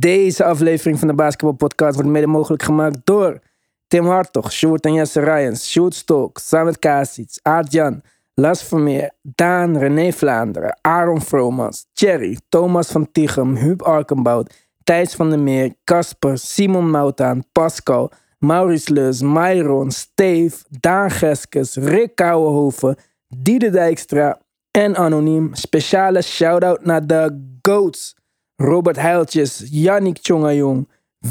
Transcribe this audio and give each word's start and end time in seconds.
Deze 0.00 0.44
aflevering 0.44 0.98
van 0.98 1.08
de 1.08 1.14
Basketball 1.14 1.52
Podcast 1.52 1.94
wordt 1.94 2.10
mede 2.10 2.26
mogelijk 2.26 2.62
gemaakt 2.62 2.98
door 3.04 3.38
Tim 3.86 4.06
Hartog, 4.06 4.52
Sjoerd 4.52 4.84
en 4.84 4.92
Jesse 4.92 5.20
Ryans, 5.20 5.70
Sjoerd 5.70 5.94
Stok, 5.94 6.38
Samet 6.38 6.78
Kasic, 6.78 7.38
Aart-Jan, 7.42 8.02
Las 8.34 8.62
Vermeer, 8.62 9.10
Daan, 9.22 9.78
René 9.78 10.12
Vlaanderen, 10.12 10.78
Aaron 10.80 11.20
Vromans, 11.20 11.86
Thierry, 11.92 12.38
Thomas 12.48 12.90
van 12.90 13.12
Tichem, 13.12 13.56
Huub 13.56 13.82
Arkenbout, 13.82 14.68
Thijs 14.84 15.14
van 15.14 15.30
der 15.30 15.38
Meer, 15.38 15.74
Casper, 15.84 16.38
Simon 16.38 16.90
Moutaan, 16.90 17.44
Pascal, 17.52 18.12
Maurice 18.38 18.92
Leus, 18.92 19.22
Myron, 19.22 19.90
Steve, 19.90 20.56
Daan 20.80 21.10
Geskes, 21.10 21.76
Rick 21.76 22.14
Kouwenhoven, 22.14 22.96
Diede 23.28 23.70
Dijkstra 23.70 24.40
en 24.70 24.96
Anoniem. 24.96 25.54
Speciale 25.54 26.22
shout-out 26.22 26.84
naar 26.84 27.06
de 27.06 27.56
GOATs. 27.62 28.14
Robert 28.56 28.96
Heiltjes, 28.96 29.66
Yannick 29.70 30.18
Tjongajong, 30.18 30.88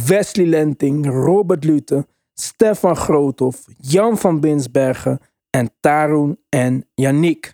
Wesley 0.07 0.45
Lenting, 0.45 1.05
Robert 1.05 1.63
Lute, 1.63 2.07
Stefan 2.33 2.95
Groothoff, 2.95 3.65
Jan 3.77 4.17
van 4.17 4.39
Binsbergen 4.39 5.19
en 5.49 5.71
Tarun 5.79 6.39
en 6.49 6.85
Yannick. 6.93 7.53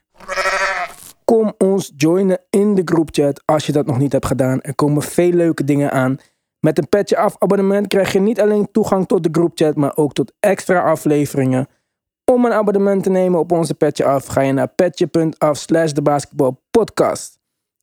Kom 1.26 1.54
ons 1.58 1.92
joinen 1.96 2.40
in 2.50 2.76
de 2.76 2.82
groupchat 2.86 3.42
als 3.46 3.66
je 3.66 3.72
dat 3.72 3.86
nog 3.86 3.98
niet 3.98 4.12
hebt 4.12 4.26
gedaan. 4.26 4.62
Er 4.62 4.76
komen 4.76 5.02
veel 5.02 5.32
leuke 5.32 5.64
dingen 5.64 5.92
aan. 5.92 6.18
Met 6.60 6.78
een 6.78 6.90
petje 6.90 7.18
af 7.18 7.36
abonnement 7.40 7.88
krijg 7.88 8.14
je 8.14 8.20
niet 8.20 8.42
alleen 8.42 8.72
toegang 8.72 9.08
tot 9.08 9.24
de 9.24 9.30
groupchat, 9.32 9.76
maar 9.76 9.98
ook 9.98 10.14
tot 10.14 10.34
extra 10.40 10.82
afleveringen. 10.82 11.68
Om 12.32 12.46
een 12.46 12.54
abonnement 12.54 13.04
te 13.04 13.10
nemen 13.10 13.40
op 13.40 13.52
onze 13.52 13.74
petje 13.74 14.06
af, 14.06 14.26
ga 14.26 14.42
je 14.42 14.52
naar 14.52 14.68
petje.af 14.68 15.58
slash 15.58 15.92
de 15.92 16.02
basketbalpodcast. 16.02 17.41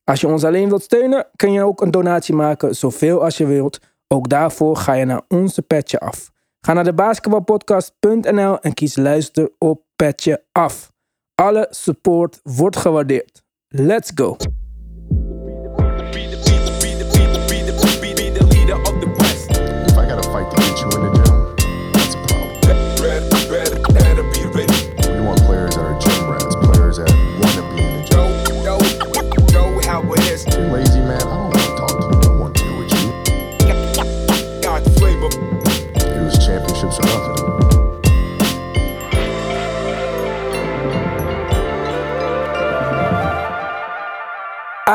Als 0.09 0.21
je 0.21 0.27
ons 0.27 0.45
alleen 0.45 0.69
wilt 0.69 0.83
steunen, 0.83 1.27
kun 1.37 1.53
je 1.53 1.63
ook 1.63 1.81
een 1.81 1.91
donatie 1.91 2.35
maken, 2.35 2.75
zoveel 2.75 3.25
als 3.25 3.37
je 3.37 3.47
wilt. 3.47 3.81
Ook 4.07 4.29
daarvoor 4.29 4.77
ga 4.77 4.93
je 4.93 5.05
naar 5.05 5.23
onze 5.29 5.63
petje 5.63 6.01
af. 6.01 6.31
Ga 6.61 6.73
naar 6.73 6.85
de 6.85 6.95
basketbalpodcast.nl 6.95 8.61
en 8.61 8.75
kies 8.75 8.97
luister 8.97 9.51
op 9.59 9.83
petje 9.97 10.45
af. 10.53 10.93
Alle 11.35 11.67
support 11.71 12.41
wordt 12.43 12.77
gewaardeerd. 12.77 13.43
Let's 13.69 14.11
go! 14.15 14.37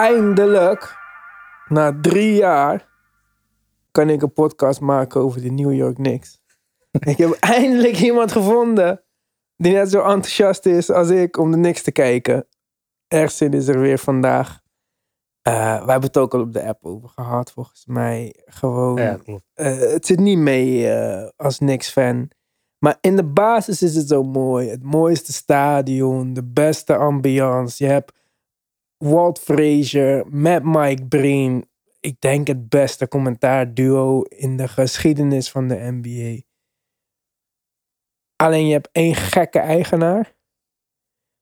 Eindelijk, 0.03 0.97
na 1.67 1.97
drie 2.01 2.33
jaar, 2.33 2.87
kan 3.91 4.09
ik 4.09 4.21
een 4.21 4.33
podcast 4.33 4.79
maken 4.79 5.21
over 5.21 5.41
de 5.41 5.51
New 5.51 5.73
York 5.73 5.95
Knicks. 5.95 6.41
ik 7.11 7.17
heb 7.17 7.31
eindelijk 7.39 7.97
iemand 7.99 8.31
gevonden 8.31 9.03
die 9.57 9.73
net 9.73 9.89
zo 9.91 9.99
enthousiast 9.99 10.65
is 10.65 10.89
als 10.89 11.09
ik 11.09 11.37
om 11.37 11.51
de 11.51 11.57
Knicks 11.57 11.81
te 11.81 11.91
kijken. 11.91 12.47
Ergzin 13.07 13.53
is 13.53 13.67
er 13.67 13.79
weer 13.79 13.97
vandaag. 13.97 14.59
Eh, 15.41 15.53
we 15.85 15.91
hebben 15.91 16.01
het 16.09 16.17
ook 16.17 16.33
al 16.33 16.41
op 16.41 16.53
de 16.53 16.63
app 16.63 16.85
over 16.85 17.09
gehad, 17.09 17.51
volgens 17.51 17.85
mij. 17.85 18.35
Gewoon, 18.45 19.01
Ja, 19.01 19.15
klopt. 19.15 19.43
eh, 19.53 19.77
het 19.79 20.05
zit 20.05 20.19
niet 20.19 20.37
mee 20.37 20.91
eh, 20.91 21.29
als 21.35 21.57
Knicks-fan. 21.57 22.29
Maar 22.79 22.97
in 23.01 23.15
de 23.15 23.25
basis 23.25 23.81
is 23.81 23.95
het 23.95 24.07
zo 24.07 24.23
mooi. 24.23 24.69
Het 24.69 24.83
mooiste 24.83 25.33
stadion, 25.33 26.33
de 26.33 26.43
beste 26.43 26.95
ambiance. 26.95 27.83
Je 27.83 27.89
hebt 27.89 28.21
Walt 29.03 29.39
Frazier 29.39 30.23
met 30.29 30.63
Mike 30.63 31.05
Breen. 31.05 31.69
Ik 31.99 32.21
denk 32.21 32.47
het 32.47 32.69
beste 32.69 33.07
commentaarduo 33.07 34.21
in 34.21 34.57
de 34.57 34.67
geschiedenis 34.67 35.51
van 35.51 35.67
de 35.67 35.75
NBA. 35.75 36.41
Alleen 38.35 38.67
je 38.67 38.73
hebt 38.73 38.89
één 38.91 39.15
gekke 39.15 39.59
eigenaar. 39.59 40.35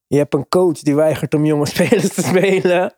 Je 0.08 0.18
hebt 0.18 0.34
een 0.34 0.48
coach 0.48 0.80
die 0.80 0.96
weigert 0.96 1.34
om 1.34 1.46
jonge 1.46 1.66
spelers 1.76 2.14
te 2.14 2.22
spelen. 2.22 2.96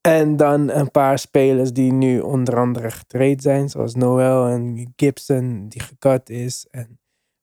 En 0.00 0.36
dan 0.36 0.70
een 0.70 0.90
paar 0.90 1.18
spelers 1.18 1.72
die 1.72 1.92
nu 1.92 2.20
onder 2.20 2.56
andere 2.58 2.90
getraind 2.90 3.42
zijn. 3.42 3.68
Zoals 3.68 3.94
Noel 3.94 4.46
en 4.46 4.92
Gibson 4.96 5.68
die 5.68 5.80
gekat 5.80 6.28
is. 6.28 6.66
En 6.70 7.00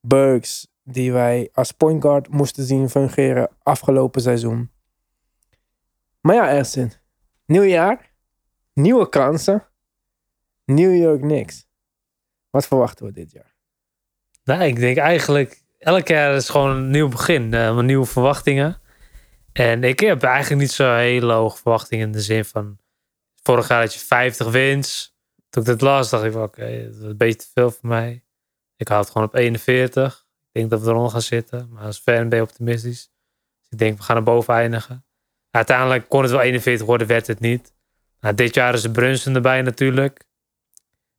Burks 0.08 0.68
die 0.84 1.12
wij 1.12 1.50
als 1.54 1.72
point 1.72 2.02
guard 2.02 2.28
moesten 2.28 2.64
zien 2.64 2.90
fungeren 2.90 3.50
afgelopen 3.64 4.22
seizoen. 4.22 4.73
Maar 6.24 6.36
ja, 6.36 6.50
Ersin. 6.50 6.92
Nieuw 7.46 7.64
jaar. 7.64 8.12
Nieuwe 8.74 9.10
kansen. 9.10 9.68
New 10.66 10.96
York 10.96 11.22
Knicks. 11.22 11.68
Wat 12.50 12.68
verwachten 12.68 13.06
we 13.06 13.12
dit 13.12 13.32
jaar? 13.32 13.56
Nou, 14.44 14.64
ik 14.64 14.76
denk 14.76 14.98
eigenlijk, 14.98 15.64
elk 15.80 16.08
jaar 16.08 16.36
is 16.36 16.50
gewoon 16.50 16.70
een 16.70 16.90
nieuw 16.90 17.10
begin. 17.10 17.50
met 17.50 17.86
nieuwe 17.86 18.06
verwachtingen. 18.06 18.82
En 19.54 19.84
ik 19.84 20.00
heb 20.00 20.24
eigenlijk 20.24 20.62
niet 20.62 20.72
zo 20.72 20.94
hele 20.94 21.34
hoge 21.34 21.58
verwachtingen 21.58 22.06
in 22.06 22.12
de 22.12 22.22
zin 22.22 22.46
van... 22.46 22.78
Vorig 23.42 23.68
jaar 23.68 23.82
had 23.82 23.94
je 23.94 24.00
50 24.00 24.52
wins. 24.52 25.16
Toen 25.50 25.62
ik 25.62 25.68
dat 25.68 25.82
las, 25.82 26.10
dacht 26.10 26.24
ik 26.24 26.32
van 26.32 26.44
oké, 26.44 26.84
dat 26.84 26.96
is 26.96 27.02
een 27.02 27.18
beetje 27.18 27.40
te 27.40 27.48
veel 27.54 27.72
voor 27.72 27.90
mij. 27.90 28.24
Ik 28.76 28.88
had 28.88 29.00
het 29.00 29.10
gewoon 29.12 29.28
op 29.28 29.36
41. 29.36 30.26
Ik 30.42 30.50
denk 30.52 30.70
dat 30.70 30.82
we 30.82 30.90
eronder 30.90 31.12
gaan 31.12 31.22
zitten. 31.22 31.70
Maar 31.70 31.84
als 31.84 32.00
fan 32.00 32.30
ben 32.30 32.38
je 32.38 32.44
optimistisch. 32.44 33.12
Dus 33.62 33.70
ik 33.70 33.78
denk, 33.78 33.98
we 33.98 34.04
gaan 34.04 34.16
er 34.16 34.24
boven 34.24 34.54
eindigen. 34.54 35.06
Uiteindelijk 35.56 36.10
kon 36.10 36.22
het 36.22 36.32
wel 36.32 36.42
41 36.42 36.86
worden, 36.86 37.08
werd 37.08 37.28
het 37.28 37.40
niet. 37.40 37.74
Nou, 38.20 38.36
dit 38.36 38.54
jaar 38.54 38.74
is 38.74 38.82
de 38.82 38.92
Brunson 38.92 39.36
erbij 39.36 39.62
natuurlijk. 39.62 40.24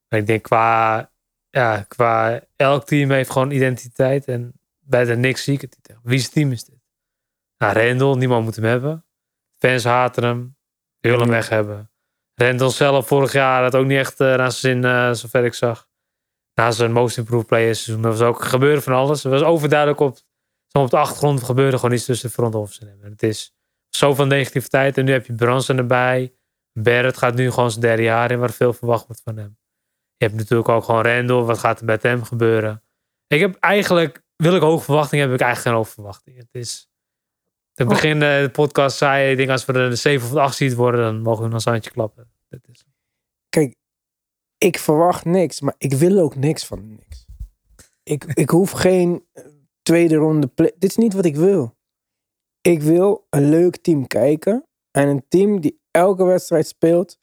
Maar 0.09 0.21
ik 0.21 0.27
denk 0.27 0.43
qua 0.43 1.11
ja, 1.51 1.85
qua 1.89 2.41
elk 2.57 2.87
team 2.87 3.11
heeft 3.11 3.31
gewoon 3.31 3.51
identiteit. 3.51 4.25
En 4.25 4.53
bij 4.81 5.05
de 5.05 5.15
Knicks 5.15 5.45
zie 5.45 5.55
ik 5.55 5.61
het 5.61 5.77
niet. 5.77 5.99
Wie's 6.03 6.29
team 6.29 6.53
is 6.53 6.65
dit? 6.65 6.79
Nou, 7.59 7.79
Randall, 7.79 8.17
niemand 8.17 8.45
moet 8.45 8.57
hem 8.57 8.65
hebben. 8.65 9.05
Fans 9.59 9.85
haten 9.85 10.23
hem. 10.23 10.57
Willen 11.01 11.21
hem 11.21 11.29
weg 11.29 11.49
hebben. 11.49 11.91
Randall 12.35 12.71
zelf 12.71 13.07
vorig 13.07 13.33
jaar 13.33 13.63
had 13.63 13.75
ook 13.75 13.87
niet 13.87 13.99
echt 13.99 14.21
uh, 14.21 14.35
naar 14.37 14.53
zijn 14.53 14.83
zin, 14.83 14.91
uh, 14.91 15.13
zover 15.13 15.45
ik 15.45 15.55
zag. 15.55 15.89
Na 16.55 16.71
zijn 16.71 16.93
most 16.93 17.17
improved 17.17 17.47
player 17.47 17.75
seizoen. 17.75 18.03
Dat 18.03 18.19
was 18.19 18.29
ook 18.29 18.45
gebeuren 18.45 18.83
van 18.83 18.93
alles. 18.93 19.23
Het 19.23 19.33
was 19.33 19.43
overduidelijk 19.43 20.01
op, 20.01 20.19
op 20.73 20.91
de 20.91 20.97
achtergrond 20.97 21.43
gebeurde 21.43 21.77
gewoon 21.77 21.95
iets 21.95 22.05
tussen 22.05 22.29
de 22.29 22.35
front 22.35 22.55
office 22.55 22.81
en 22.81 22.99
hem. 23.01 23.11
Het 23.11 23.23
is 23.23 23.54
zoveel 23.97 24.27
negativiteit. 24.27 24.99
En 24.99 25.05
nu 25.05 25.13
heb 25.13 25.27
je 25.27 25.35
Bronson 25.35 25.79
erbij. 25.79 26.35
Barrett 26.73 27.17
gaat 27.17 27.35
nu 27.35 27.51
gewoon 27.51 27.71
zijn 27.71 27.83
derde 27.83 28.03
jaar 28.03 28.31
in 28.31 28.39
waar 28.39 28.51
veel 28.51 28.73
verwacht 28.73 29.07
wordt 29.07 29.23
van 29.25 29.37
hem. 29.37 29.59
Je 30.17 30.25
hebt 30.25 30.37
natuurlijk 30.37 30.69
ook 30.69 30.85
gewoon 30.85 31.03
Randall. 31.03 31.43
Wat 31.43 31.59
gaat 31.59 31.79
er 31.79 31.85
met 31.85 32.03
hem 32.03 32.23
gebeuren? 32.23 32.83
Ik 33.27 33.41
heb 33.41 33.55
eigenlijk, 33.55 34.23
wil 34.37 34.55
ik 34.55 34.63
hoge 34.63 34.85
verwachtingen, 34.85 35.25
heb 35.25 35.35
ik 35.35 35.41
eigenlijk 35.41 35.69
geen 35.69 35.85
hoge 35.85 35.95
verwachtingen. 35.95 36.39
Het 36.41 36.63
is, 36.63 36.89
te 37.75 37.85
begin 37.85 38.15
uh, 38.15 38.41
de 38.41 38.51
podcast 38.53 38.97
zei 38.97 39.31
ik 39.31 39.37
denk 39.37 39.51
als 39.51 39.65
we 39.65 39.73
er 39.73 39.91
de 39.91 39.97
7 39.97 40.27
of 40.27 40.33
de 40.33 40.41
8 40.41 40.57
ziet 40.57 40.75
worden, 40.75 41.01
dan 41.01 41.23
mogen 41.23 41.49
we 41.49 41.55
een 41.55 41.61
zandje 41.61 41.91
klappen. 41.91 42.31
Dat 42.49 42.61
is. 42.71 42.85
Kijk, 43.49 43.75
ik 44.59 44.79
verwacht 44.79 45.25
niks, 45.25 45.61
maar 45.61 45.75
ik 45.79 45.93
wil 45.93 46.19
ook 46.19 46.37
niks 46.37 46.65
van 46.65 46.91
niks. 46.91 47.27
Ik, 48.03 48.25
ik 48.25 48.51
hoef 48.51 48.71
geen 48.71 49.27
tweede 49.83 50.15
ronde 50.15 50.47
play. 50.47 50.73
Dit 50.79 50.91
is 50.91 50.97
niet 50.97 51.13
wat 51.13 51.25
ik 51.25 51.37
wil. 51.37 51.77
Ik 52.67 52.83
wil 52.83 53.27
een 53.31 53.49
leuk 53.49 53.77
team 53.77 54.07
kijken. 54.07 54.67
En 54.91 55.09
een 55.09 55.25
team 55.29 55.61
die 55.61 55.81
elke 55.91 56.25
wedstrijd 56.25 56.67
speelt 56.67 57.19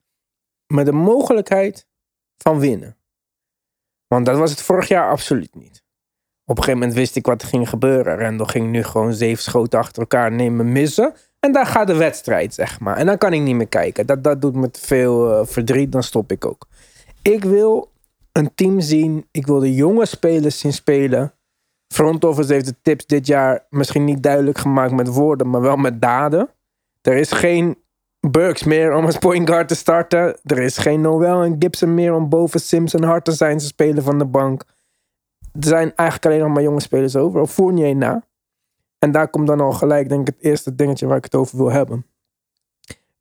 met 0.67 0.85
de 0.85 0.91
mogelijkheid 0.91 1.87
van 2.37 2.59
winnen. 2.59 2.97
Want 4.07 4.25
dat 4.25 4.37
was 4.37 4.51
het 4.51 4.61
vorig 4.61 4.87
jaar 4.87 5.09
absoluut 5.09 5.55
niet. 5.55 5.83
Op 6.45 6.57
een 6.57 6.63
gegeven 6.63 6.79
moment 6.79 6.97
wist 6.97 7.15
ik 7.15 7.25
wat 7.25 7.41
er 7.41 7.47
ging 7.47 7.69
gebeuren. 7.69 8.17
Randall 8.17 8.47
ging 8.47 8.71
nu 8.71 8.83
gewoon 8.83 9.13
zeven 9.13 9.43
schoten 9.43 9.79
achter 9.79 10.01
elkaar 10.01 10.31
nemen, 10.31 10.71
missen. 10.71 11.13
En 11.39 11.51
daar 11.51 11.65
gaat 11.65 11.87
de 11.87 11.95
wedstrijd, 11.95 12.53
zeg 12.53 12.79
maar. 12.79 12.97
En 12.97 13.05
dan 13.05 13.17
kan 13.17 13.33
ik 13.33 13.41
niet 13.41 13.55
meer 13.55 13.67
kijken. 13.67 14.05
Dat, 14.05 14.23
dat 14.23 14.41
doet 14.41 14.55
me 14.55 14.71
te 14.71 14.81
veel 14.81 15.39
uh, 15.39 15.45
verdriet, 15.45 15.91
dan 15.91 16.03
stop 16.03 16.31
ik 16.31 16.45
ook. 16.45 16.67
Ik 17.21 17.43
wil 17.43 17.91
een 18.31 18.55
team 18.55 18.79
zien. 18.79 19.27
Ik 19.31 19.45
wil 19.45 19.59
de 19.59 19.73
jonge 19.73 20.05
spelers 20.05 20.59
zien 20.59 20.73
spelen. 20.73 21.33
Front 21.91 22.23
Office 22.23 22.53
heeft 22.53 22.65
de 22.65 22.75
tips 22.81 23.05
dit 23.05 23.27
jaar 23.27 23.65
misschien 23.69 24.03
niet 24.03 24.23
duidelijk 24.23 24.57
gemaakt 24.57 24.91
met 24.91 25.07
woorden, 25.07 25.49
maar 25.49 25.61
wel 25.61 25.75
met 25.75 26.01
daden. 26.01 26.49
Er 27.01 27.17
is 27.17 27.31
geen 27.31 27.77
Burks 28.29 28.63
meer 28.63 28.93
om 28.93 29.05
als 29.05 29.17
point 29.17 29.49
guard 29.49 29.67
te 29.67 29.75
starten. 29.75 30.37
Er 30.43 30.59
is 30.59 30.77
geen 30.77 31.01
Noel 31.01 31.43
en 31.43 31.55
Gibson 31.59 31.93
meer 31.93 32.13
om 32.13 32.29
boven 32.29 32.59
Simpson 32.59 33.03
hard 33.03 33.25
te 33.25 33.31
zijn. 33.31 33.59
Ze 33.59 33.67
spelen 33.67 34.03
van 34.03 34.17
de 34.17 34.25
bank. 34.25 34.63
Er 35.53 35.67
zijn 35.67 35.95
eigenlijk 35.95 36.25
alleen 36.25 36.39
nog 36.39 36.53
maar 36.53 36.63
jonge 36.63 36.81
spelers 36.81 37.15
over. 37.15 37.41
Of 37.41 37.51
Fournier 37.51 37.95
na. 37.95 38.23
En 38.99 39.11
daar 39.11 39.29
komt 39.29 39.47
dan 39.47 39.59
al 39.59 39.71
gelijk, 39.71 40.09
denk 40.09 40.27
ik, 40.27 40.33
het 40.35 40.43
eerste 40.43 40.75
dingetje 40.75 41.07
waar 41.07 41.17
ik 41.17 41.23
het 41.23 41.35
over 41.35 41.57
wil 41.57 41.71
hebben. 41.71 42.05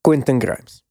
Quinten 0.01 0.41
Grimes. 0.41 0.85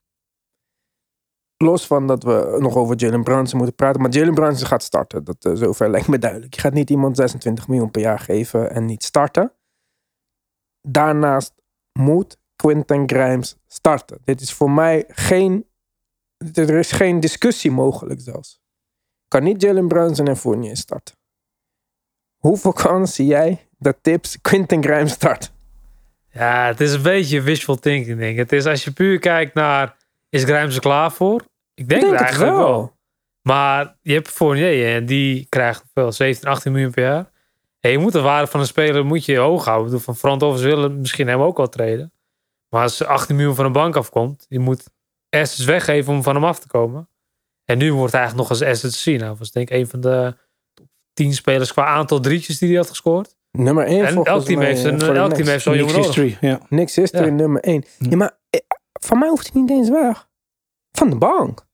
Los 1.64 1.88
van 1.88 2.08
dat 2.08 2.24
we 2.24 2.58
nog 2.60 2.76
over 2.76 2.96
Jalen 2.96 3.24
Brunson 3.24 3.58
moeten 3.58 3.76
praten. 3.76 4.02
Maar 4.02 4.12
Jalen 4.12 4.34
Brunson 4.34 4.68
gaat 4.68 4.84
starten. 4.84 5.24
Dat 5.24 5.46
uh, 5.46 5.54
zover 5.56 5.90
lijkt 5.96 6.08
me 6.08 6.20
duidelijk. 6.20 6.54
Je 6.54 6.62
gaat 6.62 6.74
niet 6.74 6.90
iemand 6.90 7.16
26 7.16 7.68
miljoen 7.68 7.92
per 7.92 8.02
jaar 8.02 8.20
geven 8.20 8.72
en 8.72 8.86
niet 8.86 9.04
starten. 9.04 9.54
Daarnaast 10.82 11.54
moet 12.00 12.38
Quinten 12.56 13.10
Grimes 13.10 13.58
starten. 13.68 14.18
Dit 14.24 14.42
is 14.42 14.54
voor 14.54 14.72
mij 14.72 15.06
geen... 15.08 15.68
Er 16.54 16.70
is 16.70 16.92
geen 16.92 17.20
discussie 17.20 17.72
mogelijk 17.72 18.22
zelfs. 18.22 18.62
Kan 19.28 19.44
niet 19.44 19.62
Jalen 19.62 19.88
Brunson 19.88 20.28
en 20.28 20.38
Fournier 20.38 20.78
starten. 20.78 21.16
Hoeveel 22.38 22.74
kans 22.74 23.16
zie 23.16 23.26
jij 23.26 23.68
dat 23.78 23.98
Tips 24.02 24.42
Quinten 24.42 24.84
Grimes 24.84 25.12
start? 25.12 25.52
Ja, 26.32 26.66
het 26.66 26.82
is 26.82 26.94
een 26.94 27.02
beetje 27.02 27.42
wishful 27.42 27.76
thinking, 27.76 28.18
denk. 28.18 28.38
Het 28.38 28.52
is 28.52 28.66
als 28.66 28.84
je 28.84 28.92
puur 28.92 29.20
kijkt 29.20 29.54
naar, 29.54 29.98
is 30.30 30.44
Grimes 30.44 30.76
er 30.76 30.82
klaar 30.82 31.12
voor? 31.12 31.49
Ik 31.80 31.90
denk, 31.90 32.02
denk 32.02 32.04
het 32.04 32.12
het 32.12 32.22
eigenlijk 32.22 32.58
wel. 32.58 32.68
wel. 32.68 32.98
Maar 33.42 33.98
je 34.02 34.14
hebt 34.14 34.28
Fournier 34.30 34.96
en 34.96 35.06
die 35.06 35.46
krijgt 35.50 35.84
wel 35.94 36.12
17, 36.12 36.50
18 36.50 36.72
miljoen 36.72 36.92
per 36.92 37.04
jaar. 37.04 37.32
En 37.80 37.92
je 37.92 37.98
moet 37.98 38.12
de 38.12 38.22
waarde 38.22 38.48
van 38.48 38.60
een 38.60 38.66
speler 38.66 39.06
moet 39.06 39.26
je 39.26 39.38
hoog 39.38 39.66
houden. 39.66 39.86
Ik 39.86 39.92
bedoel, 39.92 40.06
Van 40.06 40.16
front 40.16 40.44
office 40.44 40.66
willen 40.66 41.00
misschien 41.00 41.28
hem 41.28 41.40
ook 41.42 41.58
wel 41.58 41.70
treden. 41.70 42.14
Maar 42.70 42.82
als 42.82 43.00
er 43.00 43.06
18 43.08 43.36
miljoen 43.36 43.56
van 43.56 43.66
een 43.66 43.72
bank 43.72 43.96
afkomt, 43.96 44.46
je 44.50 44.60
moet 44.60 44.90
assets 45.30 45.66
weggeven 45.66 46.14
om 46.14 46.24
van 46.24 46.36
hem 46.36 46.44
af 46.44 46.60
te 46.60 46.68
komen. 46.68 47.10
En 47.66 47.78
nu 47.78 47.94
wordt 47.94 48.12
hij 48.12 48.22
eigenlijk 48.22 48.50
nog 48.50 48.60
als 48.60 48.70
asset 48.70 48.94
zien. 48.94 49.20
Nou, 49.20 49.36
was 49.40 49.52
denk 49.52 49.70
ik 49.70 49.78
een 49.78 49.88
van 49.88 50.02
de 50.02 50.36
top 50.74 50.88
10 51.14 51.34
spelers 51.34 51.72
qua 51.74 51.86
aantal 51.86 52.20
drietjes 52.20 52.58
die 52.58 52.68
hij 52.70 52.78
had 52.78 52.90
gescoord. 52.90 53.36
Nummer 53.52 53.86
1 53.86 54.06
En 54.06 54.24
elk 54.24 54.44
team 54.46 54.62
heeft 54.62 54.84
een, 54.84 55.00
eh, 55.00 55.06
voor 55.06 55.14
de 55.14 55.20
elk 55.20 55.30
Knicks. 55.34 55.36
team 55.38 55.48
heeft 55.48 55.64
zo'n 55.64 55.76
jongen 55.78 55.94
Knicks 55.94 56.08
nodig. 56.16 56.24
history, 56.24 56.50
ja. 56.52 56.60
Niks 56.70 56.96
history 56.96 57.26
Ja. 57.26 57.32
nummer 57.32 57.62
1. 57.68 57.84
Hm. 57.98 58.10
Ja, 58.10 58.16
maar 58.18 58.38
eh, 58.50 58.60
van 59.02 59.20
mij 59.20 59.30
hoeft 59.30 59.54
hij 59.54 59.62
niet 59.62 59.70
eens 59.72 59.90
weg. 59.90 60.28
Van 60.92 61.10
de 61.10 61.16
bank. 61.18 61.68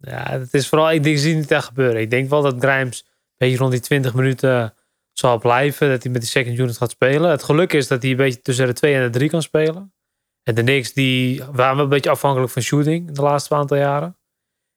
Ja, 0.00 0.30
het 0.30 0.54
is 0.54 0.68
vooral, 0.68 0.90
ik 0.90 1.02
denk, 1.02 1.14
ik 1.16 1.22
zie 1.22 1.30
het 1.30 1.40
niet 1.40 1.50
echt 1.50 1.64
gebeuren. 1.64 2.00
Ik 2.00 2.10
denk 2.10 2.30
wel 2.30 2.42
dat 2.42 2.54
Grimes 2.58 3.04
een 3.06 3.34
beetje 3.36 3.56
rond 3.56 3.70
die 3.70 3.80
20 3.80 4.14
minuten 4.14 4.74
zal 5.12 5.38
blijven. 5.38 5.88
Dat 5.88 6.02
hij 6.02 6.12
met 6.12 6.20
die 6.20 6.30
second 6.30 6.58
unit 6.58 6.76
gaat 6.76 6.90
spelen. 6.90 7.30
Het 7.30 7.42
geluk 7.42 7.72
is 7.72 7.88
dat 7.88 8.02
hij 8.02 8.10
een 8.10 8.16
beetje 8.16 8.40
tussen 8.40 8.66
de 8.66 8.72
2 8.72 8.94
en 8.94 9.02
de 9.02 9.18
3 9.18 9.30
kan 9.30 9.42
spelen. 9.42 9.94
En 10.42 10.54
de 10.54 10.62
Knicks, 10.62 10.92
die 10.92 11.42
waren 11.52 11.74
wel 11.74 11.84
een 11.84 11.90
beetje 11.90 12.10
afhankelijk 12.10 12.52
van 12.52 12.62
shooting 12.62 13.08
in 13.08 13.14
de 13.14 13.22
laatste 13.22 13.54
aantal 13.54 13.76
jaren. 13.76 14.16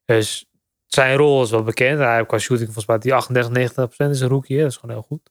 Dus 0.06 0.46
zijn 0.86 1.18
rol 1.18 1.44
is 1.44 1.52
wel 1.52 1.64
bekend. 1.64 2.00
Hij 2.00 2.16
heeft 2.16 2.28
qua 2.28 2.38
shooting 2.38 2.74
volgens 2.74 2.86
mij 2.86 2.98
die 2.98 3.14
38, 3.14 3.92
90% 4.08 4.10
is 4.10 4.20
een 4.20 4.28
rookie. 4.28 4.56
Hè? 4.58 4.64
Dat 4.64 4.72
is 4.72 4.78
gewoon 4.78 4.96
heel 4.96 5.06
goed. 5.08 5.30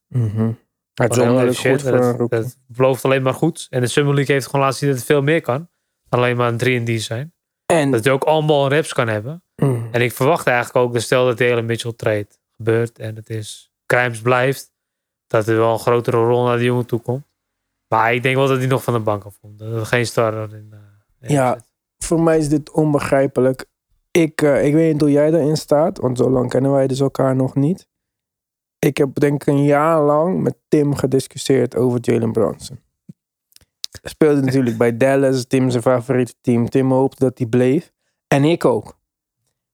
Het 0.94 1.10
is 1.10 1.62
heel 1.62 1.72
goed 1.72 1.82
voor 1.82 1.92
een 1.92 2.00
dat, 2.00 2.16
rookie. 2.18 2.38
dat 2.38 2.56
belooft 2.66 3.04
alleen 3.04 3.22
maar 3.22 3.34
goed. 3.34 3.66
En 3.70 3.80
de 3.80 3.86
Summer 3.86 4.14
League 4.14 4.34
heeft 4.34 4.46
gewoon 4.46 4.60
laten 4.60 4.78
zien 4.78 4.88
dat 4.88 4.98
het 4.98 5.06
veel 5.06 5.22
meer 5.22 5.40
kan. 5.40 5.68
Dan 6.08 6.20
alleen 6.20 6.36
maar 6.36 6.48
een 6.48 6.56
3 6.56 6.78
en 6.78 6.96
D 6.98 7.02
zijn. 7.02 7.34
En 7.66 7.90
Dat 7.90 8.04
hij 8.04 8.12
ook 8.12 8.24
allemaal 8.24 8.68
reps 8.68 8.92
kan 8.92 9.08
hebben. 9.08 9.44
Mm. 9.56 9.71
En 9.92 10.00
ik 10.00 10.12
verwacht 10.12 10.46
eigenlijk 10.46 10.76
ook, 10.86 10.92
dat 10.92 11.02
stel 11.02 11.26
dat 11.26 11.38
de 11.38 11.44
hele 11.44 11.62
Mitchell 11.62 11.92
trade 11.96 12.26
gebeurt 12.56 12.98
en 12.98 13.16
het 13.16 13.30
is 13.30 13.72
Grimes 13.86 14.20
blijft, 14.20 14.72
dat 15.26 15.46
er 15.48 15.56
wel 15.56 15.72
een 15.72 15.78
grotere 15.78 16.16
rol 16.16 16.44
naar 16.44 16.56
die 16.56 16.66
jongen 16.66 16.86
toe 16.86 17.00
komt. 17.00 17.24
Maar 17.88 18.14
ik 18.14 18.22
denk 18.22 18.36
wel 18.36 18.46
dat 18.48 18.58
hij 18.58 18.66
nog 18.66 18.82
van 18.82 18.94
de 18.94 19.00
bank 19.00 19.24
afkomt. 19.24 19.58
Dat 19.58 19.72
er 19.72 19.86
geen 19.86 20.06
starter 20.06 20.54
in, 20.56 20.74
in 21.20 21.32
Ja. 21.34 21.54
zit. 21.54 21.64
voor 21.98 22.22
mij 22.22 22.38
is 22.38 22.48
dit 22.48 22.70
onbegrijpelijk. 22.70 23.64
Ik, 24.10 24.42
eh, 24.42 24.64
ik 24.64 24.74
weet 24.74 24.92
niet 24.92 25.00
hoe 25.00 25.10
jij 25.10 25.32
erin 25.32 25.56
staat, 25.56 25.98
want 25.98 26.18
zo 26.18 26.30
lang 26.30 26.50
kennen 26.50 26.72
wij 26.72 26.86
dus 26.86 27.00
elkaar 27.00 27.36
nog 27.36 27.54
niet. 27.54 27.86
Ik 28.78 28.96
heb 28.96 29.14
denk 29.14 29.42
ik 29.42 29.48
een 29.48 29.64
jaar 29.64 30.02
lang 30.02 30.40
met 30.42 30.56
Tim 30.68 30.94
gediscussieerd 30.94 31.76
over 31.76 31.98
Jalen 32.02 32.32
Brunson. 32.32 32.80
Hij 34.00 34.10
speelde 34.10 34.40
natuurlijk 34.40 34.76
bij 34.76 34.96
Dallas, 34.96 35.46
Tim 35.46 35.70
zijn 35.70 35.82
favoriete 35.82 36.34
team. 36.40 36.68
Tim 36.68 36.92
hoopte 36.92 37.24
dat 37.24 37.38
hij 37.38 37.46
bleef. 37.46 37.92
En 38.28 38.44
ik 38.44 38.64
ook. 38.64 38.98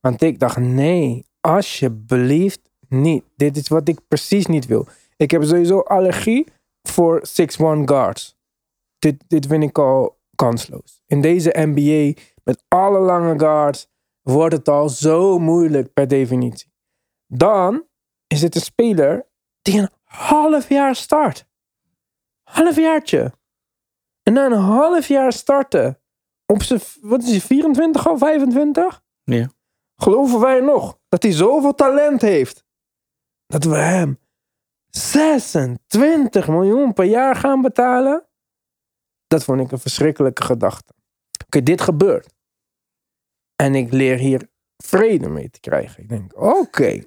Want 0.08 0.22
ik 0.22 0.38
dacht, 0.38 0.56
nee, 0.56 1.26
alsjeblieft 1.40 2.70
niet. 2.88 3.24
Dit 3.36 3.56
is 3.56 3.68
wat 3.68 3.88
ik 3.88 4.08
precies 4.08 4.46
niet 4.46 4.66
wil. 4.66 4.86
Ik 5.16 5.30
heb 5.30 5.42
sowieso 5.42 5.80
allergie 5.80 6.46
voor 6.82 7.22
6-1 7.28 7.32
guards. 7.84 8.36
Dit, 8.98 9.24
dit 9.26 9.46
vind 9.46 9.62
ik 9.62 9.78
al 9.78 10.18
kansloos. 10.34 11.02
In 11.06 11.20
deze 11.20 11.54
NBA, 11.54 12.20
met 12.44 12.64
alle 12.68 12.98
lange 12.98 13.38
guards, 13.38 13.88
wordt 14.22 14.54
het 14.54 14.68
al 14.68 14.88
zo 14.88 15.38
moeilijk 15.38 15.92
per 15.92 16.08
definitie. 16.08 16.72
Dan 17.26 17.84
is 18.26 18.42
het 18.42 18.54
een 18.54 18.60
speler 18.60 19.26
die 19.62 19.80
een 19.80 19.90
half 20.04 20.68
jaar 20.68 20.96
start. 20.96 21.46
Halfjaartje. 22.42 23.32
En 24.22 24.32
na 24.32 24.46
een 24.46 24.52
half 24.52 25.08
jaar 25.08 25.32
starten, 25.32 26.00
op 26.46 26.62
zijn, 26.62 26.80
wat 27.00 27.22
is 27.22 27.30
hij, 27.30 27.40
24 27.40 28.08
al, 28.08 28.18
25? 28.18 29.02
Ja. 29.24 29.56
Geloven 30.02 30.40
wij 30.40 30.60
nog 30.60 30.98
dat 31.08 31.22
hij 31.22 31.32
zoveel 31.32 31.74
talent 31.74 32.20
heeft, 32.20 32.64
dat 33.46 33.64
we 33.64 33.76
hem 33.76 34.18
26 34.88 36.48
miljoen 36.48 36.92
per 36.92 37.04
jaar 37.04 37.36
gaan 37.36 37.62
betalen? 37.62 38.26
Dat 39.26 39.44
vond 39.44 39.60
ik 39.60 39.72
een 39.72 39.78
verschrikkelijke 39.78 40.44
gedachte. 40.44 40.92
Oké, 41.46 41.62
dit 41.62 41.80
gebeurt. 41.80 42.34
En 43.56 43.74
ik 43.74 43.92
leer 43.92 44.16
hier 44.16 44.50
vrede 44.76 45.28
mee 45.28 45.50
te 45.50 45.60
krijgen. 45.60 46.02
Ik 46.02 46.08
denk, 46.08 46.40
oké. 46.40 47.02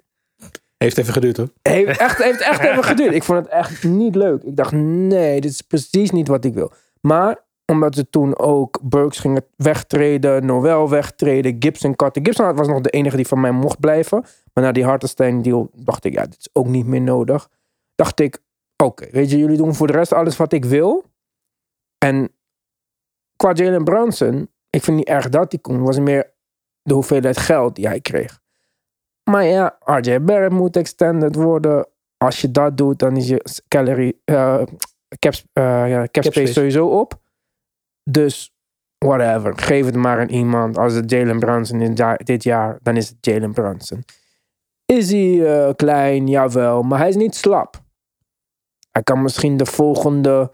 Heeft 0.77 0.97
even 0.97 1.13
geduurd 1.13 1.37
hoor. 1.37 1.53
Heeft 1.61 1.99
echt, 1.99 2.23
heeft 2.23 2.41
echt 2.41 2.59
even 2.59 2.83
geduurd. 2.83 3.13
Ik 3.13 3.23
vond 3.23 3.39
het 3.39 3.47
echt 3.47 3.83
niet 3.83 4.15
leuk. 4.15 4.43
Ik 4.43 4.55
dacht, 4.55 4.71
nee, 4.71 5.41
dit 5.41 5.51
is 5.51 5.61
precies 5.61 6.11
niet 6.11 6.27
wat 6.27 6.45
ik 6.45 6.53
wil. 6.53 6.71
Maar 7.01 7.45
omdat 7.71 7.95
ze 7.95 8.09
toen 8.09 8.37
ook 8.37 8.79
Burks 8.83 9.19
gingen 9.19 9.45
wegtreden, 9.55 10.45
Noel 10.45 10.89
wegtreden, 10.89 11.55
Gibson 11.59 11.95
cutten. 11.95 12.25
Gibson 12.25 12.55
was 12.55 12.67
nog 12.67 12.81
de 12.81 12.89
enige 12.89 13.15
die 13.15 13.27
van 13.27 13.39
mij 13.41 13.51
mocht 13.51 13.79
blijven. 13.79 14.23
Maar 14.53 14.63
na 14.63 14.71
die 14.71 14.85
Hartenstein 14.85 15.41
deal 15.41 15.69
dacht 15.73 16.05
ik, 16.05 16.13
ja, 16.13 16.23
dit 16.23 16.37
is 16.39 16.49
ook 16.53 16.67
niet 16.67 16.85
meer 16.85 17.01
nodig. 17.01 17.49
Dacht 17.95 18.19
ik, 18.19 18.39
oké, 18.83 19.07
weet 19.11 19.31
je, 19.31 19.37
jullie 19.37 19.57
doen 19.57 19.75
voor 19.75 19.87
de 19.87 19.93
rest 19.93 20.13
alles 20.13 20.37
wat 20.37 20.53
ik 20.53 20.65
wil. 20.65 21.03
En 21.97 22.31
qua 23.35 23.51
Jalen 23.53 23.83
Brunson, 23.83 24.49
ik 24.69 24.83
vind 24.83 24.97
niet 24.97 25.07
erg 25.07 25.29
dat 25.29 25.51
hij 25.51 25.61
kon. 25.61 25.83
was 25.83 25.99
meer 25.99 26.33
de 26.81 26.93
hoeveelheid 26.93 27.37
geld 27.37 27.75
die 27.75 27.87
hij 27.87 27.99
kreeg. 27.99 28.39
Maar 29.23 29.43
ja, 29.45 29.77
RJ 29.79 30.21
Barrett 30.21 30.53
moet 30.53 30.75
extended 30.75 31.35
worden. 31.35 31.87
Als 32.17 32.41
je 32.41 32.51
dat 32.51 32.77
doet, 32.77 32.99
dan 32.99 33.17
is 33.17 33.27
je 33.27 33.63
calorie, 33.67 34.21
eh, 34.25 34.63
cap, 35.19 35.33
ja, 35.53 36.07
cap, 36.07 36.23
space 36.23 36.31
space. 36.31 36.53
sowieso 36.53 36.87
op. 36.87 37.20
Dus 38.03 38.53
whatever. 38.97 39.57
Geef 39.57 39.85
het 39.85 39.95
maar 39.95 40.19
aan 40.19 40.29
iemand. 40.29 40.77
Als 40.77 40.93
het 40.93 41.09
Jalen 41.09 41.39
Brunson 41.39 41.95
dit 42.23 42.43
jaar, 42.43 42.79
dan 42.81 42.97
is 42.97 43.09
het 43.09 43.25
Jalen 43.25 43.53
Brunson. 43.53 44.03
Is 44.85 45.11
hij 45.11 45.65
eh, 45.67 45.73
klein? 45.75 46.27
Jawel. 46.27 46.81
Maar 46.81 46.99
hij 46.99 47.09
is 47.09 47.15
niet 47.15 47.35
slap. 47.35 47.83
Hij 48.91 49.03
kan 49.03 49.21
misschien 49.21 49.57
de 49.57 49.65
volgende 49.65 50.51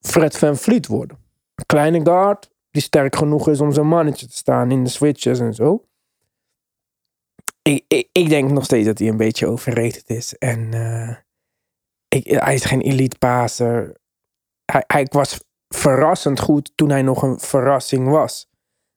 Fred 0.00 0.38
Van 0.38 0.56
Vliet 0.56 0.86
worden. 0.86 1.18
Een 1.54 1.66
kleine 1.66 2.00
guard 2.00 2.50
die 2.70 2.82
sterk 2.82 3.16
genoeg 3.16 3.48
is 3.48 3.60
om 3.60 3.72
zijn 3.72 3.86
mannetje 3.86 4.26
te 4.26 4.36
staan 4.36 4.70
in 4.70 4.84
de 4.84 4.90
switches 4.90 5.40
en 5.40 5.54
zo. 5.54 5.84
Ik, 7.62 7.84
ik, 7.88 8.08
ik 8.12 8.28
denk 8.28 8.50
nog 8.50 8.64
steeds 8.64 8.86
dat 8.86 8.98
hij 8.98 9.08
een 9.08 9.16
beetje 9.16 9.46
overrated 9.46 10.10
is. 10.10 10.34
En 10.38 10.72
eh, 10.74 11.16
ik, 12.08 12.26
hij 12.26 12.54
is 12.54 12.64
geen 12.64 12.80
elite 12.80 13.18
passer. 13.18 13.96
Hij, 14.64 14.84
hij 14.86 15.06
was 15.10 15.40
verrassend 15.74 16.40
goed 16.40 16.72
toen 16.74 16.90
hij 16.90 17.02
nog 17.02 17.22
een 17.22 17.38
verrassing 17.38 18.08
was. 18.08 18.48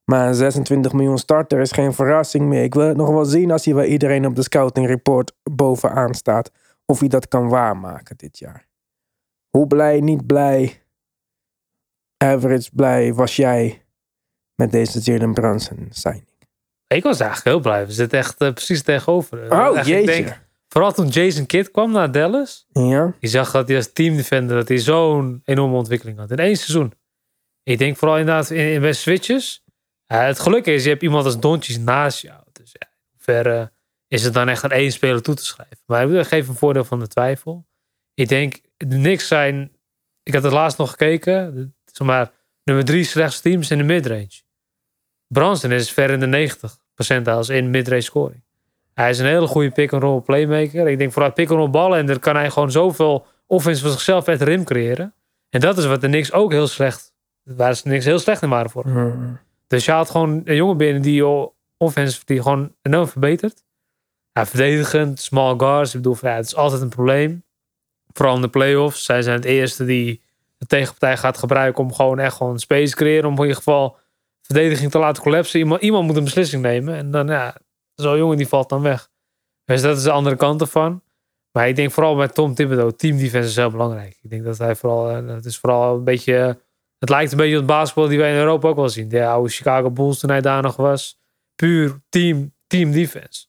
Maar 0.04 0.28
een 0.28 0.36
26 0.36 0.94
miljoen 0.94 1.18
starter 1.18 1.60
is 1.60 1.72
geen 1.72 1.94
verrassing 1.94 2.46
meer. 2.46 2.64
Ik 2.64 2.74
wil 2.74 2.88
het 2.88 2.98
nog 2.98 3.10
wel 3.10 3.26
zien 3.26 3.52
als 3.52 3.66
hij 3.66 3.74
bij 3.74 3.88
iedereen 3.88 4.26
op 4.26 4.36
de 4.36 4.44
scouting 4.44 4.88
report 4.88 5.36
bovenaan 5.44 6.14
staat. 6.14 6.52
Of 6.86 7.00
hij 7.00 7.08
dat 7.08 7.28
kan 7.28 7.50
waarmaken 7.50 8.18
dit 8.18 8.40
jaar. 8.40 8.68
Hoe 9.50 9.68
blij, 9.68 10.00
niet 10.00 10.26
blij, 10.26 10.84
average 12.18 12.70
blij 12.74 13.14
was 13.14 13.36
jij 13.36 13.86
met 14.56 14.72
deze 14.72 15.00
Jalen 15.00 15.34
Brunson 15.34 15.88
signing? 15.90 16.32
Ik 16.88 17.04
was 17.04 17.20
eigenlijk 17.20 17.50
heel 17.50 17.60
blij. 17.60 17.86
We 17.86 17.92
zitten 17.92 18.20
echt 18.20 18.42
eh, 18.42 18.54
precies 18.54 18.82
tegenover. 18.82 19.52
Oh, 19.52 19.84
jeetje. 19.84 20.06
Denk, 20.06 20.43
vooral 20.74 20.94
toen 20.94 21.08
Jason 21.08 21.46
Kidd 21.46 21.72
kwam 21.72 21.92
naar 21.92 22.12
Dallas. 22.12 22.66
Ja? 22.72 23.16
Je 23.20 23.28
zag 23.28 23.52
dat 23.52 23.68
hij 23.68 23.78
als 23.78 23.94
teamdefender 23.94 24.56
dat 24.56 24.68
hij 24.68 24.78
zo'n 24.78 25.42
enorme 25.44 25.76
ontwikkeling 25.76 26.18
had. 26.18 26.32
In 26.32 26.38
één 26.38 26.58
seizoen. 26.58 26.94
Ik 27.64 27.78
denk 27.78 27.98
vooral 27.98 28.18
inderdaad 28.18 28.50
in, 28.50 28.72
in 28.72 28.82
bij 28.82 28.94
switches. 28.94 29.64
Het 30.06 30.40
geluk 30.40 30.66
is, 30.66 30.84
je 30.84 30.90
hebt 30.90 31.02
iemand 31.02 31.26
als 31.26 31.40
Doncic 31.40 31.80
naast 31.80 32.22
jou. 32.22 32.44
Dus 32.52 32.72
ja, 32.72 32.88
in 32.88 33.10
hoeverre 33.12 33.72
is 34.08 34.24
het 34.24 34.34
dan 34.34 34.50
echt 34.50 34.64
aan 34.64 34.72
één 34.72 34.92
speler 34.92 35.22
toe 35.22 35.36
te 35.36 35.46
schrijven. 35.46 35.78
Maar 35.86 36.10
ik 36.10 36.28
geef 36.28 36.48
een 36.48 36.56
voordeel 36.56 36.84
van 36.84 37.00
de 37.00 37.08
twijfel. 37.08 37.68
Ik 38.14 38.28
denk, 38.28 38.62
de 38.78 38.86
Knicks 38.86 39.28
zijn... 39.28 39.72
Ik 40.24 40.34
had 40.34 40.44
het 40.44 40.52
laatst 40.52 40.78
nog 40.78 40.90
gekeken. 40.90 41.76
Zeg 41.86 42.08
maar, 42.08 42.32
nummer 42.64 42.86
drie 42.86 43.04
slechtste 43.04 43.50
teams 43.50 43.72
in 43.72 43.78
de 43.78 43.84
midrange. 43.84 44.42
Branson 45.28 45.72
is 45.72 45.92
ver 45.92 46.10
in 46.10 46.32
de 46.32 46.58
90% 47.20 47.24
als 47.24 47.50
in 47.50 47.70
midrange 47.70 48.02
scoring. 48.02 48.43
Hij 48.94 49.10
is 49.10 49.20
een 49.20 49.26
hele 49.26 49.48
goede 49.48 49.72
pick-and-roll 49.72 50.22
playmaker. 50.22 50.88
Ik 50.88 50.98
denk 50.98 51.12
vooral 51.12 51.32
pick-and-roll 51.32 51.70
ballen. 51.70 51.98
En 51.98 52.06
dan 52.06 52.20
kan 52.20 52.36
hij 52.36 52.50
gewoon 52.50 52.72
zoveel 52.72 53.26
offense 53.48 53.82
voor 53.82 53.92
zichzelf 53.92 54.28
uit 54.28 54.40
de 54.40 54.46
rim 54.46 54.64
creëren. 54.64 55.14
En 55.50 55.60
dat 55.60 55.78
is 55.78 55.86
wat 55.86 56.02
de 56.02 56.08
Knicks 56.08 56.32
ook 56.32 56.52
heel 56.52 56.68
slecht... 56.68 57.12
Waar 57.44 57.76
ze 57.76 57.88
niks 57.88 58.06
heel 58.06 58.20
slecht 58.20 58.42
in 58.42 58.50
waren 58.50 58.70
voor. 58.70 58.84
Hmm. 58.84 59.40
Dus 59.68 59.86
je 59.86 59.92
haalt 59.92 60.10
gewoon 60.10 60.42
een 60.46 60.56
jongen 60.56 60.78
binnen 60.78 61.02
die 61.02 61.24
al 61.24 61.56
offensive 61.78 62.26
die 62.26 62.42
gewoon 62.42 62.76
enorm 62.82 63.08
verbeterd. 63.08 63.64
Ja, 64.32 64.46
verdedigend, 64.46 65.20
small 65.20 65.54
guards. 65.58 65.96
Ik 65.96 66.02
bedoel, 66.02 66.18
ja, 66.22 66.36
het 66.36 66.46
is 66.46 66.56
altijd 66.56 66.82
een 66.82 66.90
probleem. 66.90 67.44
Vooral 68.14 68.36
in 68.36 68.42
de 68.42 68.48
playoffs. 68.48 69.06
Zij 69.06 69.22
zijn 69.22 69.36
het 69.36 69.46
eerste 69.46 69.86
die 69.86 70.22
de 70.58 70.66
tegenpartij 70.66 71.18
gaat 71.18 71.38
gebruiken 71.38 71.84
om 71.84 71.94
gewoon 71.94 72.20
echt 72.20 72.36
gewoon 72.36 72.60
space 72.60 72.90
te 72.90 72.96
creëren. 72.96 73.30
Om 73.30 73.36
in 73.36 73.42
ieder 73.42 73.56
geval 73.56 73.98
verdediging 74.42 74.92
te 74.92 75.00
laten 75.00 75.24
collapsen. 75.24 75.60
Iemand, 75.60 75.82
iemand 75.82 76.08
moet 76.08 76.16
een 76.16 76.24
beslissing 76.24 76.62
nemen. 76.62 76.96
En 76.96 77.12
dan, 77.12 77.28
ja, 77.28 77.56
zo'n 77.96 78.18
jongen 78.18 78.38
die 78.38 78.48
valt 78.48 78.70
dan 78.70 78.82
weg. 78.82 79.10
Dus 79.66 79.82
dat 79.82 79.98
is 79.98 80.04
de 80.04 80.12
andere 80.12 80.36
kant 80.36 80.62
ervan. 80.62 81.02
Maar 81.52 81.68
ik 81.68 81.76
denk 81.76 81.92
vooral 81.92 82.16
met 82.16 82.34
Tom 82.34 82.54
Thibodeau, 82.54 82.92
team 82.92 83.18
defense 83.18 83.50
is 83.50 83.56
heel 83.56 83.70
belangrijk. 83.70 84.20
Ik 84.22 84.30
denk 84.30 84.44
dat 84.44 84.58
hij 84.58 84.76
vooral, 84.76 85.10
eh, 85.10 85.28
het 85.28 85.46
is 85.46 85.58
vooral 85.58 85.96
een 85.96 86.04
beetje, 86.04 86.60
het 87.00 87.10
lijkt 87.10 87.32
een 87.32 87.38
beetje 87.38 87.54
op 87.54 87.60
het 87.60 87.70
basketbal 87.70 88.08
die 88.08 88.18
wij 88.18 88.32
in 88.32 88.38
Europa 88.38 88.68
ook 88.68 88.76
wel 88.76 88.90
zien. 88.90 89.10
De 89.10 89.26
oude 89.26 89.50
Chicago 89.50 89.92
Bulls 89.92 90.20
toen 90.20 90.30
hij 90.30 90.42
daar 90.42 90.62
nog 90.62 90.76
was. 90.76 91.20
Puur 91.56 92.02
team, 92.10 92.54
team 92.68 92.92
defense. 92.92 93.46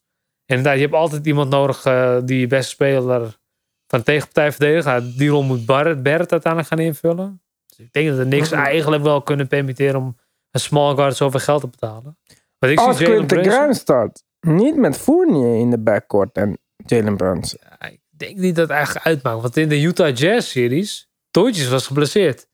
En 0.46 0.56
inderdaad, 0.56 0.74
je 0.74 0.80
hebt 0.80 0.94
altijd 0.94 1.26
iemand 1.26 1.50
nodig 1.50 1.86
uh, 1.86 2.18
die 2.24 2.40
je 2.40 2.46
beste 2.46 2.70
speler 2.70 3.38
van 3.86 3.98
de 3.98 4.04
tegenpartij 4.04 4.52
verdedigen. 4.52 5.16
Die 5.16 5.28
rol 5.28 5.42
moet 5.42 5.66
Barrett, 5.66 6.02
Barrett 6.02 6.32
uiteindelijk 6.32 6.72
gaan 6.72 6.84
invullen. 6.84 7.42
Dus 7.66 7.78
ik 7.78 7.92
denk 7.92 8.08
dat 8.08 8.18
er 8.18 8.26
niks 8.26 8.50
eigenlijk 8.50 9.02
wel 9.02 9.22
kunnen 9.22 9.48
permitteren 9.48 10.00
om 10.00 10.16
een 10.50 10.60
small 10.60 10.94
guard 10.94 11.16
zoveel 11.16 11.40
geld 11.40 11.60
te 11.60 11.68
betalen. 11.68 12.18
Ik 12.58 12.78
Als 12.78 12.96
Quinten 12.96 13.44
Graham 13.44 13.72
start, 13.72 14.24
niet 14.44 14.76
met 14.76 14.96
Fournier 14.96 15.60
in 15.60 15.70
de 15.70 15.78
backcourt 15.78 16.36
en 16.36 16.58
Jalen 16.76 17.16
Brunson. 17.16 17.60
Ja, 17.62 17.88
ik 17.88 18.00
denk 18.10 18.36
niet 18.36 18.54
dat 18.54 18.68
het 18.68 18.76
eigenlijk 18.76 19.06
uitmaakt. 19.06 19.40
Want 19.40 19.56
in 19.56 19.68
de 19.68 19.80
Utah 19.80 20.16
Jazz 20.16 20.50
series, 20.50 21.08
Tootjes 21.30 21.68
was 21.68 21.86
geblesseerd. 21.86 22.46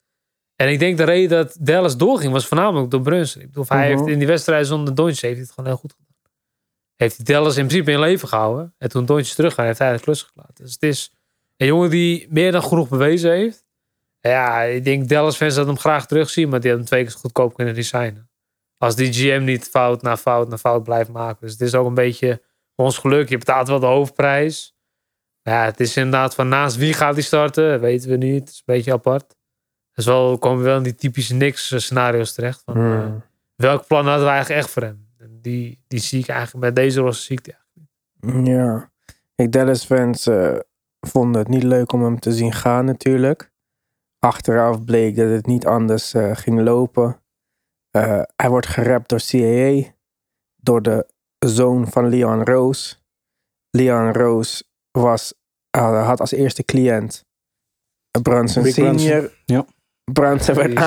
En 0.56 0.68
ik 0.68 0.78
denk 0.78 0.96
de 0.96 1.04
reden 1.04 1.28
dat 1.28 1.56
Dallas 1.60 1.96
doorging 1.96 2.32
was 2.32 2.46
voornamelijk 2.46 2.90
door 2.90 3.00
Brunson. 3.00 3.42
Ik 3.42 3.48
bedoel, 3.48 3.64
hij 3.68 3.86
heeft 3.86 4.00
mhm. 4.00 4.10
in 4.10 4.18
die 4.18 4.26
wedstrijd 4.26 4.66
zonder 4.66 4.94
Doncic 4.94 5.20
heeft 5.20 5.34
hij 5.34 5.42
het 5.42 5.52
gewoon 5.52 5.68
heel 5.70 5.78
goed 5.78 5.92
gedaan. 5.92 6.08
Heeft 6.96 7.26
Dallas 7.26 7.56
in 7.56 7.66
principe 7.66 7.92
in 7.92 8.00
leven 8.00 8.28
gehouden. 8.28 8.74
En 8.78 8.88
toen 8.88 9.06
Doncic 9.06 9.34
teruggaan, 9.34 9.66
heeft 9.66 9.78
hij 9.78 9.92
de 9.92 10.00
klus 10.00 10.22
gelaten. 10.22 10.64
Dus 10.64 10.72
het 10.72 10.82
is 10.82 11.12
een 11.56 11.66
jongen 11.66 11.90
die 11.90 12.26
meer 12.30 12.52
dan 12.52 12.62
genoeg 12.62 12.88
bewezen 12.88 13.30
heeft. 13.30 13.64
Ja, 14.20 14.62
ik 14.62 14.84
denk 14.84 15.08
Dallas 15.08 15.36
fans 15.36 15.54
dat 15.54 15.66
hem 15.66 15.78
graag 15.78 16.06
terugzien, 16.06 16.48
maar 16.48 16.60
die 16.60 16.70
hadden 16.70 16.88
hem 16.88 16.96
twee 16.96 17.04
keer 17.04 17.20
goedkoop 17.20 17.54
kunnen 17.54 17.74
designen. 17.74 18.29
Als 18.80 18.96
die 18.96 19.12
GM 19.12 19.44
niet 19.44 19.68
fout 19.68 20.02
na 20.02 20.16
fout 20.16 20.48
na 20.48 20.58
fout 20.58 20.82
blijft 20.82 21.10
maken. 21.10 21.38
Dus 21.40 21.52
het 21.52 21.60
is 21.60 21.74
ook 21.74 21.86
een 21.86 21.94
beetje 21.94 22.42
ons 22.74 22.98
geluk. 22.98 23.28
Je 23.28 23.38
betaalt 23.38 23.68
wel 23.68 23.80
de 23.80 23.86
hoofdprijs. 23.86 24.76
Ja, 25.42 25.64
het 25.64 25.80
is 25.80 25.96
inderdaad 25.96 26.34
van 26.34 26.48
naast 26.48 26.76
wie 26.76 26.92
gaat 26.92 27.14
hij 27.14 27.22
starten, 27.22 27.80
weten 27.80 28.10
we 28.10 28.16
niet. 28.16 28.40
Het 28.40 28.48
is 28.48 28.56
een 28.56 28.74
beetje 28.74 28.92
apart. 28.92 29.36
Dus 29.92 30.04
wel 30.04 30.38
komen 30.38 30.58
we 30.58 30.64
wel 30.64 30.76
in 30.76 30.82
die 30.82 30.94
typische 30.94 31.34
niks 31.34 31.74
scenario's 31.76 32.34
terecht. 32.34 32.62
Van, 32.64 32.74
hmm. 32.74 32.92
uh, 32.92 33.12
welk 33.54 33.86
plan 33.86 34.06
hadden 34.06 34.24
we 34.24 34.30
eigenlijk 34.30 34.60
echt 34.60 34.70
voor 34.70 34.82
hem? 34.82 35.08
En 35.18 35.38
die, 35.40 35.84
die 35.88 36.00
zie 36.00 36.20
ik 36.20 36.28
eigenlijk 36.28 36.64
met 36.64 36.74
deze 36.74 37.00
rosse 37.00 37.22
ziekte 37.22 37.52
eigenlijk 38.20 38.46
Ja, 38.46 38.90
ik 39.34 39.52
Dallas 39.52 39.84
fans 39.84 40.26
uh, 40.26 40.58
vonden 41.00 41.40
het 41.40 41.50
niet 41.50 41.62
leuk 41.62 41.92
om 41.92 42.02
hem 42.02 42.20
te 42.20 42.32
zien 42.32 42.52
gaan 42.52 42.84
natuurlijk. 42.84 43.52
Achteraf 44.18 44.84
bleek 44.84 45.16
dat 45.16 45.30
het 45.30 45.46
niet 45.46 45.66
anders 45.66 46.14
uh, 46.14 46.36
ging 46.36 46.60
lopen. 46.60 47.22
Hij 48.36 48.48
wordt 48.48 48.66
gerapt 48.66 49.08
door 49.08 49.20
CAA, 49.26 49.92
door 50.56 50.82
de 50.82 51.06
zoon 51.38 51.88
van 51.88 52.08
Leon 52.08 52.44
Rose. 52.44 52.94
Leon 53.70 54.12
Rose 54.12 54.64
was, 54.90 55.34
uh, 55.76 56.06
had 56.06 56.20
als 56.20 56.32
eerste 56.32 56.64
cliënt 56.64 57.24
Brunson 58.22 58.64
Senior. 58.64 59.32
Ja. 59.44 59.66
Brunson 60.12 60.54
werd, 60.54 60.72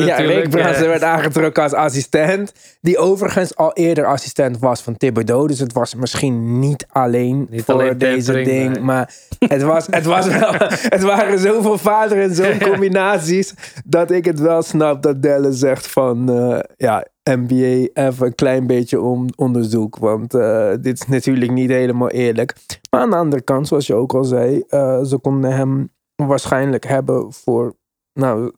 ja, 0.00 0.16
Rick 0.16 0.48
Brunson 0.48 0.86
werd 0.86 1.02
aangetrokken 1.02 1.62
als 1.62 1.72
assistent. 1.72 2.52
Die 2.80 2.98
overigens 2.98 3.56
al 3.56 3.72
eerder 3.72 4.06
assistent 4.06 4.58
was 4.58 4.82
van 4.82 4.96
Thibodeau. 4.96 5.46
Dus 5.46 5.58
het 5.58 5.72
was 5.72 5.94
misschien 5.94 6.58
niet 6.58 6.86
alleen 6.88 7.46
niet 7.50 7.64
voor 7.64 7.74
alleen 7.74 7.98
deze 7.98 8.32
ding. 8.32 8.80
Maar 8.80 9.14
het, 9.38 9.62
was, 9.62 9.86
het, 9.90 10.04
was 10.04 10.26
wel, 10.26 10.52
het 10.96 11.02
waren 11.02 11.38
zoveel 11.38 11.78
vader 11.78 12.20
en 12.20 12.34
zo'n 12.34 12.58
combinaties. 12.58 13.54
dat 13.84 14.10
ik 14.10 14.24
het 14.24 14.40
wel 14.40 14.62
snap 14.62 15.02
dat 15.02 15.22
Dallas 15.22 15.58
zegt 15.58 15.86
van... 15.86 16.30
Uh, 16.30 16.58
ja, 16.76 17.06
NBA 17.36 17.88
even 17.92 18.26
een 18.26 18.34
klein 18.34 18.66
beetje 18.66 19.00
om 19.00 19.26
onderzoek. 19.36 19.96
Want 19.96 20.34
uh, 20.34 20.70
dit 20.80 21.00
is 21.00 21.06
natuurlijk 21.06 21.52
niet 21.52 21.70
helemaal 21.70 22.10
eerlijk. 22.10 22.54
Maar 22.90 23.00
aan 23.00 23.10
de 23.10 23.16
andere 23.16 23.42
kant, 23.42 23.68
zoals 23.68 23.86
je 23.86 23.94
ook 23.94 24.14
al 24.14 24.24
zei, 24.24 24.64
uh, 24.68 25.02
ze 25.02 25.18
konden 25.18 25.52
hem 25.52 25.90
waarschijnlijk 26.26 26.86
hebben 26.86 27.32
voor 27.32 27.74
nou, 28.18 28.52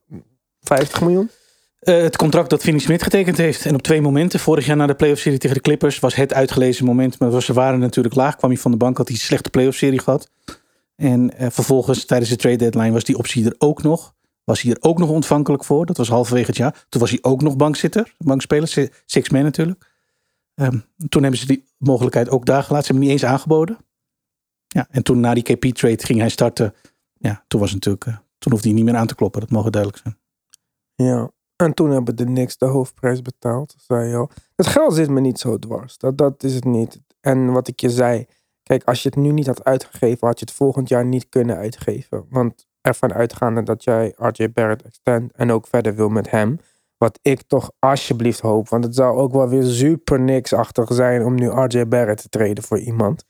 50 0.60 1.00
miljoen. 1.00 1.30
Uh, 1.80 2.02
het 2.02 2.16
contract 2.16 2.50
dat 2.50 2.62
Vinnie 2.62 2.82
Smit 2.82 3.02
getekend 3.02 3.36
heeft. 3.36 3.66
En 3.66 3.74
op 3.74 3.82
twee 3.82 4.00
momenten. 4.00 4.40
Vorig 4.40 4.66
jaar 4.66 4.76
na 4.76 4.86
de 4.86 4.94
playoff 4.94 5.20
serie 5.20 5.38
tegen 5.38 5.56
de 5.56 5.62
Clippers 5.62 5.98
was 5.98 6.14
het 6.14 6.34
uitgelezen 6.34 6.84
moment. 6.84 7.18
Maar 7.18 7.42
ze 7.42 7.52
waren 7.52 7.78
natuurlijk 7.78 8.14
laag. 8.14 8.36
Kwam 8.36 8.50
hij 8.50 8.60
van 8.60 8.70
de 8.70 8.76
bank, 8.76 8.96
had 8.96 9.08
hij 9.08 9.16
een 9.16 9.22
slechte 9.22 9.50
playoff 9.50 9.76
serie 9.76 10.00
gehad. 10.00 10.30
En 10.96 11.32
vervolgens 11.36 12.04
tijdens 12.04 12.30
de 12.30 12.36
trade 12.36 12.56
deadline 12.56 12.92
was 12.92 13.04
die 13.04 13.18
optie 13.18 13.44
er 13.44 13.54
ook 13.58 13.82
nog 13.82 14.14
was 14.50 14.62
hij 14.62 14.72
er 14.72 14.76
ook 14.80 14.98
nog 14.98 15.08
ontvankelijk 15.08 15.64
voor. 15.64 15.86
Dat 15.86 15.96
was 15.96 16.08
halverwege 16.08 16.46
het 16.46 16.56
jaar. 16.56 16.86
Toen 16.88 17.00
was 17.00 17.10
hij 17.10 17.18
ook 17.22 17.42
nog 17.42 17.56
bankzitter, 17.56 18.14
bankspeler, 18.18 18.90
six 19.06 19.28
man 19.28 19.42
natuurlijk. 19.42 19.88
Um, 20.54 20.84
toen 21.08 21.22
hebben 21.22 21.40
ze 21.40 21.46
die 21.46 21.64
mogelijkheid 21.78 22.28
ook 22.28 22.46
daar 22.46 22.62
gelaten. 22.62 22.86
Ze 22.86 22.92
hebben 22.92 23.08
hem 23.08 23.14
niet 23.14 23.22
eens 23.22 23.32
aangeboden. 23.32 23.78
Ja, 24.66 24.86
en 24.90 25.02
toen 25.02 25.20
na 25.20 25.34
die 25.34 25.42
KP-trade 25.42 26.06
ging 26.06 26.18
hij 26.18 26.28
starten. 26.28 26.74
Ja, 27.18 27.44
toen 27.48 27.60
was 27.60 27.70
het 27.70 27.84
natuurlijk, 27.84 28.06
uh, 28.06 28.24
toen 28.40 28.52
hoefde 28.52 28.68
hij 28.68 28.76
niet 28.76 28.84
meer 28.84 28.96
aan 28.96 29.06
te 29.06 29.14
kloppen. 29.14 29.40
Dat 29.40 29.50
mogen 29.50 29.72
duidelijk 29.72 30.02
zijn. 30.02 30.18
Ja, 30.94 31.30
en 31.56 31.74
toen 31.74 31.90
hebben 31.90 32.16
de 32.16 32.24
niks 32.24 32.56
de 32.56 32.66
hoofdprijs 32.66 33.22
betaald, 33.22 33.74
zei 33.78 34.08
je 34.08 34.16
al. 34.16 34.30
Het 34.56 34.66
geld 34.66 34.94
zit 34.94 35.10
me 35.10 35.20
niet 35.20 35.38
zo 35.38 35.58
dwars. 35.58 35.98
Dat, 35.98 36.18
dat 36.18 36.42
is 36.42 36.54
het 36.54 36.64
niet. 36.64 37.00
En 37.20 37.52
wat 37.52 37.68
ik 37.68 37.80
je 37.80 37.90
zei, 37.90 38.26
kijk, 38.62 38.84
als 38.84 39.02
je 39.02 39.08
het 39.08 39.18
nu 39.18 39.30
niet 39.30 39.46
had 39.46 39.64
uitgegeven, 39.64 40.26
had 40.26 40.38
je 40.38 40.44
het 40.44 40.54
volgend 40.54 40.88
jaar 40.88 41.04
niet 41.04 41.28
kunnen 41.28 41.56
uitgeven. 41.56 42.26
Want 42.30 42.66
ervan 42.80 43.12
uitgaande 43.12 43.62
dat 43.62 43.84
jij 43.84 44.14
RJ 44.16 44.52
Barrett 44.52 44.82
extend 44.82 45.32
en 45.32 45.52
ook 45.52 45.66
verder 45.66 45.94
wil 45.94 46.08
met 46.08 46.30
hem. 46.30 46.58
Wat 46.96 47.18
ik 47.22 47.42
toch 47.42 47.70
alsjeblieft 47.78 48.40
hoop. 48.40 48.68
Want 48.68 48.84
het 48.84 48.94
zou 48.94 49.16
ook 49.16 49.32
wel 49.32 49.48
weer 49.48 49.64
super 49.64 50.20
niks-achtig 50.20 50.92
zijn 50.92 51.24
om 51.24 51.34
nu 51.34 51.48
RJ 51.48 51.88
Barrett 51.88 52.22
te 52.22 52.28
treden 52.28 52.64
voor 52.64 52.78
iemand. 52.78 53.24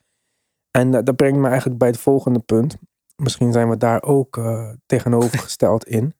En 0.70 0.90
dat, 0.90 1.16
brengt 1.16 1.38
me 1.38 1.48
eigenlijk 1.48 1.78
bij 1.78 1.88
het 1.88 1.98
volgende 1.98 2.38
punt. 2.38 2.76
Misschien 3.20 3.52
zijn 3.52 3.68
we 3.68 3.76
daar 3.76 4.02
ook 4.02 4.36
uh, 4.36 4.70
tegenovergesteld 4.86 5.86
in. 5.86 6.14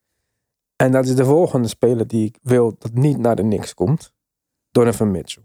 En 0.77 0.93
dat 0.93 1.05
is 1.05 1.15
de 1.15 1.25
volgende 1.25 1.69
speler 1.69 2.07
die 2.07 2.27
ik 2.27 2.39
wil 2.43 2.77
dat 2.79 2.93
niet 2.93 3.19
naar 3.19 3.37
de 3.37 3.43
niks 3.43 3.75
komt. 3.75 4.13
Donovan 4.71 5.11
Mitchell. 5.11 5.43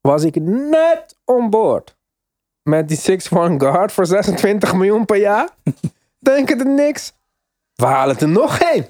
Was 0.00 0.24
ik 0.24 0.40
net 0.40 1.18
on 1.24 1.50
board 1.50 1.96
met 2.62 2.88
die 2.88 2.98
6-1 2.98 3.00
guard 3.30 3.92
voor 3.92 4.06
26 4.06 4.74
miljoen 4.74 5.04
per 5.04 5.16
jaar? 5.16 5.48
denken 6.18 6.58
er 6.58 6.66
niks. 6.66 7.12
We 7.74 7.84
halen 7.84 8.18
er 8.18 8.28
nog 8.28 8.56
geen. 8.56 8.86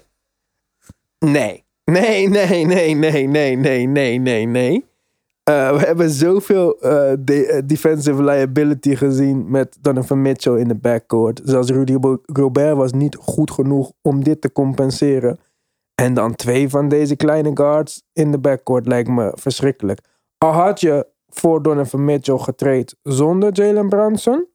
Nee. 1.19 1.65
Nee, 1.85 2.29
nee, 2.29 2.67
nee, 2.67 2.95
nee, 2.95 3.27
nee, 3.27 3.57
nee, 3.57 3.87
nee, 3.87 4.19
nee, 4.19 4.47
nee. 4.47 4.87
Uh, 5.51 5.77
we 5.77 5.79
hebben 5.79 6.11
zoveel 6.11 6.77
de, 7.19 7.53
uh, 7.53 7.59
defensive 7.65 8.23
liability 8.23 8.95
gezien 8.95 9.51
met 9.51 9.79
Donovan 9.81 10.23
Mitchell 10.23 10.59
in 10.59 10.69
de 10.69 10.75
backcourt. 10.75 11.41
Zelfs 11.45 11.71
Rudy 11.71 11.97
Gobert 12.33 12.77
was 12.77 12.93
niet 12.93 13.17
goed 13.17 13.51
genoeg 13.51 13.93
om 14.03 14.25
dit 14.25 14.41
te 14.41 14.53
compenseren. 14.53 15.39
En 15.95 16.15
dan 16.15 16.35
twee 16.35 16.69
van 16.69 16.89
deze 16.89 17.17
kleine 17.17 17.51
guards 17.55 18.03
in 18.13 18.31
de 18.31 18.39
backcourt 18.39 18.87
lijkt 18.87 19.09
me 19.09 19.33
verschrikkelijk. 19.35 20.01
Al 20.39 20.53
had 20.53 20.81
je 20.81 21.07
voor 21.29 21.63
Donovan 21.63 22.05
Mitchell 22.05 22.39
getraind 22.39 22.95
zonder 23.03 23.53
Jalen 23.53 23.89
Brunson, 23.89 24.47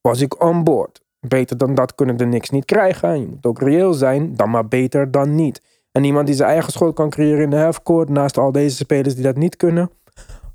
was 0.00 0.20
ik 0.20 0.42
on 0.42 0.64
board. 0.64 1.00
Beter 1.20 1.58
dan 1.58 1.74
dat 1.74 1.94
kunnen 1.94 2.16
de 2.16 2.24
niks 2.24 2.50
niet 2.50 2.64
krijgen. 2.64 3.20
Je 3.20 3.26
moet 3.26 3.46
ook 3.46 3.60
reëel 3.60 3.92
zijn, 3.92 4.36
dan 4.36 4.50
maar 4.50 4.68
beter 4.68 5.10
dan 5.10 5.34
niet. 5.34 5.62
En 5.92 6.04
iemand 6.04 6.26
die 6.26 6.36
zijn 6.36 6.50
eigen 6.50 6.72
schot 6.72 6.94
kan 6.94 7.10
creëren 7.10 7.42
in 7.42 7.50
de 7.50 7.56
halfcourt, 7.56 8.08
naast 8.08 8.38
al 8.38 8.52
deze 8.52 8.76
spelers 8.76 9.14
die 9.14 9.24
dat 9.24 9.36
niet 9.36 9.56
kunnen. 9.56 9.90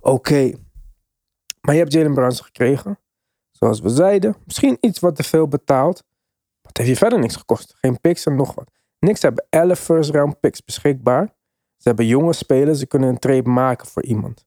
Oké. 0.09 0.51
Maar 1.61 1.73
je 1.73 1.81
hebt 1.81 1.93
Jalen 1.93 2.13
Brunson 2.13 2.45
gekregen. 2.45 2.99
Zoals 3.51 3.79
we 3.79 3.89
zeiden. 3.89 4.35
Misschien 4.45 4.77
iets 4.79 4.99
wat 4.99 5.15
te 5.15 5.23
veel 5.23 5.47
betaald. 5.47 6.03
Maar 6.61 6.71
het 6.71 6.77
heeft 6.77 6.89
je 6.89 6.95
verder 6.95 7.19
niks 7.19 7.35
gekost. 7.35 7.73
Geen 7.75 7.99
picks 8.01 8.25
en 8.25 8.35
nog 8.35 8.55
wat. 8.55 8.71
Niks 8.99 9.21
hebben 9.21 9.45
11 9.49 9.79
first 9.79 10.09
round 10.09 10.39
picks 10.39 10.63
beschikbaar. 10.63 11.25
Ze 11.77 11.87
hebben 11.87 12.05
jonge 12.05 12.33
spelers. 12.33 12.79
Ze 12.79 12.87
kunnen 12.87 13.09
een 13.09 13.19
trade 13.19 13.49
maken 13.49 13.87
voor 13.87 14.03
iemand. 14.03 14.45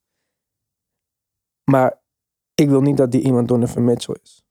Maar 1.65 2.01
ik 2.55 2.69
wil 2.69 2.81
niet 2.81 2.97
dat 2.97 3.11
die 3.11 3.23
iemand 3.23 3.49
Donovan 3.49 3.85
Mitchell 3.85 4.17
is. 4.23 4.45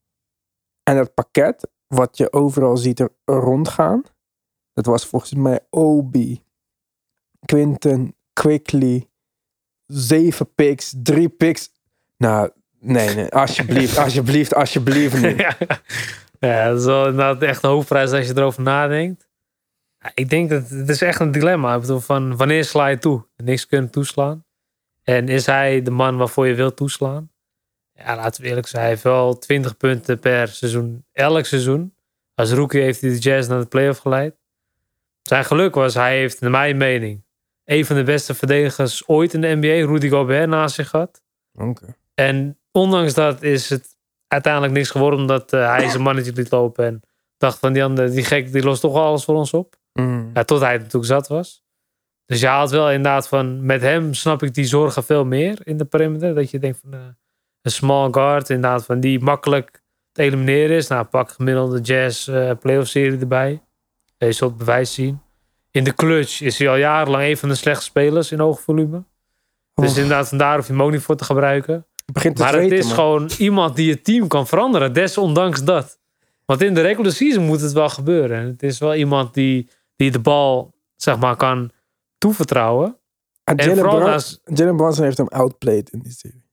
En 0.82 0.96
dat 0.96 1.14
pakket, 1.14 1.70
wat 1.86 2.16
je 2.16 2.32
overal 2.32 2.76
ziet 2.76 3.00
er 3.00 3.10
rondgaan, 3.24 4.02
dat 4.72 4.86
was 4.86 5.06
volgens 5.06 5.34
mij 5.34 5.66
Obi, 5.70 6.44
Quinten, 7.44 8.16
Quickly, 8.32 9.10
zeven 9.92 10.54
picks, 10.54 10.94
drie 11.02 11.28
picks. 11.28 11.70
Nou, 12.16 12.50
nee, 12.80 13.14
nee, 13.14 13.28
alsjeblieft, 13.28 13.98
alsjeblieft, 14.04 14.54
alsjeblieft 14.54 15.22
niet. 15.22 15.46
Ja, 16.40 16.68
dat 16.68 16.78
is 16.78 16.84
wel 16.84 17.06
inderdaad 17.08 17.42
echt 17.42 17.62
een 17.62 17.70
hoofdprijs 17.70 18.12
als 18.12 18.26
je 18.26 18.36
erover 18.36 18.62
nadenkt. 18.62 19.28
Ik 20.14 20.30
denk 20.30 20.50
dat 20.50 20.68
het 20.68 20.88
is 20.88 21.02
echt 21.02 21.20
een 21.20 21.32
dilemma. 21.32 21.74
Ik 21.74 21.80
bedoel, 21.80 22.00
van 22.00 22.36
wanneer 22.36 22.64
sla 22.64 22.86
je 22.86 22.98
toe? 22.98 23.26
Niks 23.36 23.66
kunnen 23.66 23.90
toeslaan. 23.90 24.44
En 25.02 25.28
is 25.28 25.46
hij 25.46 25.82
de 25.82 25.90
man 25.90 26.16
waarvoor 26.16 26.46
je 26.46 26.54
wilt 26.54 26.76
toeslaan? 26.76 27.30
Ja, 27.94 28.16
laten 28.16 28.42
we 28.42 28.48
eerlijk 28.48 28.66
zijn. 28.66 28.82
Hij 28.82 28.90
heeft 28.90 29.02
wel 29.02 29.38
20 29.38 29.76
punten 29.76 30.18
per 30.18 30.48
seizoen. 30.48 31.04
Elk 31.12 31.44
seizoen. 31.44 31.94
Als 32.34 32.52
rookie 32.52 32.80
heeft 32.80 33.00
hij 33.00 33.10
de 33.10 33.18
Jazz 33.18 33.48
naar 33.48 33.60
de 33.60 33.66
playoff 33.66 33.98
geleid. 33.98 34.34
Zijn 35.22 35.44
geluk 35.44 35.74
was, 35.74 35.94
hij 35.94 36.18
heeft, 36.18 36.40
naar 36.40 36.50
mijn 36.50 36.76
mening, 36.76 37.24
een 37.64 37.86
van 37.86 37.96
de 37.96 38.02
beste 38.02 38.34
verdedigers 38.34 39.08
ooit 39.08 39.34
in 39.34 39.40
de 39.40 39.54
NBA, 39.54 39.86
Rudy 39.92 40.08
Gobert, 40.08 40.48
naast 40.48 40.74
zich 40.74 40.88
gehad. 40.88 41.22
Oké. 41.54 41.96
En 42.14 42.58
ondanks 42.72 43.14
dat 43.14 43.42
is 43.42 43.68
het 43.68 43.96
uiteindelijk 44.28 44.72
niks 44.72 44.90
geworden, 44.90 45.20
omdat 45.20 45.52
eh, 45.52 45.68
hij 45.68 45.88
zijn 45.88 46.02
mannetje 46.02 46.32
liet 46.32 46.50
lopen 46.50 46.84
en 46.84 47.00
dacht 47.36 47.58
van 47.58 47.72
die 47.72 47.84
andere, 47.84 48.10
die 48.10 48.24
gek, 48.24 48.52
die 48.52 48.62
lost 48.62 48.80
toch 48.80 48.94
alles 48.94 49.24
voor 49.24 49.34
ons 49.34 49.52
op. 49.52 49.76
Mm. 49.92 50.30
Ja, 50.34 50.44
tot 50.44 50.60
hij 50.60 50.76
natuurlijk 50.76 51.04
zat 51.04 51.28
was. 51.28 51.64
Dus 52.26 52.40
je 52.40 52.46
haalt 52.46 52.70
wel 52.70 52.90
inderdaad 52.90 53.28
van, 53.28 53.66
met 53.66 53.80
hem 53.80 54.14
snap 54.14 54.42
ik 54.42 54.54
die 54.54 54.64
zorgen 54.64 55.04
veel 55.04 55.24
meer 55.24 55.58
in 55.64 55.76
de 55.76 55.84
perimeter. 55.84 56.34
Dat 56.34 56.50
je 56.50 56.58
denkt 56.58 56.78
van, 56.82 56.92
eh, 56.92 57.00
een 57.62 57.70
small 57.70 58.08
guard, 58.10 58.50
inderdaad 58.50 58.84
van 58.84 59.00
die 59.00 59.20
makkelijk 59.20 59.82
te 60.12 60.22
elimineren 60.22 60.76
is. 60.76 60.88
Nou, 60.88 61.04
pak 61.04 61.30
gemiddelde 61.30 61.80
jazz 61.80 62.28
eh 62.28 62.50
playoff 62.60 62.88
serie 62.88 63.18
erbij. 63.18 63.62
Je 64.16 64.32
zult 64.32 64.56
bewijs 64.56 64.94
zien. 64.94 65.20
In 65.72 65.84
de 65.84 65.94
clutch 65.94 66.40
is 66.40 66.58
hij 66.58 66.68
al 66.68 66.76
jarenlang 66.76 67.24
een 67.24 67.36
van 67.36 67.48
de 67.48 67.54
slechtste 67.54 67.86
spelers 67.86 68.32
in 68.32 68.38
hoog 68.38 68.60
volume. 68.60 69.04
Dus 69.74 69.96
inderdaad, 69.96 70.28
vandaar 70.28 70.56
hoef 70.56 70.66
je 70.66 70.72
hem 70.72 70.82
ook 70.82 70.90
niet 70.90 71.02
voor 71.02 71.16
te 71.16 71.24
gebruiken. 71.24 71.74
Het 71.74 72.14
begint 72.14 72.36
te 72.36 72.42
Maar 72.42 72.54
het 72.54 72.72
is 72.72 72.86
man. 72.86 72.94
gewoon 72.94 73.30
iemand 73.38 73.76
die 73.76 73.90
het 73.90 74.04
team 74.04 74.28
kan 74.28 74.46
veranderen, 74.46 74.92
desondanks 74.92 75.64
dat. 75.64 75.98
Want 76.44 76.62
in 76.62 76.74
de 76.74 76.80
regular 76.80 77.12
season 77.12 77.44
moet 77.44 77.60
het 77.60 77.72
wel 77.72 77.88
gebeuren. 77.88 78.38
En 78.38 78.46
het 78.46 78.62
is 78.62 78.78
wel 78.78 78.94
iemand 78.94 79.34
die, 79.34 79.68
die 79.96 80.10
de 80.10 80.18
bal, 80.18 80.74
zeg 80.96 81.18
maar, 81.18 81.36
kan 81.36 81.70
toevertrouwen. 82.18 82.96
En 83.44 83.56
En 83.56 84.12
als, 84.12 84.40
Jalen 84.44 84.76
Brunson 84.76 85.04
heeft 85.04 85.18
hem 85.18 85.28
outplayed 85.28 85.90
in 85.90 85.98
die 85.98 86.12
serie. 86.12 86.44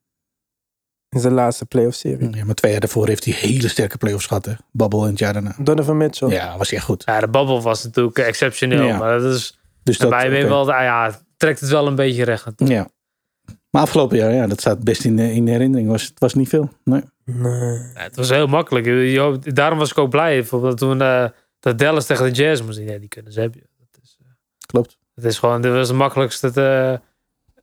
In 1.09 1.19
zijn 1.19 1.33
laatste 1.33 1.65
playoff 1.65 1.95
serie. 1.95 2.35
Ja, 2.35 2.45
maar 2.45 2.55
twee 2.55 2.71
jaar 2.71 2.79
daarvoor 2.79 3.07
heeft 3.07 3.25
hij 3.25 3.33
hele 3.33 3.67
sterke 3.67 3.97
playoffs 3.97 4.25
gehad. 4.25 4.45
Hè? 4.45 4.53
Babbel 4.71 5.03
en 5.03 5.09
het 5.09 5.19
jaar 5.19 5.33
daarna. 5.33 5.55
Donovan 5.59 5.97
Mitchell. 5.97 6.29
Ja, 6.29 6.57
was 6.57 6.71
echt 6.71 6.83
goed. 6.83 7.03
ja, 7.05 7.19
de 7.19 7.27
babbel 7.27 7.61
was 7.61 7.83
natuurlijk 7.83 8.17
exceptioneel. 8.17 8.83
Ja. 8.85 8.97
Maar 8.97 9.19
dat 9.19 9.33
is, 9.33 9.59
Dus 9.83 9.97
dat, 9.97 10.09
je 10.21 10.27
oké. 10.27 10.47
wel, 10.47 10.73
ah 10.73 10.83
ja, 10.83 11.19
trekt 11.37 11.59
het 11.59 11.69
wel 11.69 11.87
een 11.87 11.95
beetje 11.95 12.23
recht. 12.23 12.45
Ja. 12.55 12.89
Maar 13.69 13.81
afgelopen 13.81 14.17
jaar, 14.17 14.33
ja, 14.33 14.47
dat 14.47 14.59
staat 14.59 14.83
best 14.83 15.03
in 15.05 15.15
de, 15.15 15.33
in 15.33 15.45
de 15.45 15.51
herinnering. 15.51 15.89
Was, 15.89 16.03
het 16.03 16.19
was 16.19 16.33
niet 16.33 16.49
veel. 16.49 16.69
Nee. 16.83 17.01
Nee. 17.25 17.73
Ja, 17.93 18.01
het 18.01 18.15
was 18.15 18.29
heel 18.29 18.47
makkelijk. 18.47 18.85
Je- 18.85 19.39
Daarom 19.53 19.77
was 19.79 19.91
ik 19.91 19.97
ook 19.97 20.09
blij. 20.09 20.35
Bijvoorbeeld 20.35 20.77
toen 20.77 21.01
eh, 21.01 21.25
dat 21.59 21.77
Dallas 21.79 22.05
tegen 22.05 22.25
de 22.25 22.31
Jazz 22.31 22.61
moest. 22.61 22.79
Ja, 22.79 22.97
die 22.97 23.07
kunnen 23.07 23.31
ze 23.31 23.39
hebben. 23.39 23.61
Dat 23.91 24.01
is, 24.03 24.17
eh, 24.23 24.27
Klopt. 24.65 24.97
Het 25.15 25.23
is 25.25 25.37
gewoon, 25.39 25.61
dit 25.61 25.71
was 25.71 25.87
de 25.87 25.93
makkelijkste 25.93 26.47
eh, 26.47 26.93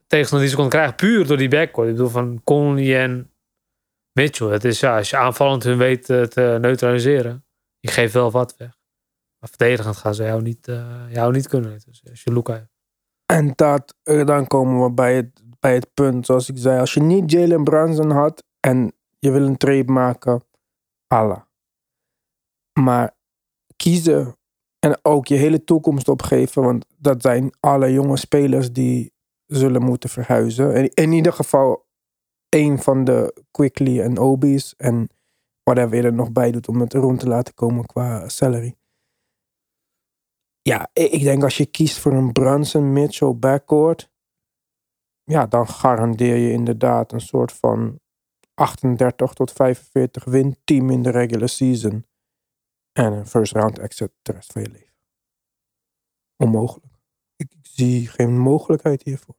tegenstander 0.06 0.40
die 0.40 0.48
ze 0.48 0.54
konden 0.62 0.72
krijgen. 0.72 0.94
Puur 0.94 1.26
door 1.26 1.36
die 1.36 1.48
backcourt. 1.48 1.88
Ik 1.88 1.94
bedoel, 1.94 2.08
van 2.10 2.40
Conley 2.44 3.02
en 3.02 3.30
Mitchell. 4.16 4.48
Het 4.48 4.64
is, 4.64 4.80
ja, 4.80 4.96
als 4.96 5.10
je 5.10 5.16
aanvallend 5.16 5.62
hun 5.62 5.78
weet 5.78 6.10
eh, 6.10 6.22
te 6.22 6.58
neutraliseren. 6.60 7.44
Je 7.78 7.88
geeft 7.88 8.12
wel 8.12 8.30
wat 8.30 8.56
weg. 8.56 8.78
Maar 9.38 9.48
verdedigend 9.48 9.96
gaan 9.96 10.14
ze 10.14 10.22
jou 10.22 10.42
niet, 10.42 10.68
eh, 10.68 11.12
jou 11.12 11.32
niet 11.32 11.48
kunnen. 11.48 11.72
Dus 11.72 12.02
als 12.10 12.22
je 12.22 12.32
Luca 12.32 12.52
hebt. 12.52 12.74
En 13.26 13.52
dat, 13.54 13.94
dan 14.02 14.46
komen 14.46 14.84
we 14.84 14.92
bij 14.92 15.14
het, 15.14 15.42
bij 15.60 15.74
het 15.74 15.94
punt, 15.94 16.26
zoals 16.26 16.48
ik 16.48 16.58
zei. 16.58 16.80
Als 16.80 16.94
je 16.94 17.00
niet 17.00 17.30
Jalen 17.30 17.64
Brunson 17.64 18.10
had 18.10 18.44
en 18.60 18.92
je 19.18 19.30
wil 19.30 19.42
een 19.42 19.56
trade 19.56 19.92
maken, 19.92 20.44
Allah. 21.06 21.40
Maar 22.80 23.16
kiezen 23.76 24.36
en 24.78 24.98
ook 25.02 25.26
je 25.26 25.34
hele 25.34 25.64
toekomst 25.64 26.08
opgeven, 26.08 26.62
want 26.62 26.86
dat 26.98 27.22
zijn 27.22 27.50
alle 27.60 27.92
jonge 27.92 28.16
spelers 28.16 28.72
die 28.72 29.12
zullen 29.46 29.82
moeten 29.82 30.10
verhuizen. 30.10 30.74
En 30.74 30.88
in 30.88 31.12
ieder 31.12 31.32
geval 31.32 31.85
een 32.56 32.78
van 32.78 33.04
de 33.04 33.44
Quickly 33.50 34.00
en 34.00 34.18
Obi's 34.18 34.74
en 34.76 35.08
whatever 35.62 35.96
je 35.96 36.02
er 36.02 36.12
nog 36.12 36.32
bij 36.32 36.50
doet 36.50 36.68
om 36.68 36.80
het 36.80 36.92
rond 36.92 37.20
te 37.20 37.28
laten 37.28 37.54
komen 37.54 37.86
qua 37.86 38.28
salary. 38.28 38.76
Ja, 40.62 40.90
ik 40.92 41.22
denk 41.22 41.42
als 41.42 41.56
je 41.56 41.66
kiest 41.66 41.98
voor 41.98 42.12
een 42.12 42.32
Brunson 42.32 42.92
Mitchell 42.92 43.34
backcourt, 43.34 44.10
ja, 45.24 45.46
dan 45.46 45.68
garandeer 45.68 46.36
je 46.36 46.52
inderdaad 46.52 47.12
een 47.12 47.20
soort 47.20 47.52
van 47.52 48.00
38 48.54 49.32
tot 49.32 49.52
45 49.52 50.24
win 50.24 50.56
team 50.64 50.90
in 50.90 51.02
de 51.02 51.10
regular 51.10 51.48
season. 51.48 52.06
En 52.92 53.12
een 53.12 53.26
first 53.26 53.52
round 53.52 53.78
exit 53.78 54.12
de 54.22 54.32
rest 54.32 54.52
van 54.52 54.62
je 54.62 54.68
leven. 54.68 54.94
Onmogelijk. 56.36 56.94
Ik 57.36 57.52
zie 57.62 58.08
geen 58.08 58.38
mogelijkheid 58.38 59.02
hiervoor. 59.02 59.36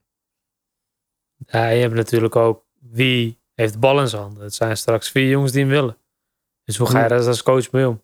Ja, 1.36 1.68
je 1.68 1.82
hebt 1.82 1.94
natuurlijk 1.94 2.36
ook 2.36 2.67
wie 2.92 3.40
heeft 3.54 3.74
de 3.74 3.80
bal 3.80 4.00
in 4.02 4.08
zijn 4.08 4.22
handen. 4.22 4.44
Het 4.44 4.54
zijn 4.54 4.78
straks 4.78 5.10
vier 5.12 5.30
jongens 5.30 5.52
die 5.52 5.62
hem 5.62 5.70
willen. 5.70 5.98
Dus 6.64 6.78
hoe 6.78 6.88
ga 6.88 7.04
je 7.04 7.08
daar 7.10 7.28
als 7.28 7.44
coach 7.44 7.72
mee 7.72 7.88
om? 7.88 8.02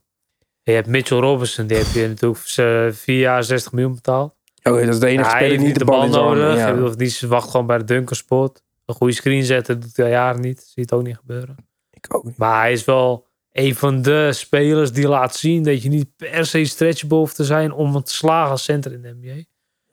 Je 0.62 0.72
hebt 0.72 0.88
Mitchell 0.88 1.18
Robinson, 1.18 1.68
die 1.68 1.78
heb 1.78 1.88
je 1.88 2.08
natuurlijk 2.08 2.40
eh, 2.56 2.88
vier 2.92 3.20
jaar 3.20 3.44
60 3.44 3.72
miljoen 3.72 3.96
betaald. 3.96 4.36
Oh, 4.64 4.74
dat 4.80 4.88
is 4.88 5.00
de 5.00 5.08
enige 5.08 5.30
Ja, 5.30 5.36
speler 5.36 5.58
die 5.58 5.68
niet 5.68 5.80
de 5.80 5.86
bal 5.86 6.08
nodig. 6.08 6.58
ja. 6.58 6.90
Die 6.96 7.18
wacht 7.28 7.50
gewoon 7.50 7.66
bij 7.66 7.78
de 7.78 7.84
dunkerspot. 7.84 8.64
Een 8.86 8.96
goede 8.96 9.14
screen 9.14 9.44
zetten 9.44 9.80
doet 9.80 9.98
hij 9.98 10.06
al 10.06 10.12
jaren 10.12 10.42
niet. 10.42 10.60
Zie 10.74 10.84
het 10.84 10.94
ook 10.94 11.04
niet 11.04 11.18
gebeuren. 11.18 11.56
Ik 11.92 12.16
ook 12.16 12.24
niet. 12.24 12.38
Maar 12.38 12.60
hij 12.62 12.72
is 12.72 12.86
wel 12.86 13.28
een 13.52 13.76
van 13.76 14.02
de 14.02 14.34
spelers 14.34 14.92
die 14.92 15.08
laat 15.08 15.36
zien 15.36 15.64
dat 15.64 15.84
je 15.84 15.90
niet 15.90 16.16
per 16.16 16.46
se 16.46 16.66
stretchable 16.66 17.18
hoeft 17.18 17.36
te 17.36 17.44
zijn 17.44 17.72
om 17.72 18.04
te 18.04 18.14
slagen 18.14 18.52
als 18.52 18.64
center 18.64 18.92
in 18.94 19.02
de 19.02 19.16
NBA. 19.22 19.44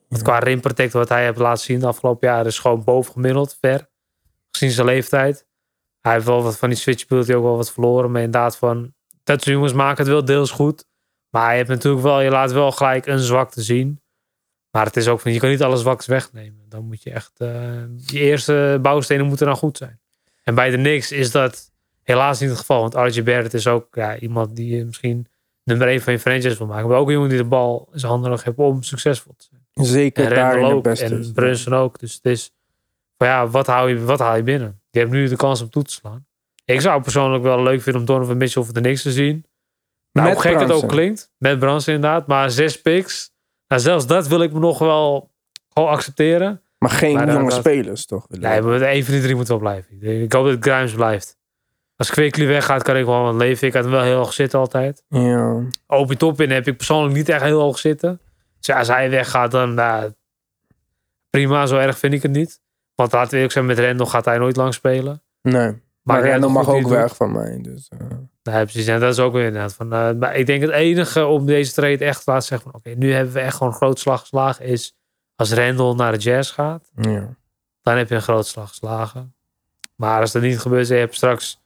Want 0.09 0.23
qua 0.23 0.39
rim 0.39 0.61
protect 0.61 0.93
wat 0.93 1.09
hij 1.09 1.25
heeft 1.25 1.39
laten 1.39 1.65
zien 1.65 1.81
de 1.81 1.87
afgelopen 1.87 2.29
jaren 2.29 2.47
is 2.47 2.59
gewoon 2.59 2.85
bovengemiddeld 2.85 3.57
ver. 3.61 3.89
Gezien 4.51 4.71
zijn 4.71 4.87
leeftijd. 4.87 5.47
Hij 6.01 6.13
heeft 6.13 6.27
wel 6.27 6.43
wat 6.43 6.59
van 6.59 6.69
die 6.69 6.79
switchability 6.79 7.33
ook 7.33 7.43
wel 7.43 7.57
wat 7.57 7.73
verloren. 7.73 8.11
Maar 8.11 8.23
inderdaad 8.23 8.57
van 8.57 8.95
dat 9.25 9.43
soort 9.43 9.55
jongens 9.55 9.73
maken 9.73 10.05
het 10.05 10.13
wel 10.13 10.25
deels 10.25 10.51
goed. 10.51 10.85
Maar 11.31 11.51
je 11.51 11.57
hebt 11.57 11.69
natuurlijk 11.69 12.03
wel, 12.03 12.21
je 12.21 12.31
laat 12.31 12.53
wel 12.53 12.73
gelijk 12.73 13.07
een 13.07 13.19
zwakte 13.19 13.63
zien. 13.63 14.01
Maar 14.71 14.85
het 14.85 14.97
is 14.97 15.09
ook 15.09 15.21
van, 15.21 15.33
je 15.33 15.39
kan 15.39 15.51
niet 15.51 15.63
alle 15.63 15.77
zwaktes 15.77 16.07
wegnemen. 16.07 16.65
Dan 16.69 16.85
moet 16.85 17.03
je 17.03 17.11
echt, 17.11 17.33
eh 17.37 17.83
je 18.07 18.19
eerste 18.19 18.79
bouwstenen 18.83 19.27
moeten 19.27 19.47
dan 19.47 19.57
goed 19.57 19.77
zijn. 19.77 20.01
En 20.43 20.55
bij 20.55 20.71
de 20.71 20.77
Knicks 20.77 21.13
is 21.13 21.31
dat 21.31 21.73
helaas 22.03 22.41
niet 22.41 22.49
het 22.49 22.59
geval. 22.59 22.81
Want 22.81 23.15
RJ 23.15 23.23
Barrett 23.23 23.55
is 23.55 23.67
ook 23.67 23.95
ja, 23.95 24.19
iemand 24.19 24.57
die 24.57 24.85
misschien 24.85 25.27
nummer 25.65 25.89
1 25.89 26.01
van 26.01 26.13
je 26.13 26.19
franchise 26.19 26.59
wil 26.59 26.67
maken. 26.67 26.89
Maar 26.89 26.99
ook 26.99 27.07
een 27.07 27.13
jongen 27.13 27.29
die 27.29 27.39
de 27.39 27.45
bal 27.45 27.89
in 27.93 27.99
zijn 27.99 28.13
handen 28.13 28.31
nog 28.31 28.45
heeft 28.45 28.57
om 28.57 28.83
succesvol 28.83 29.35
te 29.37 29.47
zijn. 29.51 29.87
Zeker 29.87 30.25
En 30.25 30.35
daarin 30.35 30.61
Randall 30.63 30.83
de 30.83 30.89
beste. 30.89 31.05
En. 31.05 31.33
Brunson 31.33 31.75
ook. 31.75 31.99
Dus 31.99 32.15
het 32.15 32.25
is, 32.25 32.55
ja, 33.29 33.47
wat 33.49 33.67
haal, 33.67 33.87
je, 33.89 34.05
wat 34.05 34.19
haal 34.19 34.37
je 34.37 34.43
binnen? 34.43 34.81
Je 34.91 34.99
hebt 34.99 35.11
nu 35.11 35.29
de 35.29 35.37
kans 35.37 35.61
om 35.63 35.71
toe 35.71 35.83
te 35.83 35.93
slaan. 35.93 36.27
Ik 36.65 36.81
zou 36.81 37.03
persoonlijk 37.03 37.43
wel 37.43 37.63
leuk 37.63 37.83
vinden 37.83 38.01
om 38.01 38.07
Donovan 38.07 38.37
Mitchell 38.37 38.63
voor 38.63 38.75
de 38.75 38.81
Knicks 38.81 39.03
te 39.03 39.11
zien. 39.13 39.45
Nou, 40.13 40.29
Met 40.29 40.37
hoe 40.37 40.43
gek 40.53 40.61
het 40.61 40.73
ook 40.73 40.89
klinkt. 40.89 41.33
Met 41.39 41.59
Brunson 41.59 41.95
inderdaad. 41.95 42.27
Maar 42.27 42.51
zes 42.51 42.81
picks. 42.81 43.31
Nou, 43.69 43.83
zelfs 43.83 44.07
dat 44.07 44.27
wil 44.29 44.43
ik 44.43 44.53
me 44.53 44.59
nog 44.59 44.79
wel 44.79 45.31
gewoon 45.69 45.89
accepteren. 45.89 46.63
Maar 46.79 46.91
geen 46.91 47.15
Maar 47.15 47.33
jonge 47.33 47.49
dat- 47.49 47.59
spelers, 47.59 48.07
toch? 48.07 48.27
Nee, 48.29 48.61
maar 48.63 48.81
een 48.83 49.05
van 49.05 49.13
die 49.15 49.23
drie 49.23 49.35
moet 49.35 49.49
wel 49.49 49.59
blijven. 49.59 50.03
Ik 50.23 50.33
hoop 50.33 50.47
dat 50.47 50.57
Grimes 50.61 50.93
blijft. 50.93 51.39
Als 51.97 52.11
Quickly 52.11 52.47
weggaat, 52.47 52.83
kan 52.83 52.97
ik 52.97 53.05
wel 53.05 53.23
wat 53.23 53.35
leven. 53.35 53.67
Ik 53.69 53.75
had 53.75 53.83
hem 53.83 53.93
wel 53.93 54.03
heel 54.03 54.17
hoog 54.17 54.33
zitten 54.33 54.59
altijd. 54.59 55.03
Ja. 55.09 55.63
Opi 55.87 56.17
Toppin 56.17 56.51
heb 56.51 56.67
ik 56.67 56.77
persoonlijk 56.77 57.15
niet 57.15 57.29
echt 57.29 57.43
heel 57.43 57.61
hoog 57.61 57.79
zitten. 57.79 58.21
Dus 58.59 58.67
ja, 58.67 58.79
als 58.79 58.89
hij 58.89 59.11
weggaat, 59.11 59.51
dan 59.51 59.75
nou, 59.75 60.13
prima. 61.31 61.67
Zo 61.67 61.77
erg 61.77 61.99
vind 61.99 62.13
ik 62.13 62.23
het 62.23 62.31
niet. 62.33 62.61
Want 63.01 63.13
laten 63.13 63.31
we 63.31 63.35
eerlijk 63.35 63.53
zijn, 63.53 63.67
met 63.67 63.79
Rendel 63.79 64.07
gaat 64.07 64.25
hij 64.25 64.39
nooit 64.39 64.57
lang 64.57 64.75
spelen. 64.75 65.23
Nee. 65.43 65.83
Maar 66.03 66.23
Randall 66.23 66.41
nog 66.41 66.53
mag 66.53 66.69
ook 66.69 66.89
weg 66.89 67.17
van 67.17 67.33
mij. 67.33 67.59
Dus, 67.63 67.89
eh. 67.89 67.99
Nee, 68.43 68.63
precies. 68.63 68.87
En 68.87 69.01
dat 69.01 69.13
is 69.13 69.19
ook 69.19 69.33
weer 69.33 69.45
inderdaad. 69.45 69.75
Van, 69.75 69.93
eh, 69.93 70.11
maar 70.13 70.37
ik 70.37 70.47
denk 70.47 70.63
het 70.63 70.71
enige 70.71 71.27
om 71.27 71.47
deze 71.47 71.73
trade 71.73 72.05
echt 72.05 72.25
te 72.25 72.31
laten 72.31 72.47
zeggen 72.47 72.71
van... 72.71 72.81
Oké, 72.81 72.99
nu 72.99 73.13
hebben 73.13 73.35
we 73.35 73.41
echt 73.41 73.57
gewoon 73.57 73.73
een 73.73 73.79
groot 73.79 73.99
slag 73.99 74.21
geslagen. 74.21 74.65
Is 74.65 74.97
als 75.37 75.53
Rendel 75.53 75.95
naar 75.95 76.13
de 76.13 76.19
Jazz 76.19 76.53
gaat, 76.53 76.91
ja. 76.95 77.35
dan 77.83 77.97
heb 77.97 78.09
je 78.09 78.15
een 78.15 78.23
groot 78.23 78.47
slag 78.47 78.69
geslagen. 78.69 79.35
Maar 79.97 80.21
als 80.21 80.33
dat 80.33 80.43
niet 80.43 80.59
gebeurt, 80.59 80.89
en 80.89 80.95
je 80.95 81.01
hebt 81.01 81.15
straks 81.15 81.61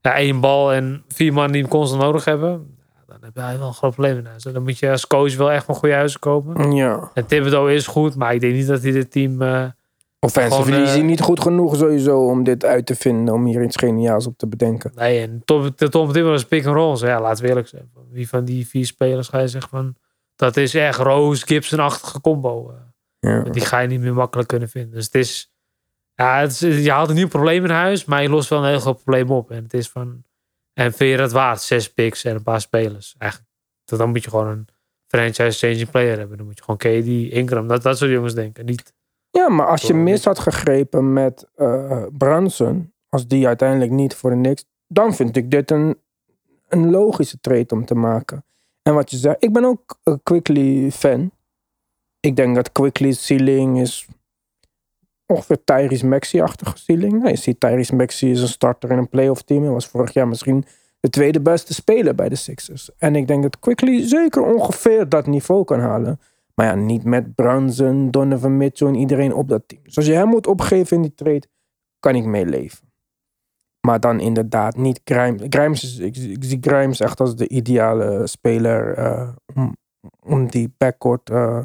ja, 0.00 0.14
één 0.14 0.40
bal 0.40 0.72
en 0.72 1.04
vier 1.08 1.32
man 1.32 1.52
die 1.52 1.60
hem 1.60 1.70
constant 1.70 2.02
nodig 2.02 2.24
hebben... 2.24 2.76
dan 3.06 3.18
heb 3.20 3.34
je 3.34 3.58
wel 3.58 3.66
een 3.68 3.74
groot 3.74 3.94
probleem 3.94 4.18
in. 4.18 4.26
En 4.26 4.52
Dan 4.52 4.62
moet 4.62 4.78
je 4.78 4.90
als 4.90 5.06
coach 5.06 5.36
wel 5.36 5.50
echt 5.50 5.64
van 5.64 5.74
goede 5.74 5.94
huizen 5.94 6.20
kopen. 6.20 6.72
ja. 6.72 7.10
En 7.14 7.26
Thibodeau 7.26 7.72
is 7.72 7.86
goed, 7.86 8.14
maar 8.16 8.34
ik 8.34 8.40
denk 8.40 8.54
niet 8.54 8.66
dat 8.66 8.82
hij 8.82 8.92
dit 8.92 9.10
team... 9.10 9.42
eh, 9.42 9.64
Offensive 10.20 10.62
Gewoon, 10.62 10.82
is 10.82 10.90
hij 10.90 10.98
eh, 10.98 11.04
niet 11.04 11.20
goed 11.20 11.40
genoeg 11.40 11.76
sowieso 11.76 12.26
om 12.26 12.44
dit 12.44 12.64
uit 12.64 12.86
te 12.86 12.94
vinden. 12.94 13.34
Om 13.34 13.44
hier 13.46 13.62
iets 13.62 13.76
geniaals 13.76 14.26
op 14.26 14.38
te 14.38 14.46
bedenken. 14.46 14.92
nee, 14.94 15.20
en 15.20 15.42
Tom, 15.44 15.74
Tom 15.74 16.12
Thibodeau 16.12 16.34
is 16.34 16.44
pick 16.44 16.66
and 16.66 16.76
roll. 16.76 16.90
Dus 16.90 17.00
ja, 17.00 17.20
laten 17.20 17.42
we 17.42 17.48
eerlijk 17.48 17.68
zijn. 17.68 17.90
Wie 18.10 18.28
van 18.28 18.44
die 18.44 18.66
vier 18.66 18.86
spelers 18.86 19.28
ga 19.28 19.38
je 19.38 19.48
zeggen 19.48 19.70
van... 19.70 19.94
Dat 20.36 20.56
is 20.56 20.74
echt 20.74 20.98
Rose 20.98 21.46
Gibson-achtige 21.46 22.20
combo. 22.20 22.70
eh. 22.70 22.76
Ja. 23.30 23.42
Die 23.42 23.64
ga 23.64 23.78
je 23.78 23.88
niet 23.88 24.00
meer 24.00 24.14
makkelijk 24.14 24.48
kunnen 24.48 24.68
vinden. 24.68 24.94
Dus 24.94 25.04
het 25.04 25.14
is... 25.14 25.52
Ja, 26.14 26.40
het 26.40 26.50
is, 26.50 26.84
je 26.84 26.90
haalt 26.90 27.08
een 27.08 27.14
nieuw 27.14 27.28
probleem 27.28 27.64
in 27.64 27.70
huis, 27.70 28.04
maar 28.04 28.22
je 28.22 28.28
lost 28.28 28.48
wel 28.48 28.62
een 28.62 28.68
heel 28.68 28.80
groot 28.80 29.02
probleem 29.02 29.30
op. 29.30 29.50
En 29.50 29.62
het 29.62 29.74
is 29.74 29.88
van... 29.88 30.22
En 30.72 30.92
vind 30.92 31.10
je 31.10 31.16
dat 31.16 31.32
waard? 31.32 31.60
Zes 31.60 31.92
picks 31.92 32.24
en 32.24 32.34
een 32.34 32.42
paar 32.42 32.60
spelers. 32.60 33.14
Eigenlijk, 33.18 33.50
dan 33.84 34.08
moet 34.08 34.24
je 34.24 34.30
gewoon 34.30 34.46
een 34.48 34.68
franchise-changing 35.06 35.90
player 35.90 36.18
hebben. 36.18 36.36
Dan 36.36 36.46
moet 36.46 36.58
je 36.58 36.64
gewoon 36.64 36.76
KD, 36.76 37.32
Ingram, 37.32 37.68
dat, 37.68 37.82
dat 37.82 37.98
soort 37.98 38.10
jongens 38.10 38.34
denken. 38.34 38.64
Niet 38.64 38.92
Ja, 39.30 39.48
maar 39.48 39.66
als 39.66 39.82
je 39.82 39.94
mis 39.94 40.24
had 40.24 40.38
gegrepen 40.38 41.12
met 41.12 41.46
eh 41.56 42.02
Brunson, 42.12 42.92
als 43.08 43.26
die 43.26 43.46
uiteindelijk 43.46 43.90
niet 43.90 44.14
voor 44.14 44.36
niks, 44.36 44.64
dan 44.86 45.14
vind 45.14 45.36
ik 45.36 45.50
dit 45.50 45.70
een, 45.70 45.98
een 46.68 46.90
logische 46.90 47.40
trade 47.40 47.74
om 47.74 47.84
te 47.84 47.94
maken. 47.94 48.44
En 48.82 48.94
wat 48.94 49.10
je 49.10 49.16
zegt, 49.16 49.44
ik 49.44 49.52
ben 49.52 49.64
ook 49.64 49.98
een 50.02 50.20
Quickly 50.22 50.90
fan. 50.90 51.30
Ik 52.20 52.36
denk 52.36 52.54
dat 52.54 52.72
Quickly's 52.72 53.26
ceiling 53.26 53.80
is 53.80 54.08
ongeveer 55.26 55.64
Tyrese 55.64 56.06
Maxey-achtige 56.06 56.78
ceiling. 56.78 57.12
Nou, 57.12 57.28
je 57.28 57.36
ziet 57.36 57.60
Tyrese 57.60 57.94
Maxey 57.94 58.30
is 58.30 58.40
een 58.40 58.48
starter 58.48 58.90
in 58.90 58.98
een 58.98 59.08
playoff 59.08 59.42
team. 59.42 59.62
Hij 59.62 59.72
was 59.72 59.86
vorig 59.86 60.12
jaar 60.12 60.28
misschien 60.28 60.64
de 61.00 61.08
tweede 61.08 61.40
beste 61.40 61.74
speler 61.74 62.14
bij 62.14 62.28
de 62.28 62.34
Sixers. 62.34 62.90
En 62.98 63.16
ik 63.16 63.26
denk 63.26 63.42
dat 63.42 63.58
Quickly 63.58 64.08
zeker 64.08 64.42
ongeveer 64.42 65.08
dat 65.08 65.26
niveau 65.26 65.64
kan 65.64 65.80
halen. 65.80 66.20
Maar 66.60 66.68
ja, 66.68 66.74
niet 66.74 67.04
met 67.04 67.34
Brunson, 67.34 68.10
Donovan 68.10 68.56
Mitchell 68.56 68.88
en 68.88 68.94
iedereen 68.94 69.34
op 69.34 69.48
dat 69.48 69.62
team. 69.68 69.82
Dus 69.82 69.96
als 69.96 70.06
je 70.06 70.12
hem 70.12 70.28
moet 70.28 70.46
opgeven 70.46 70.96
in 70.96 71.02
die 71.02 71.14
trade, 71.14 71.48
kan 71.98 72.14
ik 72.14 72.24
meeleven. 72.24 72.92
Maar 73.86 74.00
dan 74.00 74.20
inderdaad 74.20 74.76
niet 74.76 75.00
Grimes. 75.04 75.46
Grimes 75.48 75.82
is, 75.82 75.98
ik, 75.98 76.44
zie 76.44 76.58
Grimes 76.60 77.00
echt 77.00 77.20
als 77.20 77.36
de 77.36 77.48
ideale 77.48 78.26
speler 78.26 78.94
eh, 78.94 79.32
om, 80.20 80.50
die 80.50 80.74
backcourt 80.78 81.30
eh, 81.30 81.64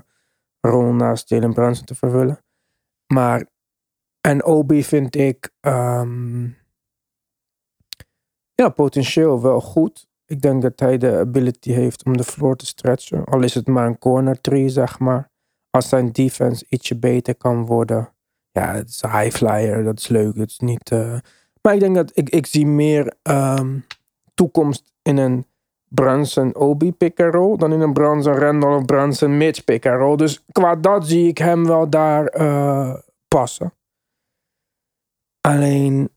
rol 0.59 0.93
naast 0.93 1.29
Jalen 1.29 1.53
Brunson 1.53 1.85
te 1.85 1.95
vervullen. 1.95 2.43
Maar, 3.13 3.45
en 4.21 4.45
Obi 4.45 4.83
vind 4.83 5.15
ik 5.15 5.51
ehm, 5.59 6.43
ja, 8.53 8.69
potentieel 8.69 9.41
wel 9.41 9.61
goed. 9.61 10.07
Ik 10.27 10.41
denk 10.41 10.61
dat 10.61 10.79
hij 10.79 10.97
de 10.97 11.17
ability 11.17 11.71
heeft 11.71 12.05
om 12.05 12.17
de 12.17 12.23
floor 12.23 12.55
te 12.55 12.65
stretchen. 12.65 13.23
Al 13.25 13.43
is 13.43 13.53
het 13.53 13.67
maar 13.67 13.87
een 13.87 13.97
corner 13.97 14.41
tree, 14.41 14.69
zeg 14.69 14.99
maar. 14.99 15.29
Als 15.69 15.89
zijn 15.89 16.11
defense 16.11 16.65
ietsje 16.69 16.97
beter 16.97 17.35
kan 17.35 17.65
worden. 17.65 18.13
Ja, 18.51 18.73
het 18.73 18.89
is 18.89 19.01
een 19.03 19.19
high 19.19 19.35
flyer. 19.35 19.83
Dat 19.83 19.99
is 19.99 20.07
leuk. 20.07 20.35
Het 20.35 20.49
is 20.49 20.59
niet... 20.59 20.91
eh, 20.91 21.17
Maar 21.61 21.73
ik 21.73 21.79
denk 21.79 21.95
dat 21.95 22.11
ik, 22.13 22.29
ik 22.29 22.45
zie 22.45 22.67
meer 22.67 23.13
ehm, 23.21 23.79
toekomst 24.33 24.91
in 25.01 25.17
een 25.17 25.45
Brunson-Obi 25.87 26.91
pick-and-roll... 26.93 27.57
dan 27.57 27.73
in 27.73 27.81
een 27.81 27.93
Brunson-Randall 27.93 28.75
of 28.75 28.85
Brunson-Mitch 28.85 29.63
pick-and-roll. 29.63 30.15
Dus 30.15 30.43
qua 30.51 30.75
dat 30.75 31.07
zie 31.07 31.27
ik 31.27 31.37
hem 31.37 31.65
wel 31.65 31.89
daar 31.89 32.25
eh, 32.25 32.93
passen. 33.27 33.73
Alleen... 35.41 36.09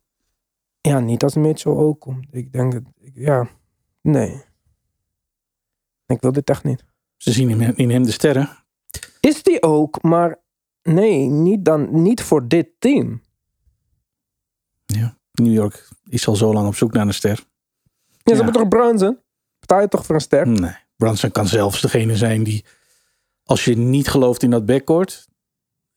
Ja, 0.81 1.01
niet 1.01 1.23
als 1.23 1.35
Mitchell 1.35 1.73
ook 1.73 2.01
komt. 2.01 2.27
Ik 2.31 2.53
denk 2.53 2.73
dat... 2.73 2.83
Ja, 3.14 3.49
nee. 4.11 4.44
Ik 6.07 6.21
wil 6.21 6.33
dit 6.33 6.51
echt 6.51 6.64
niet. 6.64 6.85
Ze 7.16 7.33
zien 7.33 7.51
in, 7.61 7.77
in 7.77 7.90
hem 7.90 8.05
de 8.05 8.12
sterren. 8.12 8.49
Is 9.21 9.42
die 9.42 9.62
ook, 9.62 10.03
maar 10.03 10.37
nee, 10.83 11.29
niet, 11.29 11.64
dan, 11.64 12.03
niet 12.03 12.23
voor 12.23 12.49
dit 12.49 12.68
team. 12.79 13.23
New 15.33 15.53
York 15.53 15.88
is 16.09 16.29
al 16.29 16.37
zo 16.37 16.53
lang 16.53 16.66
op 16.66 16.75
zoek 16.75 16.92
naar 16.92 17.07
een 17.07 17.14
ster. 17.14 17.31
Ja, 17.31 17.44
ze 18.23 18.31
Ja. 18.31 18.35
hebben 18.35 18.53
toch 18.53 18.68
Brunson? 18.68 19.18
Betaal 19.59 19.81
je 19.81 19.88
toch 19.88 20.07
voor 20.07 20.14
een 20.14 20.21
ster? 20.21 20.49
Nee. 20.49 20.77
Brunson 20.97 21.31
kan 21.31 21.47
zelfs 21.47 21.81
degene 21.81 22.16
zijn 22.16 22.42
die, 22.42 22.64
als 23.44 23.64
je 23.64 23.77
niet 23.77 24.09
gelooft 24.09 24.42
in 24.42 24.51
dat 24.51 24.66
backcourt. 24.66 25.28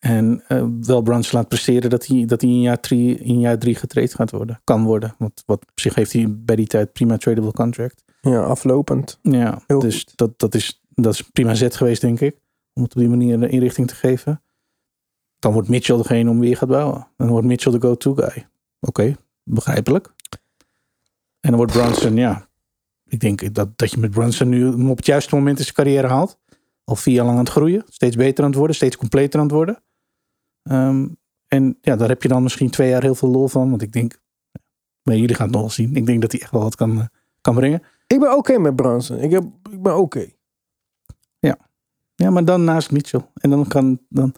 En 0.02 0.44
eh, 0.48 0.66
wel 0.82 1.02
Brunson 1.02 1.40
laat 1.40 1.48
presteren 1.48 1.90
dat 1.90 2.08
hij, 2.08 2.26
dat 2.26 2.42
hij 2.42 2.50
in, 2.50 2.62
jaar 2.62 2.80
drie, 2.80 3.18
in 3.18 3.40
jaar 3.40 3.58
drie 3.58 3.76
getraind 3.76 4.14
gaat 4.14 4.32
worden. 4.32 4.62
Kan 4.64 4.84
worden. 4.84 5.16
Want 5.18 5.44
wat 5.46 5.62
op 5.62 5.80
zich 5.80 5.96
heeft 5.96 6.14
hij 6.14 6.26
bij 6.30 6.56
die 6.56 6.68
tijd 6.68 6.94
prima 6.94 7.18
tradable 7.18 7.52
contract. 7.52 8.04
Ja, 8.22 8.44
aflopend. 8.44 9.20
Ja, 9.22 9.62
Heel 9.68 9.80
dus 9.80 9.96
goed. 9.98 10.18
dat, 10.18 10.40
dat, 10.40 10.56
is, 10.56 10.82
dat 10.90 11.14
is 11.14 11.20
een 11.20 11.32
prima 11.32 11.54
zet 11.54 11.76
geweest, 11.76 12.02
denk 12.02 12.20
ik. 12.20 12.40
Om 12.74 12.84
het 12.84 12.96
op 12.96 13.00
die 13.00 13.10
manier 13.10 13.40
de 13.40 13.50
inrichting 13.50 13.88
te 13.88 13.96
geven. 13.96 14.44
Dan 15.40 15.54
wordt 15.54 15.70
Mitchell 15.70 15.98
degene 15.98 16.30
om 16.30 16.40
weer 16.40 16.58
gaat 16.58 16.70
bouwen. 16.70 17.08
Dan 17.18 17.28
wordt 17.28 17.48
Mitchell 17.48 17.72
de 17.72 17.82
go-to 17.82 18.14
guy. 18.14 18.48
Oké, 18.80 19.16
begrijpelijk. 19.44 20.14
En 21.40 21.50
dan 21.50 21.56
wordt 21.56 21.72
Brunson, 21.72 22.16
ja. 22.16 22.50
Ik 23.08 23.20
denk 23.20 23.54
dat, 23.54 23.78
dat 23.78 23.92
je 23.92 23.98
met 23.98 24.12
Brunson 24.12 24.50
nu 24.50 24.88
op 24.90 24.98
het 24.98 25.06
juiste 25.06 25.36
moment 25.36 25.58
in 25.58 25.64
zijn 25.64 25.76
carrière 25.76 26.08
haalt. 26.08 26.40
Al 26.84 26.96
vier 26.96 27.14
jaar 27.14 27.26
lang 27.26 27.38
aan 27.38 27.44
het 27.44 27.54
groeien. 27.54 27.84
Steeds 27.90 28.16
beter 28.16 28.44
aan 28.44 28.50
het 28.50 28.58
worden. 28.58 28.76
Steeds 28.76 28.98
completer 28.98 29.40
aan 29.40 29.46
het 29.46 29.56
worden. 29.56 29.84
Ehm, 30.64 31.08
en 31.48 31.78
ja, 31.82 31.96
daar 31.96 32.10
heb 32.10 32.22
je 32.22 32.28
dan 32.28 32.44
misschien 32.44 32.70
twee 32.70 32.90
jaar 32.90 33.02
heel 33.02 33.16
veel 33.16 33.30
lol 33.30 33.48
van. 33.48 33.70
Want 33.70 33.82
ik 33.82 33.92
denk, 33.92 34.22
maar 35.04 35.16
jullie 35.16 35.36
gaan 35.36 35.46
het 35.46 35.54
nog 35.54 35.62
wel 35.62 35.72
zien. 35.72 35.96
Ik 35.96 36.06
denk 36.06 36.22
dat 36.22 36.32
hij 36.32 36.42
echt 36.42 36.52
wel 36.52 36.62
wat 36.62 36.76
kan, 36.76 37.00
eh, 37.00 37.06
kan 37.42 37.56
brengen. 37.56 37.82
Ik 38.08 38.20
ben 38.20 38.38
oké 38.38 38.58
met 38.58 38.76
Brunson. 38.76 39.18
Ik, 39.18 39.32
heb, 39.32 39.44
ik 39.72 39.82
ben 39.82 39.98
oké. 39.98 40.28
Ja, 42.22 42.30
maar 42.30 42.46
dan 42.46 42.64
naast 42.64 42.92
Mitchell. 42.92 43.26
En 43.34 43.50
dan 43.50 43.68
kan, 43.68 44.00
dan 44.10 44.34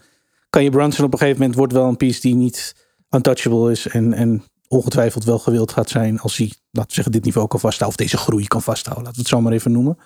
kan 0.50 0.64
je 0.64 0.70
Brunson 0.70 1.06
op 1.06 1.14
een 1.14 1.20
gegeven 1.20 1.40
moment 1.40 1.58
wordt 1.58 1.74
wel 1.74 1.88
een 1.88 1.98
piece 1.98 2.22
die 2.22 2.36
niet 2.36 2.88
untouchable 3.10 3.72
is. 3.72 3.88
En, 3.88 4.14
en 4.14 4.44
ongetwijfeld 4.68 5.24
wel 5.24 5.40
gewild 5.40 5.72
gaat 5.72 5.90
zijn 5.90 6.20
als 6.20 6.38
hij, 6.38 6.48
laten 6.72 6.90
we 6.90 6.96
zeggen, 6.96 7.12
dit 7.12 7.24
niveau 7.24 7.48
kan 7.48 7.60
vasthouden. 7.60 8.00
Of 8.00 8.06
deze 8.06 8.24
groei 8.24 8.48
kan 8.48 8.62
vasthouden. 8.62 9.04
Laten 9.04 9.22
we 9.22 9.28
het 9.28 9.38
zo 9.38 9.42
maar 9.42 9.54
even 9.54 9.72
noemen. 9.72 9.98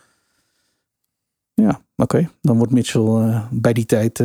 Ja, 1.53 1.81
oké. 1.95 2.29
Dan 2.41 2.57
wordt 2.57 2.71
Mitchell 2.71 3.01
eh, 3.01 3.47
bij 3.51 3.73
die 3.73 3.85
tijd 3.85 4.19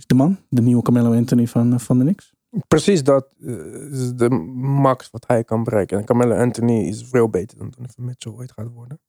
de 0.00 0.14
man. 0.14 0.38
De 0.48 0.62
nieuwe 0.62 0.82
Carmelo 0.82 1.14
Anthony 1.14 1.46
van, 1.46 1.72
eh, 1.72 1.78
van 1.78 1.98
de 1.98 2.04
Knicks. 2.04 2.32
Precies 2.68 3.02
dat 3.02 3.28
eh, 3.40 3.90
is 3.90 4.14
de 4.14 4.30
max 4.30 5.10
wat 5.10 5.24
hij 5.26 5.44
kan 5.44 5.64
bereiken. 5.64 5.98
En 5.98 6.04
Carmelo 6.04 6.34
Anthony 6.34 6.86
is 6.86 7.04
veel 7.04 7.28
beter 7.28 7.58
dan 7.58 7.70
Donovan 7.76 8.04
Mitchell 8.04 8.32
ooit 8.32 8.52
gaat 8.52 8.68
worden. 8.68 9.00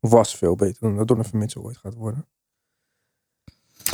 Was 0.00 0.36
veel 0.36 0.54
beter 0.54 0.80
dan 0.80 0.96
dat 0.96 1.08
Donovan 1.08 1.38
Mitchell 1.38 1.62
ooit 1.62 1.76
gaat 1.76 1.94
worden. 1.94 2.26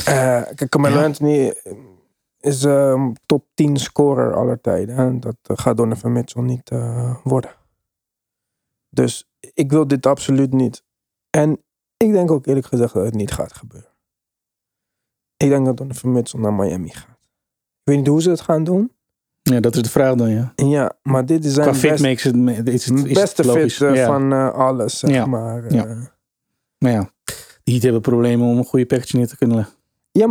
Eh, 0.05 0.41
kijk, 0.55 0.69
Carmelo 0.69 0.95
Ja. 0.99 1.05
Anthony 1.05 1.53
is 2.39 2.63
ehm, 2.63 3.13
top 3.25 3.45
10 3.53 3.77
scorer 3.77 4.35
aller 4.35 4.61
tijden. 4.61 4.95
En 4.95 5.19
dat 5.19 5.37
gaat 5.43 5.77
Donovan 5.77 6.11
Mitchell 6.11 6.43
niet 6.43 6.69
worden. 7.23 7.55
Dus 8.89 9.29
ik 9.53 9.71
wil 9.71 9.87
dit 9.87 10.05
absoluut 10.05 10.53
niet. 10.53 10.83
En 11.29 11.63
ik 11.97 12.11
denk 12.11 12.31
ook 12.31 12.45
eerlijk 12.45 12.65
gezegd 12.65 12.93
dat 12.93 13.05
het 13.05 13.13
niet 13.13 13.31
gaat 13.31 13.53
gebeuren. 13.53 13.88
Ik 15.43 15.49
denk 15.49 15.65
dat 15.65 15.77
Donovan 15.77 16.11
Mitchell 16.11 16.39
naar 16.39 16.53
Miami 16.53 16.89
gaat. 16.89 17.07
Ik 17.09 17.83
weet 17.83 17.97
niet 17.97 18.07
hoe 18.07 18.21
ze 18.21 18.29
het 18.29 18.41
gaan 18.41 18.63
doen. 18.63 18.91
Ja, 19.41 19.59
dat 19.59 19.75
is 19.75 19.81
de 19.81 19.89
vraag 19.89 20.15
dan, 20.15 20.29
ja. 20.29 20.53
Ja, 20.55 20.91
maar 21.03 21.25
dit 21.25 21.45
is 21.45 21.53
zijn 21.53 21.67
Qua 21.67 21.75
fit 21.77 21.89
best- 21.89 22.03
makes 22.03 22.25
it, 22.25 22.67
is 22.67 22.85
het, 22.85 23.05
is 23.05 23.13
beste 23.13 23.43
fit 23.43 23.81
eh, 23.81 23.95
ja. 23.95 24.05
van 24.05 24.33
eh, 24.33 24.51
alles, 24.53 24.99
zeg 24.99 25.09
Ja. 25.09 25.25
maar. 25.25 25.63
eh. 25.65 25.69
Ja. 25.71 25.85
Ja. 25.87 26.11
Maar 26.77 26.91
ja, 26.91 27.11
die 27.63 27.73
Heat 27.73 27.83
hebben 27.83 28.01
problemen 28.01 28.47
om 28.47 28.57
een 28.57 28.65
goede 28.65 28.85
package 28.85 29.17
neer 29.17 29.27
te 29.27 29.37
kunnen 29.37 29.55
leggen. 29.57 29.75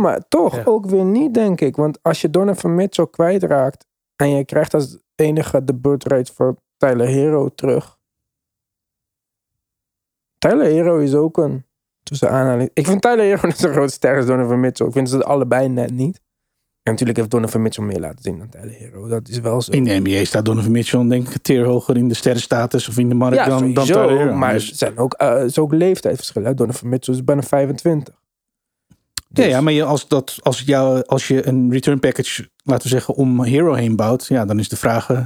maar 0.01 0.27
toch 0.27 0.55
Ja. 0.55 0.61
ook 0.65 0.85
weer 0.85 1.05
niet, 1.05 1.33
denk 1.33 1.61
ik. 1.61 1.75
Want 1.75 1.99
als 2.01 2.21
je 2.21 2.29
Donovan 2.29 2.75
Mitchell 2.75 3.07
kwijtraakt 3.07 3.85
en 4.15 4.29
je 4.29 4.45
krijgt 4.45 4.73
als 4.73 4.97
enige 5.15 5.63
de 5.63 5.73
birthright 5.75 6.31
voor 6.31 6.55
Tyler 6.77 7.07
Hero 7.07 7.49
terug. 7.55 7.97
Tyler 10.37 10.65
Hero 10.65 10.97
is 10.97 11.15
ook 11.15 11.37
een 11.37 11.65
tussen 12.09 12.29
aanhaling. 12.31 12.69
Ik 12.73 12.85
vind 12.85 13.01
Tyler 13.01 13.25
Hero 13.25 13.47
net 13.47 13.57
zo 13.57 13.71
groot 13.71 13.91
ster 13.91 14.15
als 14.15 14.25
Donovan 14.25 14.59
Mitchell. 14.59 14.87
Ik 14.87 14.93
vind 14.93 15.09
ze 15.09 15.23
allebei 15.23 15.67
net 15.69 15.91
niet. 15.91 16.19
En 16.83 16.91
natuurlijk 16.91 17.17
heeft 17.17 17.31
Donovan 17.31 17.61
Mitchell 17.61 17.83
meer 17.85 17.99
laten 17.99 18.21
zien 18.21 18.37
dan 18.37 18.49
Tyler 18.49 18.73
Hero. 18.73 19.07
Dat 19.07 19.27
is 19.27 19.39
wel 19.39 19.61
zo. 19.61 19.71
In 19.71 19.83
de 19.83 19.99
NBA 20.03 20.25
staat 20.25 20.45
Donovan 20.45 20.71
Mitchell 20.71 21.07
denk 21.07 21.27
ik 21.27 21.33
een 21.33 21.41
tier 21.41 21.65
hoger 21.65 21.97
in 21.97 22.07
de 22.07 22.13
sterrenstatus 22.13 22.87
of 22.87 22.97
in 22.97 23.09
de 23.09 23.15
markt 23.15 23.35
ja, 23.35 23.45
dan, 23.45 23.73
Tyler 23.73 24.09
Hero. 24.17 24.33
maar 24.33 24.53
Dus- 24.53 24.69
er 24.69 24.75
zijn 24.75 24.97
ook, 24.97 25.13
is 25.13 25.57
ook. 25.59 26.57
Donovan 26.57 26.89
Mitchell 26.89 27.13
is 27.13 27.23
bijna 27.23 27.41
25. 27.41 28.13
Ja, 28.87 28.95
Dus- 29.29 29.45
ja, 29.45 29.61
maar 29.61 29.73
je, 29.73 29.83
als, 29.83 30.07
dat, 30.07 30.37
als, 30.41 30.61
jou, 30.61 31.03
als 31.05 31.27
je 31.27 31.47
een 31.47 31.71
return 31.71 31.99
package, 31.99 32.49
laten 32.63 32.83
we 32.83 32.89
zeggen, 32.89 33.13
om 33.13 33.43
Hero 33.43 33.73
heen 33.73 33.95
bouwt, 33.95 34.25
ja, 34.27 34.45
dan 34.45 34.59
is 34.59 34.69
de 34.69 34.77
vraag, 34.77 35.09
eh, 35.09 35.25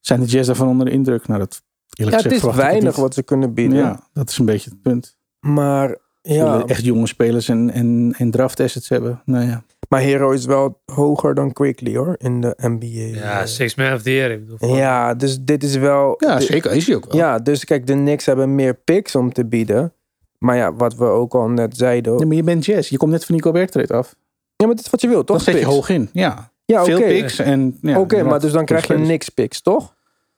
zijn 0.00 0.20
de 0.20 0.26
Jazz 0.26 0.46
daarvan 0.46 0.68
onder 0.68 0.86
de 0.86 0.92
indruk? 0.92 1.26
Nou, 1.26 1.38
dat 1.38 1.62
eerlijk 1.90 1.96
Ja, 1.96 2.04
het 2.04 2.14
gezegd 2.14 2.34
is 2.34 2.40
verwacht 2.40 2.58
ik 2.62 2.70
weinig 2.70 2.96
wat 2.96 3.14
ze 3.14 3.22
kunnen 3.22 3.54
bieden. 3.54 3.78
Ja, 3.78 4.08
dat 4.12 4.28
is 4.30 4.38
een 4.38 4.44
beetje 4.44 4.70
het 4.70 4.82
punt. 4.82 5.18
Maar 5.40 5.96
ja, 6.22 6.64
echt 6.66 6.84
jonge 6.84 7.06
spelers 7.06 7.48
en, 7.48 7.70
en, 7.70 8.14
en 8.18 8.30
draft 8.30 8.60
assets 8.60 8.88
hebben. 8.88 9.22
Nou 9.24 9.46
ja. 9.46 9.64
maar 9.88 10.00
Hero 10.00 10.30
is 10.30 10.44
wel 10.44 10.80
hoger 10.84 11.34
dan 11.34 11.52
Quickly 11.52 11.96
hoor, 11.96 12.14
in 12.18 12.40
de 12.40 12.54
NBA. 12.56 13.18
Ja, 13.18 13.46
six 13.46 13.74
man 13.74 13.92
of 13.92 14.02
the 14.02 14.12
year. 14.12 14.30
Ik 14.30 14.46
bedoel, 14.46 14.76
ja, 14.76 15.14
dus 15.14 15.40
dit 15.40 15.62
is 15.62 15.76
wel... 15.76 16.14
ja, 16.18 16.40
zeker. 16.40 16.72
Is 16.72 16.86
hij 16.86 16.96
ook 16.96 17.12
wel. 17.12 17.16
Ja, 17.16 17.38
dus 17.38 17.64
kijk, 17.64 17.86
de 17.86 17.92
Knicks 17.92 18.26
hebben 18.26 18.54
meer 18.54 18.74
picks 18.74 19.14
om 19.14 19.32
te 19.32 19.46
bieden. 19.46 19.92
Maar 20.38 20.56
ja, 20.56 20.74
wat 20.74 20.94
we 20.94 21.04
ook 21.04 21.34
al 21.34 21.48
net 21.48 21.76
zeiden. 21.76 22.18
Ja, 22.18 22.26
maar 22.26 22.36
je 22.36 22.42
bent 22.42 22.64
Jazz. 22.64 22.90
Je 22.90 22.96
komt 22.96 23.10
net 23.10 23.24
van 23.24 23.34
Nico 23.34 23.50
Bertrand 23.50 23.90
af. 23.90 24.14
Ja, 24.56 24.66
maar 24.66 24.74
dit 24.74 24.84
is 24.84 24.90
wat 24.90 25.00
je 25.00 25.08
wilt, 25.08 25.26
toch? 25.26 25.36
Dan 25.36 25.44
zet 25.44 25.54
je 25.54 25.60
Picks. 25.60 25.74
hoog 25.74 25.88
in. 25.88 26.08
Ja, 26.12 26.52
Ja, 26.64 26.82
oké. 26.82 26.90
veel 26.90 27.06
picks. 27.06 27.38
En, 27.38 27.78
ja, 27.80 27.98
Oké, 28.00 28.22
maar 28.22 28.40
dus 28.40 28.52
dan 28.52 28.64
krijg 28.64 28.86
je 28.86 28.98
niks 28.98 29.28
picks, 29.28 29.62
toch? 29.62 29.94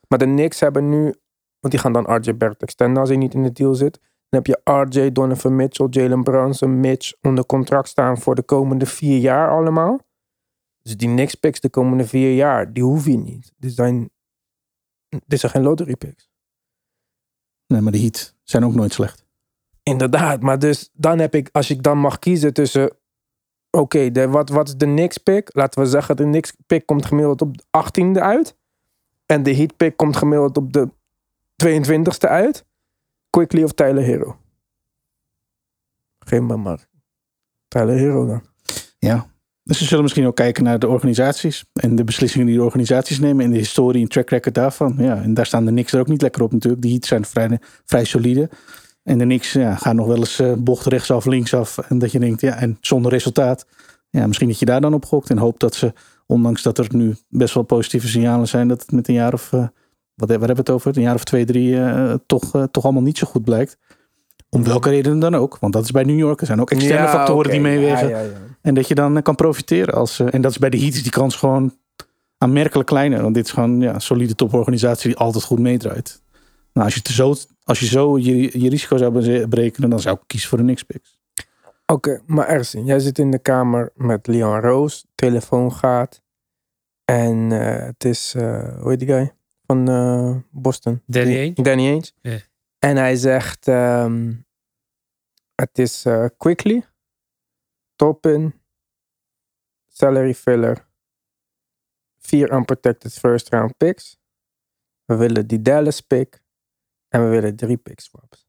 Maar 0.08 0.18
de 0.18 0.24
Knicks 0.24 0.60
hebben 0.60 0.88
nu... 0.88 1.02
Want 1.60 1.74
die 1.74 1.78
gaan 1.78 1.92
dan 1.92 2.14
RJ 2.16 2.36
Barrett 2.36 2.62
extenden 2.62 2.98
als 2.98 3.08
hij 3.08 3.18
niet 3.18 3.34
in 3.34 3.42
de 3.42 3.52
deal 3.52 3.74
zit. 3.74 4.00
Dan 4.32 4.42
heb 4.42 4.46
je 4.46 4.72
RJ, 4.72 5.12
Donovan 5.12 5.56
Mitchell, 5.56 5.86
Jalen 5.90 6.22
Brunson, 6.22 6.80
Mitch 6.80 7.12
onder 7.20 7.46
contract 7.46 7.88
staan 7.88 8.18
voor 8.18 8.34
de 8.34 8.42
komende 8.42 8.86
vier 8.86 9.18
jaar 9.18 9.50
allemaal. 9.50 10.00
Dus 10.82 10.96
die 10.96 11.08
Knicks 11.08 11.34
picks 11.34 11.60
de 11.60 11.70
komende 11.70 12.06
vier 12.06 12.34
jaar, 12.34 12.72
die 12.72 12.82
hoef 12.82 13.04
je 13.04 13.16
niet. 13.16 13.52
Dit 13.56 13.72
zijn, 13.72 14.10
dit 15.26 15.40
zijn 15.40 15.52
geen 15.52 15.62
lottery 15.62 15.96
picks. 15.96 16.30
Nee, 17.66 17.80
maar 17.80 17.92
de 17.92 17.98
Heat 17.98 18.34
zijn 18.42 18.64
ook 18.64 18.74
nooit 18.74 18.92
slecht. 18.92 19.24
Inderdaad, 19.82 20.40
maar 20.40 20.58
dus 20.58 20.90
dan 20.92 21.18
heb 21.18 21.34
ik, 21.34 21.48
als 21.52 21.70
ik 21.70 21.82
dan 21.82 21.98
mag 21.98 22.18
kiezen 22.18 22.52
tussen 22.52 22.96
Oké, 23.70 24.28
wat, 24.28 24.48
wat 24.48 24.68
is 24.68 24.76
de 24.76 24.84
Knicks 24.84 25.18
pick? 25.18 25.54
Laten 25.54 25.82
we 25.82 25.88
zeggen, 25.88 26.16
de 26.16 26.22
Knicks 26.22 26.52
pick 26.66 26.86
komt 26.86 27.06
gemiddeld 27.06 27.42
op 27.42 27.56
de 27.56 27.64
18e 27.64 28.20
uit. 28.20 28.56
En 29.26 29.42
de 29.42 29.54
Heat 29.54 29.76
pick 29.76 29.96
komt 29.96 30.16
gemiddeld 30.16 30.56
op 30.56 30.72
de 30.72 30.88
22e 31.64 32.28
uit. 32.28 32.64
Quickly 33.36 33.62
of 33.62 33.72
Tyler 33.72 34.02
Hero? 34.02 34.36
Geen 36.18 36.46
maar 36.46 36.60
maar. 36.60 36.86
Tyler 37.68 37.96
Hero 37.96 38.26
dan. 38.26 38.42
Ja. 38.98 39.26
Dus 39.64 39.78
ze 39.78 39.84
zullen 39.84 40.02
misschien 40.02 40.26
ook 40.26 40.36
kijken 40.36 40.64
naar 40.64 40.78
de 40.78 40.88
organisaties. 40.88 41.64
En 41.72 41.96
de 41.96 42.04
beslissingen 42.04 42.46
die 42.46 42.56
de 42.56 42.62
organisaties 42.62 43.18
nemen. 43.18 43.44
En 43.44 43.50
de 43.50 43.56
historie 43.56 44.02
en 44.02 44.08
track 44.08 44.30
record 44.30 44.54
daarvan. 44.54 44.94
Ja, 44.98 45.22
en 45.22 45.34
daar 45.34 45.46
staan 45.46 45.64
de 45.64 45.70
Knicks 45.70 45.92
er 45.92 46.00
ook 46.00 46.08
niet 46.08 46.22
lekker 46.22 46.42
op 46.42 46.52
natuurlijk. 46.52 46.82
Die 46.82 46.90
Heat 46.92 47.04
zijn 47.04 47.24
vrij, 47.24 47.58
vrij 47.84 48.04
solide. 48.04 48.50
En 49.02 49.18
de 49.18 49.24
Knicks 49.24 49.52
ja, 49.52 49.74
gaan 49.74 49.96
nog 49.96 50.06
wel 50.06 50.16
eens 50.16 50.38
eh, 50.38 50.52
bocht 50.58 50.86
rechtsaf, 50.86 51.24
linksaf. 51.24 51.78
En 51.78 51.98
dat 51.98 52.12
je 52.12 52.18
denkt, 52.18 52.40
ja, 52.40 52.54
en 52.54 52.78
zonder 52.80 53.12
resultaat. 53.12 53.66
Ja, 54.10 54.26
misschien 54.26 54.48
dat 54.48 54.58
je 54.58 54.64
daar 54.64 54.80
dan 54.80 54.94
op 54.94 55.04
gokt. 55.04 55.30
En 55.30 55.38
hoopt 55.38 55.60
dat 55.60 55.74
ze, 55.74 55.92
ondanks 56.26 56.62
dat 56.62 56.78
er 56.78 56.86
nu 56.90 57.14
best 57.28 57.54
wel 57.54 57.62
positieve 57.62 58.08
signalen 58.08 58.48
zijn. 58.48 58.68
Dat 58.68 58.80
het 58.80 58.92
met 58.92 59.08
een 59.08 59.14
jaar 59.14 59.32
of, 59.32 59.52
eh, 59.52 59.66
wat, 60.28 60.38
waar 60.38 60.48
hebben 60.48 60.64
we 60.64 60.72
het 60.72 60.80
over? 60.80 60.96
Een 60.96 61.02
jaar 61.02 61.14
of 61.14 61.24
twee, 61.24 61.44
drie, 61.44 61.76
eh, 61.76 62.14
toch, 62.26 62.54
eh, 62.54 62.62
toch 62.62 62.84
allemaal 62.84 63.02
niet 63.02 63.18
zo 63.18 63.26
goed 63.26 63.44
blijkt. 63.44 63.76
Om 64.48 64.64
welke 64.64 64.90
reden 64.90 65.18
dan 65.18 65.34
ook. 65.34 65.58
Want 65.58 65.72
dat 65.72 65.84
is 65.84 65.90
bij 65.90 66.02
New 66.02 66.18
York. 66.18 66.40
Er 66.40 66.46
zijn 66.46 66.60
ook 66.60 66.70
externe 66.70 67.02
Ja, 67.02 67.08
factoren 67.08 67.50
die 67.50 67.60
meewegen. 67.60 68.08
Ja, 68.08 68.18
ja, 68.18 68.24
ja. 68.24 68.36
En 68.60 68.74
dat 68.74 68.88
je 68.88 68.94
dan 68.94 69.16
eh, 69.16 69.22
kan 69.22 69.34
profiteren. 69.34 69.94
Als, 69.94 70.18
en 70.18 70.40
dat 70.40 70.50
is 70.50 70.58
bij 70.58 70.70
de 70.70 70.78
Heat 70.78 70.92
is 70.92 71.02
die 71.02 71.12
kans 71.12 71.36
gewoon 71.36 71.76
aanmerkelijk 72.38 72.88
kleiner. 72.88 73.22
Want 73.22 73.34
dit 73.34 73.44
is 73.44 73.50
gewoon 73.50 73.80
ja, 73.80 73.94
een 73.94 74.00
solide 74.00 74.34
toporganisatie 74.34 75.08
die 75.08 75.18
altijd 75.18 75.44
goed 75.44 75.58
meedraait. 75.58 76.22
Nou, 76.72 76.86
als 76.86 76.94
je, 76.94 77.02
te 77.02 77.12
zo, 77.12 77.34
als 77.64 77.80
je 77.80 77.86
zo 77.86 78.18
je, 78.18 78.60
je 78.60 78.68
risico 78.68 78.96
zou 78.96 79.46
berekenen, 79.46 79.90
dan 79.90 80.00
zou 80.00 80.16
ik 80.16 80.22
kiezen 80.26 80.48
voor 80.48 80.58
de 80.58 80.64
Knicks 80.64 80.82
picks. 80.82 81.20
Oké, 81.86 82.20
maar 82.26 82.46
Ersin, 82.46 82.84
jij 82.84 82.98
zit 82.98 83.18
in 83.18 83.30
de 83.30 83.38
kamer 83.38 83.92
met 83.94 84.26
Leon 84.26 84.60
Roos. 84.60 85.06
Telefoon 85.14 85.72
gaat. 85.72 86.22
En 87.04 87.52
eh, 87.52 87.86
het 87.86 88.04
is, 88.04 88.34
eh, 88.36 88.78
hoe 88.80 88.90
heet 88.90 88.98
die 88.98 89.08
guy? 89.08 89.32
Van 89.72 89.88
eh, 89.88 90.36
Boston. 90.50 91.02
Danny 91.06 91.38
Ainge? 91.38 91.62
Danny 91.62 91.88
Ainge. 91.88 92.44
En 92.78 92.96
hij 92.96 93.16
zegt, 93.16 93.68
ehm, 93.68 94.34
het 95.54 95.78
is 95.78 96.04
eh, 96.04 96.26
quickly, 96.36 96.86
top-in, 97.94 98.60
salary 99.88 100.34
filler, 100.34 100.88
vier 102.18 102.52
unprotected 102.52 103.12
first 103.12 103.48
round 103.48 103.76
picks. 103.76 104.18
We 105.04 105.16
willen 105.16 105.46
die 105.46 105.62
Dallas 105.62 106.00
pick. 106.00 106.42
En 107.08 107.24
we 107.24 107.28
willen 107.28 107.56
drie 107.56 107.76
pick 107.76 108.00
swaps. 108.00 108.48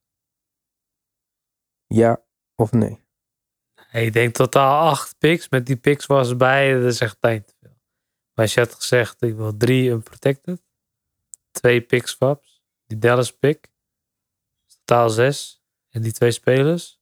Ja 1.88 2.24
of 2.56 2.72
nee? 2.72 3.02
Ik 3.92 4.14
denk 4.14 4.34
totaal 4.34 4.90
acht 4.90 5.18
picks. 5.18 5.50
Met 5.50 5.66
die 5.66 5.78
picks 5.78 6.06
was 6.06 6.30
erbij. 6.30 6.74
Dat 6.74 6.92
is 6.92 7.00
echt 7.00 7.18
tijd 7.20 7.48
te 7.48 7.54
veel. 7.60 7.78
Maar 8.34 8.46
als 8.46 8.54
je 8.54 8.60
had 8.60 8.74
gezegd, 8.74 9.22
ik 9.22 9.36
wil 9.36 9.58
drie 9.58 9.90
unprotected. 9.90 10.62
Twee 11.54 11.82
pick 11.82 12.08
swaps. 12.08 12.62
Die 12.86 12.98
Dallas 12.98 13.32
pick. 13.38 13.72
Totaal 14.68 15.10
zes. 15.10 15.64
En 15.90 16.02
die 16.02 16.12
twee 16.12 16.32
spelers. 16.32 17.02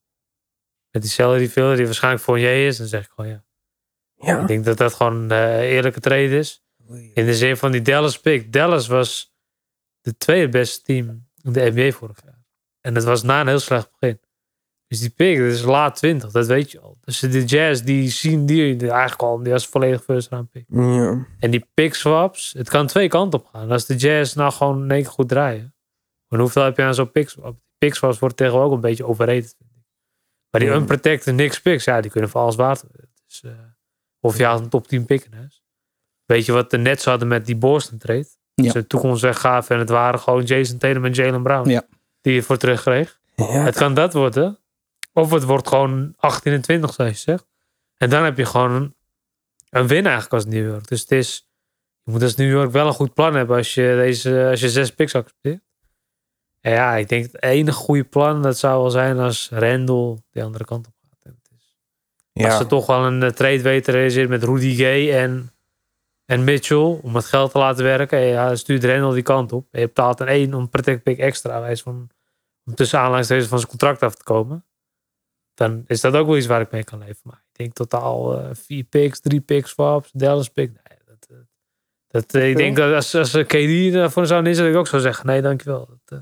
Met 0.92 1.02
die 1.02 1.12
salary 1.12 1.50
filler 1.50 1.76
die 1.76 1.86
waarschijnlijk 1.86 2.24
voor 2.24 2.40
je 2.40 2.66
is. 2.66 2.78
Dan 2.78 2.88
zeg 2.88 3.06
ik 3.06 3.12
gewoon 3.16 3.32
ja. 3.32 3.44
Ja. 4.16 4.42
Ik 4.42 4.48
denk 4.48 4.66
dat 4.66 4.78
dat 4.78 4.94
gewoon 4.94 5.16
een 5.16 5.32
eh, 5.32 5.72
eerlijke 5.72 6.00
trade 6.00 6.38
is. 6.38 6.64
In 7.14 7.26
de 7.26 7.36
zin 7.36 7.58
van 7.58 7.72
die 7.72 7.82
Dallas 7.82 8.20
pick. 8.20 8.54
Dallas 8.54 8.88
was 8.88 9.36
de 10.02 10.18
tweede 10.18 10.50
beste 10.50 10.82
team 10.82 11.28
in 11.42 11.52
de 11.52 11.72
NBA 11.74 11.92
vorig 11.92 12.24
jaar. 12.24 12.46
En 12.82 12.94
dat 12.94 13.04
was 13.04 13.24
na 13.24 13.42
een 13.42 13.48
heel 13.48 13.60
slecht 13.60 13.92
begin. 14.00 14.20
Dus 14.91 14.99
die 14.99 15.10
pick, 15.10 15.38
dat 15.38 15.47
is 15.47 15.62
laat 15.63 15.95
20, 15.95 16.32
dat 16.32 16.47
weet 16.47 16.71
je 16.71 16.80
al. 16.80 16.97
Dus 17.01 17.19
de 17.19 17.45
Jazz, 17.45 17.82
die 17.82 18.10
zien 18.10 18.45
die 18.45 18.77
eigenlijk 18.89 19.21
al, 19.21 19.43
die 19.43 19.51
was 19.51 19.67
volledig 19.67 20.04
first 20.04 20.30
round 20.30 20.49
pick. 20.51 20.65
Ja. 20.67 21.25
En 21.39 21.51
die 21.51 21.65
pick 21.73 21.93
swaps, 21.95 22.54
het 22.58 22.69
kan 22.69 22.88
twee 22.88 23.08
kanten 23.08 23.39
op 23.39 23.45
gaan. 23.45 23.71
Als 23.71 23.86
de 23.86 23.95
Jazz 23.95 24.34
nou 24.34 24.51
gewoon 24.51 24.84
in 24.84 24.91
één 24.91 25.01
keer 25.01 25.12
goed 25.12 25.30
draaien. 25.30 25.73
Maar 26.27 26.39
hoeveel 26.39 26.63
heb 26.63 26.77
je 26.77 26.84
aan 26.84 26.93
zo'n 26.93 27.12
pick 27.12 27.30
swap? 27.30 27.56
Pick 27.77 27.95
swaps 27.95 28.19
worden 28.19 28.38
tegenwoordig 28.38 28.69
ook 28.71 28.75
een 28.75 28.82
beetje 28.89 29.06
overrated. 29.06 29.56
Maar 30.49 30.62
die 30.62 30.69
Ja. 30.69 30.75
unprotected 30.75 31.36
niks 31.36 31.62
picks, 31.62 31.84
ja, 31.84 32.01
die 32.01 32.12
kunnen 32.12 32.30
voor 32.30 32.41
alles 32.41 32.56
worden. 32.56 33.10
Dus, 33.27 33.43
eh, 33.43 33.51
of 34.19 34.38
je 34.38 34.43
haalt 34.45 34.62
een 34.62 34.69
top 34.69 34.88
10 34.88 35.06
pick 35.06 35.23
in 35.23 35.34
huis. 35.38 35.63
Weet 36.25 36.45
je 36.45 36.51
wat 36.51 36.69
de 36.69 36.77
Nets 36.77 37.06
hadden 37.06 37.27
met 37.27 37.45
die 37.45 37.56
Boston 37.56 37.97
trade? 37.97 38.27
Ja. 38.54 38.71
Ze 38.71 38.80
de 38.80 38.88
toekomst 38.88 39.21
weggaven 39.21 39.75
en 39.75 39.82
het 39.82 39.89
waren 39.89 40.19
gewoon 40.19 40.43
Jason 40.43 40.77
Tatum 40.77 41.06
en 41.06 41.12
Jalen 41.12 41.43
Brown. 41.43 41.69
Ja. 41.69 41.84
Die 42.21 42.34
je 42.34 42.43
voor 42.43 42.58
terugkreeg. 42.58 43.19
Ja. 43.36 43.45
Het 43.45 43.75
kan 43.75 43.93
dat 43.93 44.13
worden. 44.13 44.60
Of 45.13 45.32
het 45.32 45.43
wordt 45.43 45.67
gewoon 45.67 46.13
18 46.17 46.54
en 46.54 46.62
20, 46.62 46.93
zoals 46.93 47.12
je 47.12 47.17
zegt. 47.17 47.47
En 47.97 48.10
dan 48.10 48.24
heb 48.24 48.38
je 48.38 48.45
gewoon 48.45 48.93
een, 49.69 49.88
win 49.88 50.04
eigenlijk 50.04 50.34
als 50.34 50.45
New 50.45 50.65
York. 50.65 50.88
Dus 50.88 51.02
het 51.02 51.12
is, 51.12 51.50
je 52.04 52.12
moet 52.12 52.24
als 52.24 52.36
New 52.36 52.50
York 52.50 52.71
wel 52.71 52.88
een 52.88 52.93
goed 52.93 53.13
plan 53.13 53.36
hebben 53.36 53.58
als 53.58 53.74
je, 53.74 53.95
deze, 54.02 54.47
als 54.50 54.60
je 54.60 54.69
zes 54.69 54.93
picks 54.93 55.15
accepteert. 55.15 55.62
En 56.62 56.71
ja, 56.71 56.95
ik 56.95 57.10
denk 57.10 57.24
het 57.24 57.43
enige 57.43 57.78
goede 57.78 58.04
plan, 58.04 58.41
dat 58.41 58.58
zou 58.58 58.82
wel 58.82 58.89
zijn 58.89 59.19
als 59.19 59.50
Randall 59.50 60.17
de 60.32 60.43
andere 60.43 60.65
kant 60.65 60.88
op 60.88 60.93
gaat. 61.10 61.24
En 61.24 61.39
het 61.43 61.60
is, 62.34 62.45
Als 62.45 62.58
ze 62.58 62.65
toch 62.65 62.86
wel 62.86 63.06
een 63.06 63.24
eh, 63.24 63.30
trade 63.30 63.62
weten 63.62 63.84
te 63.84 63.91
realiseren 63.91 64.30
met 64.30 64.43
Rudy 64.43 64.76
Gay 64.76 65.12
en, 65.12 65.52
en 66.26 66.43
Mitchell 66.43 67.00
om 67.02 67.15
het 67.15 67.26
geld 67.26 67.52
te 67.52 67.58
laten 67.58 67.84
werken. 67.84 68.19
En 68.19 68.26
ja, 68.26 68.56
stuurt 68.56 68.84
Randall 68.84 69.13
die 69.13 69.24
kant 69.24 69.52
op. 69.52 69.67
En 69.71 69.80
je 69.80 69.88
betaalt 69.88 70.19
een 70.19 70.28
één 70.28 70.54
om 70.54 70.69
protect 70.69 71.04
pick 71.04 71.17
extra 71.17 71.62
wijs 71.62 71.82
van 71.82 72.10
om 72.65 72.76
tussen 72.76 73.00
aanleidingstekens 73.00 73.50
van 73.50 73.58
zijn 73.58 73.69
contract 73.69 74.04
af 74.04 74.15
te 74.15 74.24
komen. 74.24 74.65
Dan 75.62 75.84
is 75.88 76.02
dat 76.02 76.15
ook 76.15 76.28
wel 76.28 76.38
iets 76.38 76.45
waar 76.45 76.62
ik 76.62 76.71
mee 76.71 76.84
kan 76.84 77.00
leven. 77.00 77.21
Maar 77.24 77.43
ik 77.52 77.58
denk 77.58 77.74
totaal 77.74 78.39
eh, 78.39 78.50
vier 78.54 78.84
picks, 78.84 79.19
drie 79.19 79.41
picks 79.41 79.69
swaps, 79.69 80.10
Dallas 80.13 80.50
pick. 80.50 80.69
Nee, 80.69 80.97
dat, 81.06 81.28
eh, 81.30 81.38
dat, 82.08 82.34
eh, 82.34 82.50
ik 82.50 82.58
denk 82.58 82.76
dat 82.76 82.93
als, 82.93 83.15
als 83.15 83.32
KD 83.32 83.93
daarvoor 83.93 84.26
zou 84.26 84.45
inzetten, 84.45 84.74
ik 84.74 84.80
ook 84.80 84.88
zou 84.88 85.02
zeggen, 85.02 85.26
nee 85.26 85.41
dankjewel. 85.41 85.89
Dat 86.06 86.21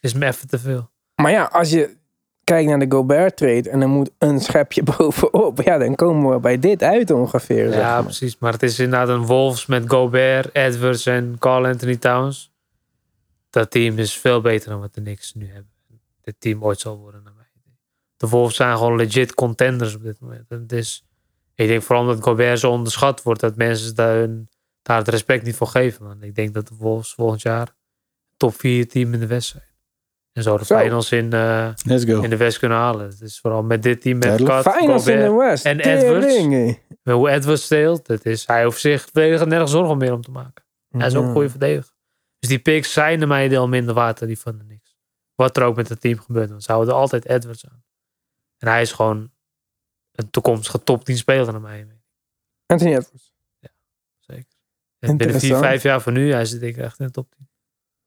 is 0.00 0.14
me 0.14 0.26
even 0.26 0.48
te 0.48 0.58
veel. 0.58 0.90
Maar 1.14 1.30
ja, 1.30 1.44
als 1.44 1.70
je 1.70 1.96
kijkt 2.44 2.68
naar 2.68 2.78
de 2.78 2.86
Gobert 2.88 3.36
trade 3.36 3.70
en 3.70 3.80
er 3.80 3.88
moet 3.88 4.10
een 4.18 4.40
schepje 4.40 4.82
bovenop, 4.96 5.62
ja, 5.62 5.78
dan 5.78 5.94
komen 5.94 6.32
we 6.32 6.40
bij 6.40 6.58
dit 6.58 6.82
uit 6.82 7.10
ongeveer. 7.10 7.68
zeg 7.72 7.80
Ja, 7.80 7.94
maar. 7.94 8.02
precies. 8.02 8.38
Maar 8.38 8.52
het 8.52 8.62
is 8.62 8.78
inderdaad 8.78 9.08
een 9.08 9.26
Wolves 9.26 9.66
met 9.66 9.90
Gobert, 9.90 10.54
Edwards 10.54 11.06
en 11.06 11.36
Carl 11.38 11.66
Anthony 11.66 11.96
Towns. 11.96 12.52
Dat 13.50 13.70
team 13.70 13.98
is 13.98 14.14
veel 14.14 14.40
beter 14.40 14.70
dan 14.70 14.80
wat 14.80 14.94
de 14.94 15.00
Knicks 15.00 15.34
nu 15.34 15.46
hebben. 15.46 15.70
Dit 16.22 16.34
team 16.38 16.64
ooit 16.64 16.80
zal 16.80 16.98
worden. 16.98 17.27
De 18.18 18.28
Wolves 18.28 18.56
zijn 18.56 18.76
gewoon 18.76 18.96
legit 18.96 19.34
contenders 19.34 19.94
op 19.94 20.02
dit 20.02 20.20
moment. 20.20 20.44
En 20.50 20.60
het 20.60 20.72
is, 20.72 21.04
ik 21.54 21.68
denk 21.68 21.82
vooral 21.82 22.04
omdat 22.06 22.22
Gobert 22.22 22.58
zo 22.58 22.70
onderschat 22.70 23.22
wordt, 23.22 23.40
dat 23.40 23.56
mensen 23.56 23.94
daar, 23.94 24.14
hun- 24.16 24.48
daar 24.82 24.98
het 24.98 25.08
respect 25.08 25.44
niet 25.44 25.56
voor 25.56 25.66
geven. 25.66 26.04
Man. 26.04 26.22
Ik 26.22 26.34
denk 26.34 26.54
dat 26.54 26.68
de 26.68 26.74
Wolves 26.78 27.12
volgend 27.14 27.42
jaar 27.42 27.74
top 28.36 28.54
4 28.54 28.88
team 28.88 29.12
in 29.14 29.20
de 29.20 29.26
West 29.26 29.48
zijn. 29.48 29.62
En 30.32 30.42
zo 30.42 30.58
de 30.58 30.64
finals 30.64 31.12
in, 31.12 31.32
eh, 31.32 31.68
Let's 31.84 32.04
go. 32.04 32.20
in 32.22 32.30
de 32.30 32.36
West 32.36 32.58
kunnen 32.58 32.78
halen. 32.78 33.08
Het 33.08 33.20
is 33.20 33.40
vooral 33.40 33.62
met 33.62 33.82
dit 33.82 34.00
team 34.00 34.18
met. 34.18 34.42
Kat, 34.42 34.74
Finals 34.74 35.06
in 35.06 35.18
de 35.18 35.26
Gobert, 35.26 35.48
West. 35.48 35.64
en 35.64 35.80
Edwards. 35.80 36.76
maar 37.02 37.14
hoe 37.14 37.30
Edwards 37.30 37.62
steelt, 37.64 38.06
dat 38.06 38.24
is, 38.24 38.46
hij 38.46 38.64
hoeft 38.64 38.80
zich 38.80 39.02
verdediger 39.02 39.46
nergens 39.46 39.70
zorgen 39.70 39.96
meer 39.98 40.12
om 40.12 40.22
te 40.22 40.30
maken. 40.30 40.64
Hij 40.88 41.06
is 41.06 41.14
ook 41.14 41.22
Ja. 41.22 41.26
een 41.28 41.34
goede 41.34 41.50
verdediger. 41.50 41.92
Dus 42.38 42.48
die 42.48 42.58
picks 42.58 42.92
zijn 42.92 43.18
naar 43.18 43.28
mij 43.28 43.48
deel 43.48 43.68
minder 43.68 43.94
waard 43.94 44.18
dan 44.18 44.28
die 44.28 44.38
van 44.38 44.58
de 44.58 44.64
Knicks. 44.64 44.96
Wat 45.34 45.56
er 45.56 45.62
ook 45.62 45.76
met 45.76 45.88
het 45.88 46.00
team 46.00 46.18
gebeurt. 46.18 46.50
Want 46.50 46.62
ze 46.62 46.72
houden 46.72 46.94
altijd 46.94 47.26
Edwards 47.28 47.66
aan. 47.68 47.82
En 48.58 48.68
hij 48.68 48.82
is 48.82 48.92
gewoon 48.92 49.30
een 50.12 50.30
toekomstige 50.30 50.82
top 50.82 51.04
10 51.04 51.16
speler 51.16 51.52
naar 51.52 51.60
mij. 51.60 51.88
Anthony 52.66 52.90
Edwards. 52.90 53.34
Zeker. 54.18 54.56
En 54.98 55.16
binnen 55.16 55.18
4, 55.18 55.34
Interessant. 55.34 55.64
5 55.64 55.82
jaar 55.82 56.00
van 56.00 56.12
nu, 56.12 56.32
hij 56.32 56.44
zit 56.44 56.60
denk 56.60 56.76
ik 56.76 56.82
echt 56.82 56.98
in 56.98 57.06
de 57.06 57.12
top 57.12 57.30
10. 57.30 57.48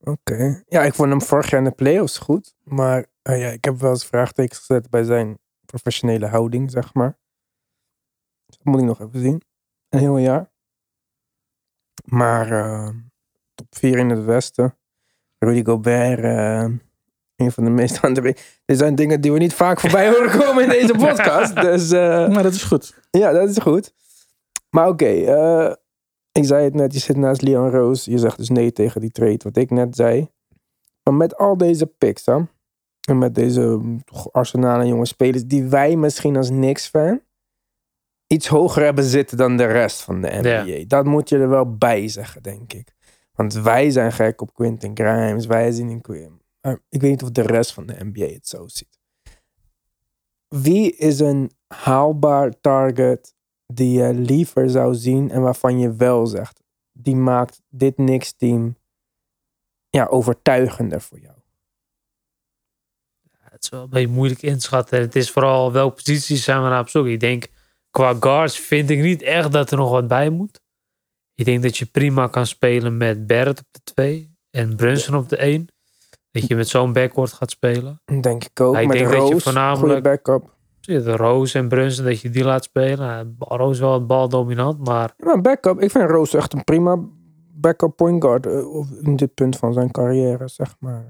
Oké. 0.04 0.64
Ja, 0.68 0.84
ik 0.84 0.94
vond 0.94 1.10
hem 1.10 1.22
vorig 1.22 1.50
jaar 1.50 1.60
in 1.60 1.70
de 1.70 1.76
playoffs 1.76 2.18
goed. 2.18 2.56
Maar 2.64 3.06
eh, 3.22 3.40
ja, 3.40 3.48
ik 3.48 3.66
heb 3.66 3.80
wel 3.80 3.90
eens 3.90 4.06
vraagtekens 4.06 4.60
gezet 4.60 4.90
bij 4.90 5.04
zijn 5.04 5.38
professionele 5.66 6.26
houding, 6.28 6.72
zeg 6.72 6.94
maar. 6.94 7.18
Dat 8.46 8.60
moet 8.64 8.80
ik 8.80 8.86
nog 8.86 9.02
even 9.02 9.20
zien. 9.20 9.42
Een 9.90 10.00
heel 10.00 10.18
jaar. 10.18 10.52
Maar 12.06 12.52
eh, 12.52 12.90
top 13.56 13.76
4 13.76 13.98
in 13.98 14.10
het 14.10 14.26
Westen. 14.26 14.78
Rudy 15.40 15.64
Gobert, 15.64 16.20
eh, 16.20 16.66
een 17.42 17.52
van 17.52 17.64
de 17.64 17.70
meest 17.70 18.02
aan 18.02 18.14
de... 18.14 18.36
Dit 18.66 18.78
zijn 18.78 18.96
dingen 18.96 19.22
die 19.22 19.32
we 19.32 19.38
niet 19.38 19.54
vaak 19.54 19.80
voorbij 19.80 20.10
horen 20.10 20.40
komen 20.40 20.64
in 20.64 20.70
deze 20.70 20.94
podcast. 21.08 21.56
Dus 21.56 21.92
eh, 21.92 22.30
Maar 22.30 22.44
dat 22.44 22.54
is 22.54 22.64
goed. 22.64 22.94
ja, 23.12 23.32
dat 23.32 23.50
is 23.50 23.58
goed. 23.58 23.94
Maar 24.70 24.88
oké, 24.88 25.06
eh, 25.06 25.74
ik 26.32 26.46
zei 26.46 26.64
het 26.64 26.74
net, 26.74 26.94
je 26.94 27.00
zit 27.00 27.18
naast 27.18 27.42
Leon 27.42 27.70
Roos. 27.70 28.06
Je 28.06 28.18
zegt 28.18 28.38
dus 28.38 28.50
nee 28.50 28.72
tegen 28.72 29.02
die 29.02 29.12
trade, 29.12 29.40
wat 29.44 29.58
ik 29.58 29.70
net 29.70 29.96
zei. 29.96 30.30
Maar 31.04 31.14
met 31.14 31.38
al 31.38 31.58
deze 31.58 31.86
picks, 31.86 32.26
hè, 32.26 32.38
en 33.02 33.18
met 33.18 33.36
deze 33.36 33.80
arsenalen 34.32 34.88
jonge 34.88 35.06
spelers, 35.06 35.46
die 35.46 35.64
wij 35.64 35.96
misschien 35.96 36.38
als 36.38 36.50
Knicks-fan 36.50 37.22
iets 38.28 38.48
hoger 38.48 38.84
hebben 38.84 39.04
zitten 39.04 39.38
dan 39.38 39.58
de 39.58 39.66
rest 39.66 40.02
van 40.02 40.22
de 40.22 40.30
NBA. 40.42 40.84
Dat 40.88 41.06
moet 41.06 41.30
je 41.30 41.38
er 41.38 41.50
wel 41.50 41.78
bij 41.78 42.08
zeggen, 42.08 42.44
denk 42.44 42.74
ik. 42.74 42.94
Want 43.34 43.54
wij 43.54 43.90
zijn 43.90 44.12
gek 44.12 44.42
op 44.42 44.54
Quentin 44.54 44.92
Grimes, 44.94 45.46
wij 45.46 45.72
zien 45.72 45.90
in 45.90 46.02
Quim. 46.02 46.41
Maar 46.62 46.80
ik 46.90 47.02
weet 47.02 47.12
niet 47.12 47.24
of 47.24 47.32
de 47.32 47.42
rest 47.42 47.74
van 47.74 47.86
de 47.86 48.04
NBA 48.04 48.26
het 48.26 48.48
zo 48.48 48.68
ziet. 48.68 49.00
Wie 50.48 50.96
is 50.96 51.20
een 51.20 51.52
haalbaar 51.68 52.60
target 52.60 53.36
die 53.66 53.98
je 53.98 54.14
liever 54.14 54.70
zou 54.70 54.96
zien 54.96 55.32
en 55.32 55.42
waarvan 55.42 55.80
je 55.80 55.96
wel 55.96 56.26
zegt, 56.26 56.64
die 56.92 57.16
maakt 57.16 57.62
dit 57.70 57.96
Knicks-team 57.96 58.78
ja, 59.90 60.06
overtuigender 60.06 61.02
voor 61.02 61.20
jou? 61.20 61.36
Het 63.62 63.64
is 63.64 63.70
wel 63.70 63.84
een 63.84 63.90
beetje 63.90 64.16
moeilijk 64.16 64.42
inschatten. 64.42 64.98
En 64.98 65.04
het 65.04 65.16
is 65.16 65.32
vooral 65.32 65.72
welke 65.72 65.96
posities 65.96 66.44
zijn 66.44 66.64
we 66.64 66.70
naar 66.70 66.80
op 66.80 66.90
zoek. 66.90 67.06
Ik 67.06 67.20
denk, 67.20 67.48
qua 67.90 68.14
guards 68.20 68.60
vind 68.60 68.90
ik 68.90 69.00
niet 69.00 69.22
echt 69.22 69.52
dat 69.52 69.72
er 69.72 69.78
nog 69.78 69.90
wat 69.90 70.08
bij 70.08 70.30
moet. 70.30 70.62
Ik 71.34 71.46
denk 71.46 71.64
dat 71.64 71.78
je 71.78 71.86
prima 71.86 72.28
kan 72.28 72.46
spelen 72.46 72.98
met 72.98 73.28
Barrett 73.28 73.60
op 73.60 73.68
de 73.72 73.80
2 73.84 74.36
en 74.50 74.76
Brunson 74.76 75.16
op 75.16 75.30
de 75.30 75.38
1. 75.38 75.68
Dat 76.32 76.48
je 76.48 76.56
met 76.56 76.68
zo'n 76.68 76.94
backcourt 76.94 77.34
gaat 77.34 77.52
spelen. 77.52 78.02
Denk 78.22 78.44
ik 78.44 78.60
ook. 78.62 78.78
Ik 78.78 78.88
met 78.88 78.98
denk 78.98 79.12
dat 79.12 79.28
je 79.28 79.40
voornamelijk- 79.40 80.04
backup. 80.04 80.56
De 80.82 81.16
Rose 81.16 81.58
en 81.58 81.68
Brunson, 81.68 82.06
dat 82.06 82.22
je 82.22 82.30
die 82.30 82.44
laat 82.44 82.64
spelen. 82.64 83.08
Ja, 83.08 83.26
Rose 83.38 83.82
wel 83.82 83.94
het 83.94 84.08
baldominant, 84.08 84.86
maar 84.88 85.14
Ja, 85.18 85.26
maar 85.26 85.42
backup, 85.42 85.80
ik 85.80 85.92
vind 85.92 86.10
Rose 86.10 86.38
echt 86.38 86.54
een 86.54 86.64
prima 86.64 86.98
backup 87.54 87.96
point 87.96 88.24
guard 88.24 88.46
eh, 88.46 88.62
in 89.02 89.16
dit 89.16 89.34
punt 89.34 89.58
van 89.58 89.74
zijn 89.74 89.92
carrière, 89.92 90.48
zeg 90.48 90.76
maar. 90.80 91.06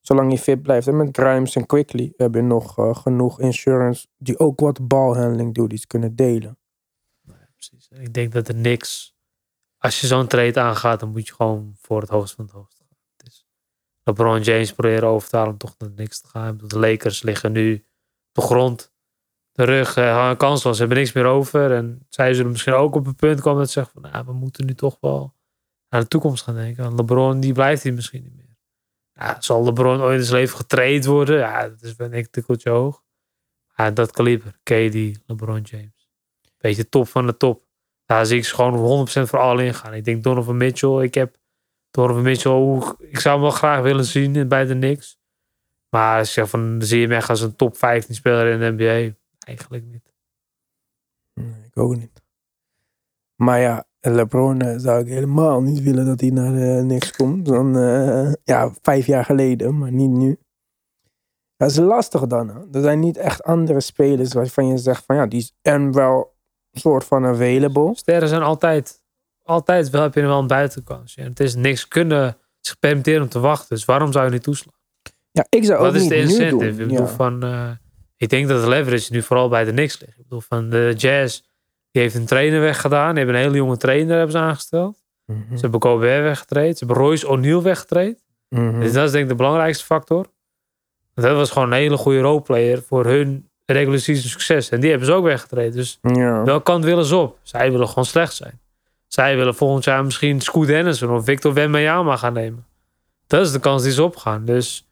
Zolang 0.00 0.28
hij 0.28 0.38
fit 0.38 0.62
blijft. 0.62 0.86
En 0.86 0.96
met 0.96 1.16
Grimes 1.16 1.56
en 1.56 1.66
Quickly 1.66 2.12
heb 2.16 2.34
je 2.34 2.42
nog 2.42 2.78
eh, 2.78 2.94
genoeg 2.94 3.40
insurance 3.40 4.06
die 4.16 4.38
ook 4.38 4.60
wat 4.60 4.88
balhandling 4.88 5.54
duties 5.54 5.86
kunnen 5.86 6.16
delen. 6.16 6.58
precies. 7.54 7.88
Ik 8.00 8.14
denk 8.14 8.32
dat 8.32 8.48
er 8.48 8.54
niks. 8.54 9.16
Als 9.78 10.00
je 10.00 10.06
zo'n 10.06 10.26
trade 10.26 10.60
aangaat, 10.60 11.00
dan 11.00 11.10
moet 11.10 11.26
je 11.26 11.34
gewoon 11.34 11.74
voor 11.80 12.00
het 12.00 12.10
hoogst 12.10 12.34
van 12.34 12.44
het 12.44 12.54
hoogst 12.54 12.77
LeBron 14.08 14.40
James 14.40 14.72
proberen 14.72 15.08
over 15.08 15.28
te 15.28 15.36
halen 15.36 15.52
om 15.52 15.58
toch 15.58 15.74
naar 15.78 15.90
niks 15.96 16.20
te 16.20 16.28
gaan. 16.28 16.60
De 16.62 16.78
Lakers 16.78 17.22
liggen 17.22 17.52
nu 17.52 17.74
op 17.74 17.82
de 18.32 18.40
grond. 18.40 18.92
De 19.52 19.64
rug 19.64 19.96
eh, 19.96 20.36
kansloos. 20.36 20.74
Ze 20.74 20.80
hebben 20.82 20.98
niks 20.98 21.12
meer 21.12 21.24
over. 21.24 21.72
En 21.72 22.06
zij 22.08 22.34
zullen 22.34 22.50
misschien 22.50 22.72
ook 22.72 22.94
op 22.94 23.06
een 23.06 23.14
punt 23.14 23.40
komen 23.40 23.58
dat 23.58 23.66
ze 23.66 23.72
zeggen 23.72 24.00
van, 24.00 24.10
nou, 24.10 24.24
we 24.26 24.32
moeten 24.32 24.66
nu 24.66 24.74
toch 24.74 24.96
wel 25.00 25.34
naar 25.88 26.00
de 26.00 26.08
toekomst 26.08 26.44
gaan 26.44 26.54
denken. 26.54 26.84
Want 26.84 26.98
LeBron, 26.98 27.40
die 27.40 27.52
blijft 27.52 27.82
hier 27.82 27.94
misschien 27.94 28.22
niet 28.22 28.36
meer. 28.36 28.56
Ja, 29.12 29.36
zal 29.40 29.64
LeBron 29.64 30.00
ooit 30.00 30.18
in 30.18 30.24
zijn 30.24 30.40
leven 30.40 30.56
getraind 30.56 31.04
worden? 31.04 31.38
Ja, 31.38 31.68
dat 31.68 31.82
is 31.82 31.96
ben 31.96 32.12
ik 32.12 32.26
tikkeltje 32.26 32.70
hoog. 32.70 33.02
Ja, 33.76 33.90
dat 33.90 34.10
kaliber. 34.10 34.58
KD, 34.62 34.94
LeBron 35.26 35.60
James. 35.60 36.10
Beetje 36.58 36.88
top 36.88 37.08
van 37.08 37.26
de 37.26 37.36
top. 37.36 37.66
Daar 38.04 38.26
zie 38.26 38.38
ik 38.38 38.44
ze 38.44 38.54
gewoon 38.54 39.06
100% 39.08 39.10
voor 39.28 39.38
al 39.38 39.58
in 39.58 39.74
gaan. 39.74 39.94
Ik 39.94 40.04
denk 40.04 40.22
Donovan 40.22 40.56
Mitchell. 40.56 41.02
Ik 41.02 41.14
heb 41.14 41.37
Donovan 41.90 42.22
Mitchell. 42.22 42.52
hoe- 42.52 42.94
Ik 42.98 43.18
zou 43.18 43.34
hem 43.34 43.42
wel 43.44 43.54
graag 43.56 43.82
willen 43.82 44.04
zien 44.04 44.36
in- 44.36 44.48
bij 44.48 44.64
de 44.64 44.74
Knicks. 44.74 45.18
Maar 45.90 46.18
als 46.18 46.28
je 46.28 46.34
zegt 46.34 46.50
van, 46.50 46.76
zie 46.82 47.00
je 47.00 47.06
hem 47.06 47.16
echt 47.16 47.28
als 47.30 47.40
een 47.40 47.56
top 47.56 47.76
15 47.76 48.14
speler 48.14 48.46
in 48.52 48.58
de 48.58 48.70
NBA? 48.84 49.16
Eigenlijk 49.38 49.84
niet. 49.84 50.12
Nee, 51.34 51.64
ik 51.66 51.78
ook 51.78 51.96
niet. 51.96 52.22
Maar 53.34 53.60
ja, 53.60 53.84
LeBron 54.00 54.60
eh, 54.60 54.74
zou 54.78 55.00
ik 55.00 55.06
helemaal 55.08 55.62
niet 55.62 55.82
willen 55.82 56.06
dat 56.06 56.20
hij 56.20 56.30
naar 56.30 56.52
de 56.52 56.82
niks 56.84 57.12
komt. 57.12 57.46
Dan, 57.46 57.76
eh, 57.76 58.32
ja, 58.44 58.72
vijf 58.82 59.06
jaar 59.06 59.24
geleden, 59.24 59.78
maar 59.78 59.92
niet 59.92 60.10
nu. 60.10 60.38
Dat 61.56 61.70
is 61.70 61.76
lastig 61.76 62.26
dan. 62.26 62.48
Hè? 62.48 62.60
Er 62.72 62.82
zijn 62.82 62.98
niet 62.98 63.16
echt 63.16 63.42
andere 63.42 63.80
spelers 63.80 64.32
waarvan 64.32 64.66
je 64.66 64.78
zegt 64.78 65.04
van 65.04 65.16
ja, 65.16 65.26
die 65.26 65.38
is 65.40 65.54
en 65.62 65.92
wel 65.92 66.36
een 66.70 66.80
soort 66.80 67.04
van 67.04 67.24
available. 67.26 67.96
Sterren 67.96 68.28
zijn 68.28 68.42
altijd, 68.42 69.02
altijd 69.48 69.90
wel 69.90 70.02
heb 70.02 70.14
je 70.14 70.20
er 70.20 70.26
wel 70.26 70.38
een 70.38 70.46
buitenkans. 70.46 71.14
Het 71.20 71.40
is 71.40 71.54
niks 71.54 71.88
kunnen 71.88 72.36
zich 72.60 72.78
permitteren 72.78 73.22
om 73.22 73.28
te 73.28 73.40
wachten. 73.40 73.76
Dus 73.76 73.84
waarom 73.84 74.12
zou 74.12 74.24
je 74.24 74.30
niet 74.30 74.42
toeslaan? 74.42 74.74
Ja, 75.30 75.46
ik 75.48 75.64
zou 75.64 75.78
Wat 75.78 75.88
ook 75.88 75.94
is 75.94 76.00
niet 76.00 76.10
de 76.10 76.16
incentive? 76.16 76.50
doen. 76.50 76.68
Ik 76.68 76.76
bedoel 76.76 76.96
Ja. 76.98 77.06
van, 77.06 77.42
eh, 77.42 77.70
ik 78.16 78.28
denk 78.28 78.48
dat 78.48 78.62
de 78.62 78.68
leverage 78.68 79.12
nu 79.12 79.22
vooral 79.22 79.48
bij 79.48 79.64
de 79.64 79.70
Knicks 79.70 80.00
ligt. 80.00 80.12
Ik 80.16 80.22
bedoel 80.22 80.40
van 80.40 80.70
de 80.70 80.94
Jazz, 80.96 81.40
die 81.90 82.02
heeft 82.02 82.14
een 82.14 82.26
trainer 82.26 82.60
weggedaan. 82.60 83.08
Die 83.14 83.16
hebben 83.24 83.34
een 83.34 83.46
hele 83.46 83.56
jonge 83.56 83.76
trainer 83.76 84.14
hebben 84.16 84.32
ze 84.32 84.38
aangesteld. 84.38 84.96
Mhm. 85.24 85.54
Ze 85.54 85.60
hebben 85.60 85.82
Gobert 85.82 86.22
weggetraind. 86.22 86.78
Ze 86.78 86.84
hebben 86.84 87.04
Royce 87.04 87.28
O'Neal 87.28 87.62
weggetraind. 87.62 88.18
Mhm. 88.48 88.80
Dus 88.80 88.92
dat 88.92 89.04
is 89.04 89.10
denk 89.10 89.22
ik 89.24 89.30
de 89.30 89.36
belangrijkste 89.36 89.84
factor. 89.84 90.26
Want 91.14 91.26
dat 91.28 91.36
was 91.36 91.50
gewoon 91.50 91.68
een 91.72 91.78
hele 91.78 91.96
goede 91.96 92.20
roleplayer 92.20 92.82
voor 92.82 93.04
hun 93.06 93.48
season 93.66 94.14
succes. 94.14 94.68
En 94.68 94.80
die 94.80 94.90
hebben 94.90 95.06
ze 95.08 95.14
ook 95.14 95.24
weggetraind. 95.24 95.74
Dus 95.74 95.98
Ja. 96.02 96.42
welke 96.44 96.62
kant 96.62 96.84
willen 96.84 97.04
ze 97.04 97.16
op? 97.16 97.38
Zij 97.42 97.70
willen 97.70 97.88
gewoon 97.88 98.04
slecht 98.04 98.34
zijn. 98.34 98.60
Zij 99.08 99.36
willen 99.36 99.54
volgend 99.54 99.84
jaar 99.84 100.04
misschien 100.04 100.40
Scoot 100.40 100.66
Henderson 100.66 101.10
of 101.10 101.24
Victor 101.24 101.54
Wembanyama 101.54 102.16
gaan 102.16 102.32
nemen. 102.32 102.66
Dat 103.26 103.46
is 103.46 103.52
de 103.52 103.60
kans 103.60 103.82
die 103.82 103.92
ze 103.92 104.02
opgaan. 104.02 104.44
Dus, 104.44 104.88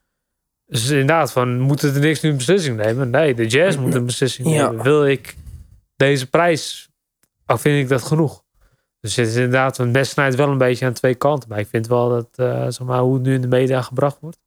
dus 0.65 0.89
inderdaad, 0.89 1.31
van, 1.31 1.59
moeten 1.59 1.93
de 1.93 1.99
niks 1.99 2.21
nu 2.21 2.29
een 2.29 2.37
beslissing 2.37 2.77
nemen? 2.77 3.09
Nee, 3.09 3.33
de 3.33 3.47
Jazz 3.47 3.77
moet 3.77 3.93
een 3.95 4.05
beslissing 4.05 4.49
Ja. 4.49 4.69
nemen. 4.69 4.83
Wil 4.83 5.07
ik 5.07 5.35
deze 5.95 6.29
prijs? 6.29 6.89
Of 7.47 7.61
vind 7.61 7.83
ik 7.83 7.89
dat 7.89 8.03
genoeg? 8.03 8.43
Dus 8.99 9.15
het 9.15 9.27
is 9.27 9.35
inderdaad, 9.35 9.77
een 9.77 9.91
best 9.91 10.11
snijdt 10.11 10.35
wel 10.35 10.49
een 10.49 10.57
beetje 10.57 10.85
aan 10.85 10.93
twee 10.93 11.15
kanten. 11.15 11.49
Maar 11.49 11.59
ik 11.59 11.67
vind 11.67 11.87
wel 11.87 12.09
dat, 12.09 12.27
eh, 12.35 12.61
zeg 12.67 12.79
maar, 12.87 12.99
hoe 12.99 13.13
het 13.13 13.23
nu 13.23 13.33
in 13.33 13.41
de 13.41 13.47
media 13.47 13.81
gebracht 13.81 14.17
wordt. 14.19 14.37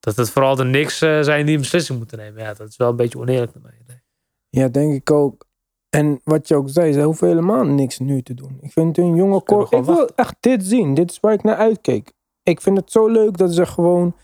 Dat 0.00 0.16
het 0.16 0.30
vooral 0.30 0.56
de 0.56 0.64
niks 0.64 1.00
eh, 1.02 1.20
zijn 1.20 1.46
die 1.46 1.54
een 1.54 1.60
beslissing 1.60 1.98
moeten 1.98 2.18
nemen. 2.18 2.42
Ja, 2.42 2.54
dat 2.54 2.68
is 2.68 2.76
wel 2.76 2.90
een 2.90 2.96
beetje 2.96 3.18
oneerlijk 3.18 3.54
naar 3.54 3.62
mij. 3.62 3.80
Nee. 3.86 4.00
Ja, 4.62 4.68
denk 4.68 4.94
ik 4.94 5.10
ook. 5.10 5.44
En 5.96 6.20
wat 6.24 6.48
je 6.48 6.54
ook 6.54 6.68
zei, 6.68 6.92
ze 6.92 7.02
hoeven 7.02 7.28
helemaal 7.28 7.64
niks 7.64 7.98
nu 7.98 8.22
te 8.22 8.34
doen. 8.34 8.58
Ik 8.60 8.72
vind 8.72 8.96
hun 8.96 9.14
jonge 9.14 9.42
core... 9.42 9.76
Ik 9.76 9.84
wil 9.84 10.08
echt 10.14 10.36
dit 10.40 10.64
zien. 10.64 10.94
Dit 10.94 11.10
is 11.10 11.20
waar 11.20 11.32
ik 11.32 11.42
naar 11.42 11.56
uitkeek. 11.56 12.12
Ik 12.42 12.60
vind 12.60 12.76
het 12.76 12.92
zo 12.92 13.06
leuk 13.06 13.36
dat 13.36 13.54
ze 13.54 13.66
gewoon, 13.66 14.16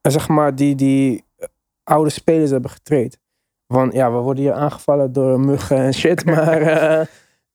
eh, 0.00 0.12
zeg 0.12 0.28
maar, 0.28 0.54
die, 0.54 0.74
die 0.74 1.24
eh, 1.36 1.48
oude 1.82 2.10
spelers 2.10 2.50
hebben 2.50 2.70
getraind. 2.70 3.18
Want 3.66 3.92
ja, 3.92 4.12
we 4.12 4.18
worden 4.18 4.42
hier 4.42 4.52
aangevallen 4.52 5.12
door 5.12 5.40
muggen 5.40 5.76
en 5.76 5.94
shit. 5.94 6.24
maar 6.34 6.60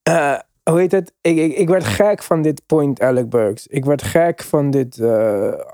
eh, 0.03 0.39
hoe 0.63 0.79
heet 0.79 0.91
het? 0.91 1.13
Ik, 1.21 1.37
ik, 1.37 1.53
ik 1.53 1.67
werd 1.67 1.83
gek 1.83 2.23
van 2.23 2.41
dit 2.41 2.65
point 2.65 3.01
Alec 3.01 3.29
Burks. 3.29 3.67
Ik 3.67 3.85
werd 3.85 4.01
gek 4.01 4.43
van 4.43 4.71
dit, 4.71 5.01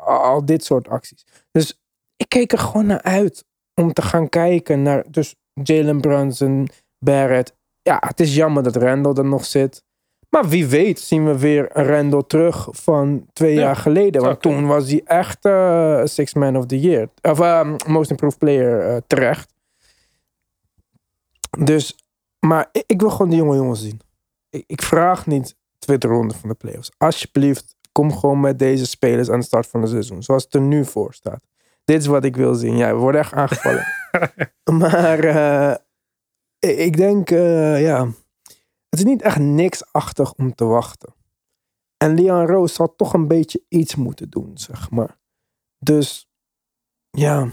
al 0.06 0.46
dit 0.46 0.64
soort 0.64 0.88
acties. 0.88 1.26
Dus 1.52 1.82
ik 2.18 2.30
keek 2.30 2.52
er 2.52 2.60
gewoon 2.60 2.86
naar 2.86 3.02
uit 3.02 3.46
om 3.74 3.94
te 3.94 4.02
gaan 4.02 4.30
kijken 4.30 4.82
naar 4.82 5.06
dus 5.10 5.36
Jalen 5.54 6.02
Brunson, 6.02 6.68
Barrett. 7.00 7.54
Ja, 7.88 7.98
het 8.08 8.20
is 8.20 8.36
jammer 8.36 8.64
dat 8.64 8.76
Randall 8.76 9.14
er 9.14 9.26
nog 9.26 9.46
zit. 9.46 9.84
Maar 10.30 10.50
wie 10.50 10.68
weet 10.68 11.00
zien 11.00 11.26
we 11.26 11.40
weer 11.40 11.70
Randall 11.74 12.24
terug 12.28 12.68
van 12.72 13.26
twee 13.34 13.54
Ja, 13.54 13.62
jaar 13.62 13.76
geleden. 13.76 14.22
Want 14.22 14.42
toen 14.42 14.66
was 14.66 14.90
hij 14.90 15.02
echt 15.04 15.46
eh 15.46 16.02
Six 16.04 16.34
Man 16.34 16.58
of 16.58 16.66
the 16.66 16.80
Year. 16.80 17.10
Of 17.22 17.40
eh, 17.40 17.74
Most 17.88 18.10
Improved 18.10 18.38
Player 18.38 18.80
eh, 18.80 18.98
terecht. 19.08 19.54
Dus, 21.60 21.96
maar 22.40 22.70
ik, 22.72 22.84
ik 22.86 23.02
wil 23.02 23.10
gewoon 23.10 23.30
die 23.30 23.40
jonge 23.40 23.56
jongens 23.56 23.82
zien. 23.82 24.02
Ik, 24.50 24.64
ik 24.68 24.82
vraag 24.82 25.28
niet 25.28 25.56
tweede 25.80 26.08
ronde 26.08 26.34
van 26.34 26.50
de 26.50 26.56
playoffs. 26.56 26.92
Alsjeblieft, 26.98 27.76
kom 27.92 28.18
gewoon 28.18 28.40
met 28.40 28.60
deze 28.60 28.86
spelers 28.86 29.30
aan 29.30 29.40
de 29.40 29.46
start 29.46 29.68
van 29.68 29.82
het 29.82 29.90
seizoen. 29.90 30.24
Zoals 30.24 30.44
het 30.44 30.54
er 30.54 30.62
nu 30.62 30.86
voor 30.86 31.14
staat. 31.14 31.42
Dit 31.84 32.02
is 32.02 32.08
wat 32.08 32.26
ik 32.26 32.36
wil 32.36 32.54
zien. 32.54 32.78
Ja, 32.78 32.94
we 32.94 33.00
worden 33.00 33.22
echt 33.22 33.34
aangevallen. 33.34 33.86
maar 34.82 35.20
eh, 35.20 35.76
ik- 36.70 36.78
ik 36.78 36.98
denk, 36.98 37.32
eh, 37.32 37.82
ja, 37.82 38.06
het 38.90 39.00
is 39.00 39.04
niet 39.04 39.22
echt 39.22 39.40
niksachtig 39.40 40.34
om 40.34 40.56
te 40.56 40.66
wachten. 40.66 41.14
En 41.98 42.16
Leon 42.16 42.46
Rose 42.48 42.74
zal 42.74 42.94
toch 42.96 43.14
een 43.14 43.28
beetje 43.28 43.62
iets 43.70 43.96
moeten 43.96 44.30
doen, 44.30 44.52
zeg 44.54 44.90
maar. 44.92 45.18
Dus, 45.80 46.28
ja, 47.10 47.48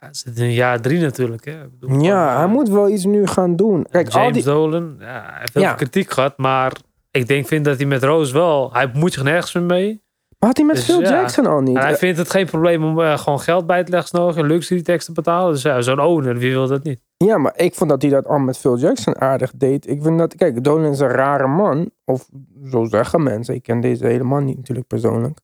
Ja, 0.00 0.06
het 0.10 0.16
zit 0.16 0.38
in 0.38 0.52
jaar 0.52 0.80
drie 0.80 1.00
natuurlijk. 1.00 1.44
Hè. 1.44 1.64
Ik 1.64 1.70
bedoel, 1.78 2.00
ja 2.00 2.26
van, 2.28 2.36
hij 2.36 2.44
eh, 2.44 2.52
moet 2.52 2.68
wel 2.68 2.88
iets 2.88 3.04
nu 3.04 3.26
gaan 3.26 3.56
doen. 3.56 3.86
Kijk, 3.90 4.12
James 4.12 4.26
al 4.26 4.32
die, 4.32 4.42
Dolan, 4.42 4.96
ja, 4.98 5.22
hij 5.30 5.38
heeft 5.38 5.54
heel 5.54 5.62
Ja. 5.62 5.68
veel 5.68 5.76
kritiek 5.76 6.10
gehad. 6.10 6.38
Maar 6.38 6.72
ik 7.10 7.26
denk, 7.26 7.46
vind 7.46 7.64
dat 7.64 7.76
hij 7.76 7.86
met 7.86 8.02
Roos 8.02 8.30
wel... 8.32 8.72
Hij 8.72 8.90
moet 8.94 9.12
zich 9.12 9.22
nergens 9.22 9.52
meer 9.52 9.62
mee. 9.62 10.02
maar 10.38 10.48
had 10.48 10.56
hij 10.56 10.66
met 10.66 10.76
Dus 10.76 10.84
Phil 10.84 11.00
ja. 11.00 11.10
Jackson 11.10 11.46
al 11.46 11.60
niet? 11.60 11.76
En 11.76 11.82
hij 11.82 11.96
vindt 11.96 12.18
het 12.18 12.30
geen 12.30 12.46
probleem 12.46 12.84
om 12.84 13.00
eh, 13.00 13.18
gewoon 13.18 13.40
geld 13.40 13.66
bij 13.66 13.84
te 13.84 13.90
leggen 13.90 14.18
nodig. 14.20 14.36
En 14.36 14.46
luxury 14.46 14.82
tax 14.82 15.04
te 15.04 15.12
betalen. 15.12 15.52
Dus 15.52 15.62
ja, 15.62 15.80
zo'n 15.80 16.00
owner, 16.00 16.38
wie 16.38 16.52
wil 16.52 16.66
dat 16.66 16.82
niet? 16.82 17.00
Ja, 17.24 17.38
maar 17.38 17.58
ik 17.58 17.74
vond 17.74 17.90
dat 17.90 18.02
hij 18.02 18.10
dat 18.10 18.26
al 18.26 18.38
met 18.38 18.58
Phil 18.58 18.78
Jackson 18.78 19.20
aardig 19.20 19.52
deed. 19.56 19.86
Ik 19.88 20.02
vind 20.02 20.18
dat, 20.18 20.34
kijk, 20.34 20.64
Dolan 20.64 20.90
is 20.90 21.00
een 21.00 21.08
rare 21.08 21.46
man. 21.46 21.90
Of 22.04 22.28
zo 22.70 22.84
zeggen 22.84 23.22
mensen. 23.22 23.54
Ik 23.54 23.62
ken 23.62 23.80
deze 23.80 24.06
helemaal 24.06 24.40
niet 24.40 24.56
natuurlijk 24.56 24.86
persoonlijk. 24.86 25.38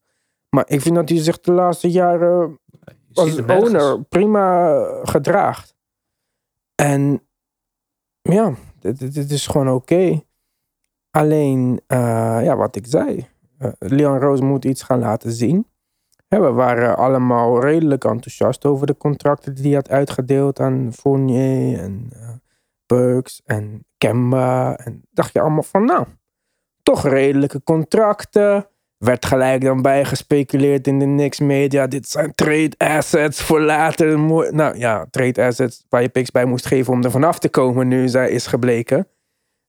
Maar 0.57 0.64
ik 0.68 0.81
vind 0.81 0.95
dat 0.95 1.09
hij 1.09 1.18
zich 1.18 1.41
de 1.41 1.53
laatste 1.53 1.91
jaren 1.91 2.59
als 3.12 3.31
owner 3.64 4.03
prima 4.05 4.78
gedraagt. 5.03 5.74
En 6.74 7.22
ja, 8.22 8.55
dit, 8.78 9.14
dit- 9.14 9.31
is 9.31 9.47
gewoon 9.47 9.68
oké. 9.68 10.22
Alleen, 11.11 11.81
eh, 11.87 12.41
ja, 12.43 12.57
wat 12.57 12.76
ik 12.76 12.87
zei. 12.87 13.28
eh, 13.59 13.70
Leon 13.78 14.18
Rose 14.18 14.43
moet 14.45 14.64
iets 14.64 14.83
gaan 14.83 14.99
laten 14.99 15.33
zien. 15.33 15.66
We 16.39 16.53
waren 16.53 16.97
allemaal 16.97 17.61
redelijk 17.61 18.05
enthousiast 18.05 18.64
over 18.64 18.87
de 18.87 18.97
contracten 18.97 19.55
die 19.55 19.64
hij 19.64 19.74
had 19.74 19.91
uitgedeeld 19.91 20.61
aan 20.61 20.93
Fournier 20.93 21.78
en 21.78 22.09
eh 22.12 22.28
Burks 22.87 23.43
en 23.45 23.85
Kemba. 23.99 24.76
En 24.76 25.03
dacht 25.11 25.33
je 25.33 25.41
allemaal 25.41 25.62
van, 25.62 25.85
nou, 25.85 26.07
toch 26.83 27.07
redelijke 27.07 27.62
contracten. 27.62 28.68
werd 28.97 29.24
gelijk 29.26 29.62
dan 29.62 29.83
bijgespeculeerd 29.83 30.87
in 30.87 30.99
de 30.99 31.05
Knicks 31.05 31.41
media. 31.41 31.87
Dit 31.87 32.09
zijn 32.09 32.35
trade 32.35 32.72
assets 32.76 33.43
voor 33.43 33.61
later. 33.61 34.18
Nou 34.55 34.78
ja, 34.78 35.07
trade 35.11 35.43
assets 35.43 35.85
waar 35.89 36.03
je 36.03 36.09
picks 36.09 36.31
bij 36.31 36.45
moest 36.45 36.66
geven 36.66 36.93
om 36.93 37.05
er 37.05 37.11
vanaf 37.11 37.39
te 37.39 37.49
komen 37.49 37.89
nu 37.89 38.09
zij 38.09 38.31
is 38.31 38.47
gebleken. 38.47 39.09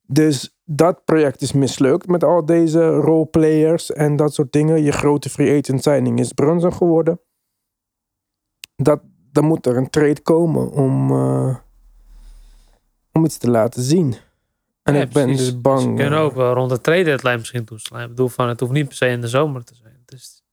Dus 0.07 0.59
dat 0.75 1.05
project 1.05 1.41
is 1.41 1.51
mislukt 1.51 2.07
met 2.07 2.23
al 2.23 2.45
deze 2.45 2.89
roleplayers 2.89 3.91
en 3.91 4.15
dat 4.15 4.33
soort 4.33 4.51
dingen. 4.51 4.83
Je 4.83 4.91
grote 4.91 5.29
free 5.29 5.59
agent 5.59 5.83
signing 5.83 6.19
is 6.19 6.33
Brunson 6.33 6.73
geworden. 6.73 7.19
Dat, 8.75 9.01
dan 9.31 9.45
moet 9.45 9.65
er 9.65 9.77
een 9.77 9.89
trade 9.89 10.21
komen 10.21 10.71
om, 10.71 11.11
eh, 11.11 11.55
om 13.11 13.25
iets 13.25 13.37
te 13.37 13.49
laten 13.49 13.83
zien. 13.83 14.15
En 14.83 14.93
Ja, 14.93 15.01
ik 15.01 15.11
ben 15.11 15.25
precies. 15.25 15.45
dus 15.45 15.61
bang. 15.61 15.81
Ze 15.81 15.93
kunnen 15.93 16.19
eh, 16.19 16.25
ook 16.25 16.33
wel 16.33 16.53
rond 16.53 16.69
de 16.69 16.81
trade 16.81 17.03
deadline 17.03 17.37
misschien 17.37 17.65
toeslaan. 17.65 18.01
Ik 18.01 18.07
bedoel, 18.07 18.27
van, 18.27 18.47
het 18.47 18.59
hoeft 18.59 18.71
niet 18.71 18.87
per 18.87 18.95
se 18.95 19.07
in 19.07 19.21
de 19.21 19.27
zomer 19.27 19.63
te 19.63 19.75
zijn. 19.75 20.01
Dus, 20.05 20.43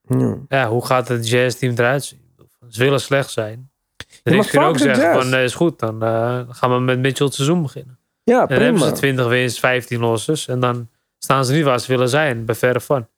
ja. 0.00 0.38
ja, 0.48 0.68
hoe 0.68 0.86
gaat 0.86 1.08
het 1.08 1.28
jazz-team 1.28 1.72
eruit 1.72 2.04
zien? 2.04 2.20
Ik 2.38 2.46
Ze 2.68 2.82
willen 2.82 3.00
slecht 3.00 3.30
zijn. 3.30 3.70
De 3.96 4.06
maar 4.24 4.32
Knicks 4.32 4.50
kunnen 4.50 4.68
ook 4.68 4.78
zeggen 4.78 5.04
Jazz. 5.04 5.30
van, 5.30 5.38
is 5.38 5.54
goed, 5.54 5.78
dan 5.78 6.02
eh, 6.02 6.40
gaan 6.48 6.70
we 6.70 6.78
met 6.78 6.98
Mitchell 6.98 7.26
het 7.26 7.34
seizoen 7.34 7.62
beginnen. 7.62 7.98
Ja, 8.30 8.40
En 8.40 8.48
dan 8.48 8.62
hebben 8.62 8.82
ze 8.82 8.92
20 8.92 9.28
winst, 9.28 9.58
15 9.58 10.00
losses. 10.00 10.48
En 10.48 10.60
dan 10.60 10.90
staan 11.18 11.44
ze 11.44 11.52
niet 11.52 11.64
waar 11.64 11.80
ze 11.80 11.86
willen 11.86 12.08
zijn, 12.08 12.44
bij 12.44 12.54
verre 12.54 12.80
van. 12.80 13.08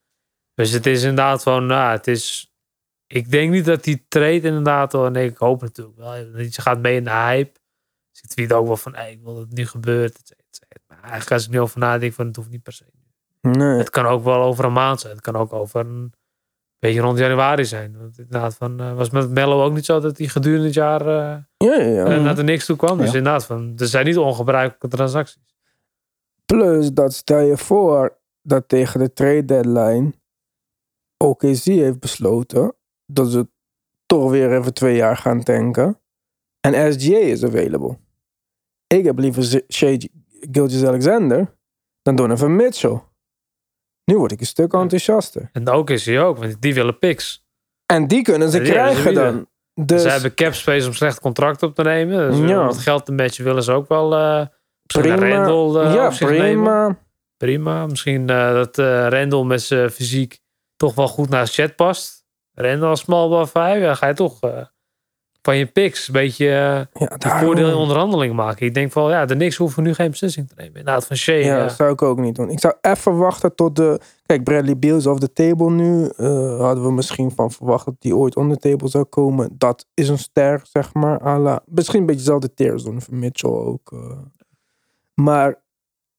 Dus 0.54 0.70
het 0.70 0.86
is 0.86 1.00
inderdaad 1.00 1.42
van, 1.42 1.66
nou, 1.66 1.90
het 1.90 2.06
is... 2.06 2.52
Ik 3.06 3.30
denk 3.30 3.50
niet 3.50 3.64
dat 3.64 3.84
die 3.84 4.04
trade 4.08 4.40
inderdaad. 4.40 4.94
En 4.94 5.16
ik 5.16 5.36
hoop 5.36 5.60
natuurlijk 5.60 5.96
wel. 5.96 6.32
dat 6.32 6.54
Je 6.54 6.62
gaat 6.62 6.80
mee 6.80 6.96
in 6.96 7.04
de 7.04 7.10
hype. 7.10 7.60
Dus 8.10 8.22
ik 8.22 8.28
tweet 8.28 8.52
ook 8.52 8.66
wel 8.66 8.76
van, 8.76 8.94
hey, 8.94 9.12
ik 9.12 9.20
wil 9.22 9.34
dat 9.34 9.42
het 9.42 9.52
nu 9.52 9.66
gebeurt. 9.66 10.34
Maar 10.86 10.98
eigenlijk 11.00 11.32
als 11.32 11.44
ik 11.44 11.50
nu 11.50 11.60
over 11.60 11.78
nadenk, 11.78 12.12
van, 12.12 12.26
het 12.26 12.36
hoeft 12.36 12.50
niet 12.50 12.62
per 12.62 12.72
se. 12.72 12.84
Nee. 13.40 13.78
Het 13.78 13.90
kan 13.90 14.06
ook 14.06 14.24
wel 14.24 14.42
over 14.42 14.64
een 14.64 14.72
maand 14.72 15.00
zijn. 15.00 15.12
Het 15.12 15.22
kan 15.22 15.36
ook 15.36 15.52
over 15.52 15.80
een 15.80 16.12
beetje 16.78 17.00
rond 17.00 17.18
januari 17.18 17.64
zijn. 17.64 17.98
Want 17.98 18.18
inderdaad, 18.18 18.54
van, 18.54 18.80
eh, 18.80 18.94
was 18.94 19.10
met 19.10 19.30
Mello 19.30 19.64
ook 19.64 19.74
niet 19.74 19.84
zo 19.84 20.00
dat 20.00 20.18
hij 20.18 20.26
gedurende 20.26 20.64
het 20.64 20.74
jaar 20.74 21.00
eh, 21.00 21.36
Ja, 21.56 21.74
ja, 21.74 21.84
ja. 21.84 22.04
eh, 22.04 22.22
naar 22.22 22.34
de 22.34 22.42
niks 22.42 22.66
toe 22.66 22.76
kwam. 22.76 22.98
Dus 22.98 23.06
inderdaad, 23.06 23.46
van, 23.46 23.72
er 23.76 23.86
zijn 23.86 24.06
niet 24.06 24.18
ongebruikelijke 24.18 24.88
transacties. 24.96 25.56
Plus 26.44 26.92
dat 26.92 27.14
stel 27.14 27.40
je 27.40 27.56
voor 27.56 28.18
dat 28.42 28.68
tegen 28.68 29.00
de 29.00 29.12
trade 29.12 29.44
deadline 29.44 30.12
OKC 31.16 31.64
heeft 31.64 32.00
besloten 32.00 32.74
dat 33.06 33.30
ze 33.30 33.48
toch 34.06 34.30
weer 34.30 34.56
even 34.58 34.74
twee 34.74 34.96
jaar 34.96 35.16
gaan 35.16 35.42
tanken. 35.42 36.00
En 36.60 36.92
SGA 36.92 37.16
is 37.16 37.44
available. 37.44 37.98
Ik 38.86 39.04
heb 39.04 39.18
liever 39.18 39.62
Shea 39.68 39.96
Gilgis 40.28 40.84
Alexander 40.84 41.56
dan 42.02 42.16
Donovan 42.16 42.56
Mitchell. 42.56 43.00
Nu 44.08 44.16
word 44.16 44.32
ik 44.32 44.40
een 44.40 44.46
stuk 44.46 44.72
enthousiaster. 44.72 45.48
En 45.52 45.68
ook 45.68 45.90
is 45.90 46.06
hij 46.06 46.20
ook, 46.22 46.38
want 46.38 46.62
die 46.62 46.74
willen 46.74 46.98
picks. 46.98 47.46
En 47.86 48.06
die 48.06 48.22
kunnen 48.22 48.50
ze 48.50 48.60
die 48.60 48.70
krijgen 48.70 49.14
dan. 49.14 49.48
Dus 49.74 50.02
Ze 50.02 50.08
hebben 50.08 50.34
cap 50.34 50.54
space 50.54 50.86
om 50.86 50.92
slecht 50.92 51.20
contract 51.20 51.62
op 51.62 51.74
te 51.74 51.82
nemen. 51.82 52.30
Dus 52.30 52.50
Ja. 52.50 52.64
wat 52.64 52.78
geld 52.78 53.06
te 53.06 53.12
matchen 53.12 53.44
willen 53.44 53.62
ze 53.62 53.72
ook 53.72 53.88
wel. 53.88 54.12
een 54.14 54.50
prima. 54.86 55.28
Randall 55.28 55.84
eh, 55.84 55.94
ja, 55.94 56.08
nemen. 56.20 56.36
prima. 56.36 56.98
Prima. 57.36 57.86
Misschien 57.86 58.30
eh, 58.30 58.52
dat 58.52 58.78
eh 58.78 59.06
Randall 59.08 59.44
met 59.44 59.62
zijn 59.62 59.90
fysiek 59.90 60.38
toch 60.76 60.94
wel 60.94 61.08
goed 61.08 61.28
naar 61.28 61.46
chat 61.46 61.76
past. 61.76 62.24
Randall 62.54 62.88
als 62.88 63.00
small 63.00 63.28
ball 63.28 63.46
5. 63.46 63.80
Ja, 63.80 63.94
ga 63.94 64.06
je 64.06 64.14
toch 64.14 64.40
van 65.42 65.56
je 65.56 65.66
picks 65.66 66.06
een 66.06 66.12
beetje 66.12 66.46
eh, 66.92 67.06
Ja, 67.20 67.38
voordeel 67.40 67.68
in 67.68 67.74
onderhandeling 67.74 68.34
maken. 68.34 68.66
Ik 68.66 68.74
denk 68.74 68.92
van 68.92 69.10
ja, 69.10 69.24
de 69.24 69.34
Knicks 69.34 69.56
hoeven 69.56 69.82
nu 69.82 69.94
geen 69.94 70.10
beslissing 70.10 70.48
te 70.48 70.54
nemen. 70.56 70.74
Inderdaad, 70.76 71.06
van 71.06 71.16
Shea. 71.16 71.34
Ja, 71.34 71.62
dat 71.62 71.72
zou 71.72 71.92
ik 71.92 72.02
ook 72.02 72.18
niet 72.18 72.34
doen. 72.34 72.50
Ik 72.50 72.60
zou 72.60 72.74
even 72.80 73.16
wachten 73.16 73.54
tot 73.54 73.76
de... 73.76 74.00
Kijk, 74.26 74.44
Bradley 74.44 74.78
Beal 74.78 74.96
is 74.96 75.06
off 75.06 75.20
the 75.20 75.32
table 75.32 75.70
nu. 75.70 76.08
Eh, 76.16 76.58
hadden 76.60 76.84
we 76.84 76.92
misschien 76.92 77.30
van 77.30 77.50
verwacht 77.50 77.84
dat 77.84 77.94
hij 77.98 78.12
ooit 78.12 78.36
on 78.36 78.48
the 78.52 78.56
table 78.56 78.88
zou 78.88 79.04
komen. 79.04 79.50
Dat 79.58 79.86
is 79.94 80.08
een 80.08 80.18
ster, 80.18 80.60
zeg 80.72 80.94
maar. 80.94 81.20
à 81.26 81.38
la- 81.38 81.62
misschien 81.66 82.00
een 82.00 82.06
beetje 82.06 82.20
dezelfde 82.20 82.54
tiers 82.54 82.82
doen 82.82 83.00
van 83.00 83.18
Mitchell 83.18 83.50
ook. 83.50 83.92
eh. 83.92 84.18
Maar 85.14 85.62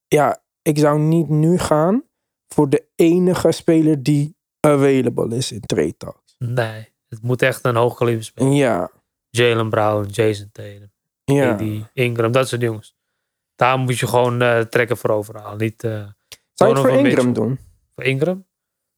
ja, 0.07 0.41
ik 0.61 0.77
zou 0.77 0.99
niet 0.99 1.29
nu 1.29 1.57
gaan 1.57 2.03
voor 2.47 2.69
de 2.69 2.85
enige 2.95 3.51
speler 3.51 4.03
die 4.03 4.35
available 4.59 5.35
is 5.35 5.51
in 5.51 5.59
trade 5.61 5.97
talks. 5.97 6.35
Nee, 6.37 6.93
het 7.07 7.21
moet 7.21 7.41
echt 7.41 7.65
een 7.65 7.75
hoog 7.75 7.95
kaliber 7.97 8.23
spelen. 8.23 8.53
Ja, 8.53 8.91
Jalen 9.29 9.69
Brown, 9.69 10.07
Jason 10.07 10.49
Tatum, 10.51 10.91
ja. 11.23 11.51
AD, 11.51 11.61
Ingram, 11.93 12.31
dat 12.31 12.47
soort 12.47 12.61
jongens. 12.61 12.95
Daar 13.55 13.79
moet 13.79 13.97
je 13.97 14.07
gewoon 14.07 14.41
eh, 14.41 14.59
trekken 14.59 14.97
voor 14.97 15.09
overhalen. 15.09 15.57
Niet 15.57 15.83
eh, 15.83 16.07
Zou 16.53 16.69
je 16.69 16.81
het 16.81 16.87
voor 16.87 17.05
Ingram 17.05 17.33
doen? 17.33 17.59
voor 17.95 18.03
Ingram. 18.03 18.45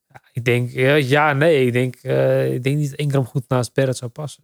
Ja, 0.08 0.22
ik 0.32 0.46
denk, 0.46 0.70
ja, 1.02 1.34
nee. 1.34 1.66
Ik 1.66 1.74
denk, 1.74 1.96
eh, 1.96 2.54
ik 2.54 2.64
denk 2.64 2.78
niet 2.78 2.90
dat 2.90 3.00
Ingram 3.00 3.26
goed 3.26 3.44
naast 3.48 3.74
Barrett 3.74 3.98
zou 3.98 4.12
passen. 4.12 4.44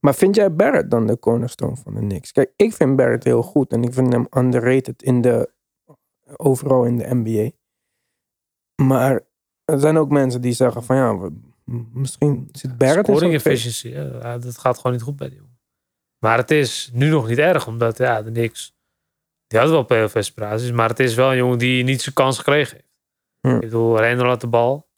Maar 0.00 0.14
vind 0.14 0.34
jij 0.34 0.54
Barrett 0.54 0.90
dan 0.90 1.06
de 1.06 1.18
cornerstone 1.18 1.76
van 1.76 1.94
de 1.94 2.00
Knicks? 2.00 2.32
Kijk, 2.32 2.52
ik 2.56 2.72
vind 2.72 2.96
Barrett 2.96 3.24
heel 3.24 3.42
goed 3.42 3.72
en 3.72 3.82
ik 3.82 3.92
vind 3.92 4.12
hem 4.12 4.26
underrated 4.36 5.02
in 5.02 5.20
de, 5.20 5.50
overal 6.36 6.84
in 6.84 6.96
de 6.96 7.14
NBA. 7.14 7.50
Maar 8.82 9.20
er 9.64 9.80
zijn 9.80 9.96
ook 9.96 10.10
mensen 10.10 10.40
die 10.40 10.52
zeggen 10.52 10.84
van 10.84 10.96
ja, 10.96 11.30
misschien 11.92 12.48
zit 12.52 12.78
Barrett 12.78 13.08
in 13.08 13.14
Scoring 13.14 13.34
efficiency. 13.34 13.88
Ja, 13.88 14.38
dat 14.38 14.58
gaat 14.58 14.76
gewoon 14.76 14.92
niet 14.92 15.02
goed 15.02 15.16
bij 15.16 15.28
die 15.28 15.38
jongen. 15.38 15.58
Maar 16.18 16.36
het 16.38 16.50
is 16.50 16.90
nu 16.92 17.08
nog 17.08 17.28
niet 17.28 17.38
erg, 17.38 17.66
omdat 17.66 17.98
ja, 17.98 18.22
de 18.22 18.30
Knicks, 18.30 18.74
die 19.46 19.58
hadden 19.58 19.76
wel 19.76 19.86
playoff 19.86 20.16
aspiraties, 20.16 20.70
maar 20.70 20.88
het 20.88 21.00
is 21.00 21.14
wel 21.14 21.30
een 21.30 21.36
jongen 21.36 21.58
die 21.58 21.84
niet 21.84 22.02
zijn 22.02 22.14
kans 22.14 22.38
gekregen 22.38 22.76
heeft. 22.76 22.88
Hm. 23.40 23.54
Ik 23.54 23.60
bedoel, 23.60 23.98
Randall 23.98 24.28
had 24.28 24.40
de 24.40 24.46
bal. 24.46 24.88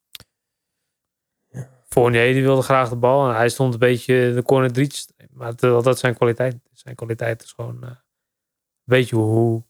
Fournier 1.87 2.33
die 2.33 2.43
wilde 2.43 2.63
graag 2.63 2.89
de 2.89 2.97
bal 2.97 3.29
en 3.29 3.35
hij 3.35 3.49
stond 3.49 3.73
een 3.73 3.79
beetje 3.79 4.33
de 4.35 4.43
corner 4.43 4.71
nemen. 4.73 4.91
Maar 5.31 5.57
dat, 5.57 5.85
dat 5.85 5.99
zijn 5.99 6.15
kwaliteit. 6.15 6.57
Zijn 6.73 6.95
kwaliteit 6.95 7.43
is 7.43 7.53
gewoon, 7.53 7.85
eh 7.85 7.91
weet 8.85 9.09
je 9.09 9.17
hoe 9.17 9.65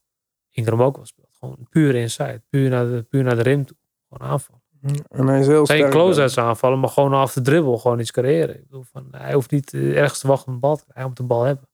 Ingram 0.51 0.83
ook 0.83 0.97
wel 0.97 1.07
speelt. 1.07 1.37
Gewoon 1.39 1.67
puur 1.71 1.95
inside, 1.95 2.43
puur 2.49 2.71
naar 2.71 2.87
de, 2.87 3.03
puur 3.03 3.23
naar 3.23 3.37
de 3.37 3.43
rim 3.43 3.65
toe. 3.65 3.77
Gewoon 4.09 4.29
aanvallen. 4.29 4.62
En 5.09 5.27
hij 5.27 5.41
is 5.41 5.47
heel 5.47 5.67
Geen 5.67 5.91
close-outs 5.91 6.39
aanvallen, 6.39 6.81
maar 6.81 6.89
gewoon 6.89 7.13
af 7.13 7.33
de 7.33 7.41
dribbel 7.41 7.79
gewoon 7.79 7.99
iets 7.99 8.11
creëren. 8.11 8.55
Ik 8.55 8.63
bedoel, 8.63 8.83
van, 8.83 9.09
hij 9.11 9.33
hoeft 9.33 9.51
niet 9.51 9.75
eh, 9.75 9.97
ergens 9.97 10.19
te 10.19 10.27
wachten 10.27 10.47
op 10.47 10.55
de 10.55 10.61
bal 10.61 10.77
te 10.77 10.83
krijgen. 10.83 11.01
Hij 11.01 11.09
moet 11.09 11.17
de 11.17 11.35
bal 11.35 11.43
hebben. 11.43 11.69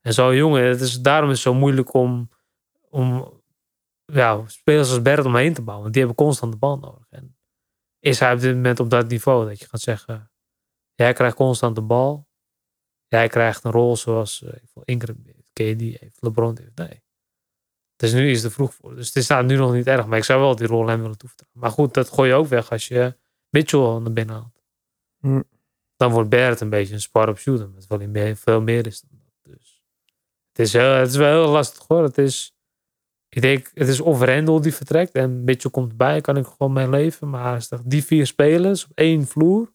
En 0.00 0.12
zo'n 0.12 0.34
jongen, 0.34 0.64
het 0.64 0.80
is, 0.80 1.00
daarom 1.00 1.30
is 1.30 1.44
het 1.44 1.54
zo 1.54 1.54
moeilijk 1.54 1.92
om, 1.92 2.30
om 2.90 3.32
ja, 4.04 4.42
spelers 4.46 4.90
als 4.90 5.02
Barrett 5.02 5.26
omheen 5.26 5.54
te 5.54 5.62
bouwen. 5.62 5.82
Want 5.82 5.94
die 5.94 6.04
hebben 6.04 6.24
constant 6.24 6.52
de 6.52 6.58
bal 6.58 6.78
nodig. 6.78 7.06
En 7.10 7.36
is 8.00 8.20
hij 8.20 8.32
op 8.32 8.40
dit 8.40 8.54
moment 8.54 8.80
op 8.80 8.90
dat 8.90 9.08
niveau 9.08 9.48
dat 9.48 9.58
je 9.58 9.66
gaat 9.68 9.80
zeggen... 9.80 10.30
Jij 10.94 11.12
krijgt 11.12 11.36
constant 11.36 11.74
de 11.74 11.82
bal. 11.82 12.28
Jij 13.08 13.28
krijgt 13.28 13.64
een 13.64 13.70
rol 13.70 13.96
zoals 13.96 14.42
eh, 14.42 14.52
Ingram 14.84 15.22
heeft, 15.24 15.50
KD 15.52 15.80
heeft, 16.00 16.16
LeBron 16.20 16.58
heeft. 16.60 16.76
Nee. 16.76 17.02
Dus 17.98 18.12
nu 18.12 18.30
is 18.30 18.36
het 18.36 18.44
er 18.44 18.50
vroeg 18.50 18.74
voor. 18.74 18.94
Dus 18.94 19.06
het 19.06 19.16
is 19.16 19.26
nou 19.26 19.44
nu 19.44 19.56
nog 19.56 19.72
niet 19.72 19.86
erg. 19.86 20.06
Maar 20.06 20.18
ik 20.18 20.24
zou 20.24 20.40
wel 20.40 20.56
die 20.56 20.66
rol 20.66 20.86
hem 20.86 21.00
willen 21.00 21.18
toevertrouwen. 21.18 21.60
Maar 21.60 21.70
goed, 21.70 21.94
dat 21.94 22.10
gooi 22.10 22.28
je 22.28 22.34
ook 22.34 22.46
weg 22.46 22.70
als 22.70 22.88
je 22.88 23.16
Mitchell 23.48 23.80
naar 23.80 24.12
binnen 24.12 24.34
haalt. 24.34 24.62
Hm. 25.20 25.42
Dan 25.96 26.12
wordt 26.12 26.28
Barrett 26.28 26.60
een 26.60 26.70
beetje 26.70 26.94
een 26.94 27.00
spar 27.00 27.28
op 27.28 27.38
shooter. 27.38 27.70
Met 27.70 27.86
wel 27.86 28.08
meer, 28.08 28.36
veel 28.36 28.60
meer 28.60 28.86
is 28.86 29.00
dan 29.00 29.20
dat. 29.24 29.54
Dus 29.54 29.82
het 30.48 30.58
is, 30.58 30.72
heel, 30.72 30.90
het 30.90 31.08
is 31.08 31.16
wel 31.16 31.42
heel 31.42 31.52
lastig 31.52 31.86
hoor. 31.86 32.02
Het 32.02 32.18
is, 32.18 32.56
ik 33.28 33.42
denk, 33.42 33.70
het 33.74 33.88
is 33.88 34.00
of 34.00 34.20
Randall 34.20 34.60
die 34.60 34.74
vertrekt 34.74 35.12
en 35.12 35.44
Mitchell 35.44 35.70
komt 35.70 35.90
erbij. 35.90 36.20
Kan 36.20 36.36
ik 36.36 36.46
gewoon 36.46 36.72
mee 36.72 36.88
leven. 36.88 37.30
Maar 37.30 37.54
als 37.54 37.68
die 37.84 38.04
vier 38.04 38.26
spelers 38.26 38.84
op 38.84 38.90
één 38.94 39.26
vloer. 39.26 39.72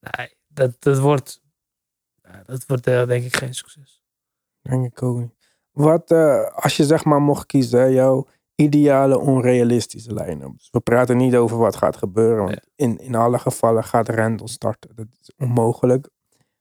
Nee, 0.00 0.34
dat, 0.46 0.76
dat 0.78 0.98
wordt, 0.98 1.42
dat 2.46 2.66
wordt 2.66 2.86
eh, 2.86 3.06
denk 3.06 3.24
ik 3.24 3.36
geen 3.36 3.54
succes. 3.54 4.02
Denk 4.60 4.86
ik 4.86 5.02
ook 5.02 5.18
niet. 5.18 5.45
Wat, 5.76 6.10
eh, 6.10 6.50
als 6.54 6.76
je 6.76 6.84
zeg 6.84 7.04
maar 7.04 7.22
mocht 7.22 7.46
kiezen, 7.46 7.92
jouw 7.92 8.26
ideale 8.54 9.18
onrealistische 9.18 10.14
line-up. 10.14 10.52
Dus 10.56 10.68
we 10.70 10.80
praten 10.80 11.16
niet 11.16 11.36
over 11.36 11.58
wat 11.58 11.76
gaat 11.76 11.96
gebeuren. 11.96 12.44
Want 12.44 12.60
in, 12.74 12.98
in 12.98 13.14
alle 13.14 13.38
gevallen 13.38 13.84
gaat 13.84 14.08
Randall 14.08 14.46
starten. 14.46 14.94
Dat 14.94 15.06
is 15.20 15.32
onmogelijk. 15.36 16.08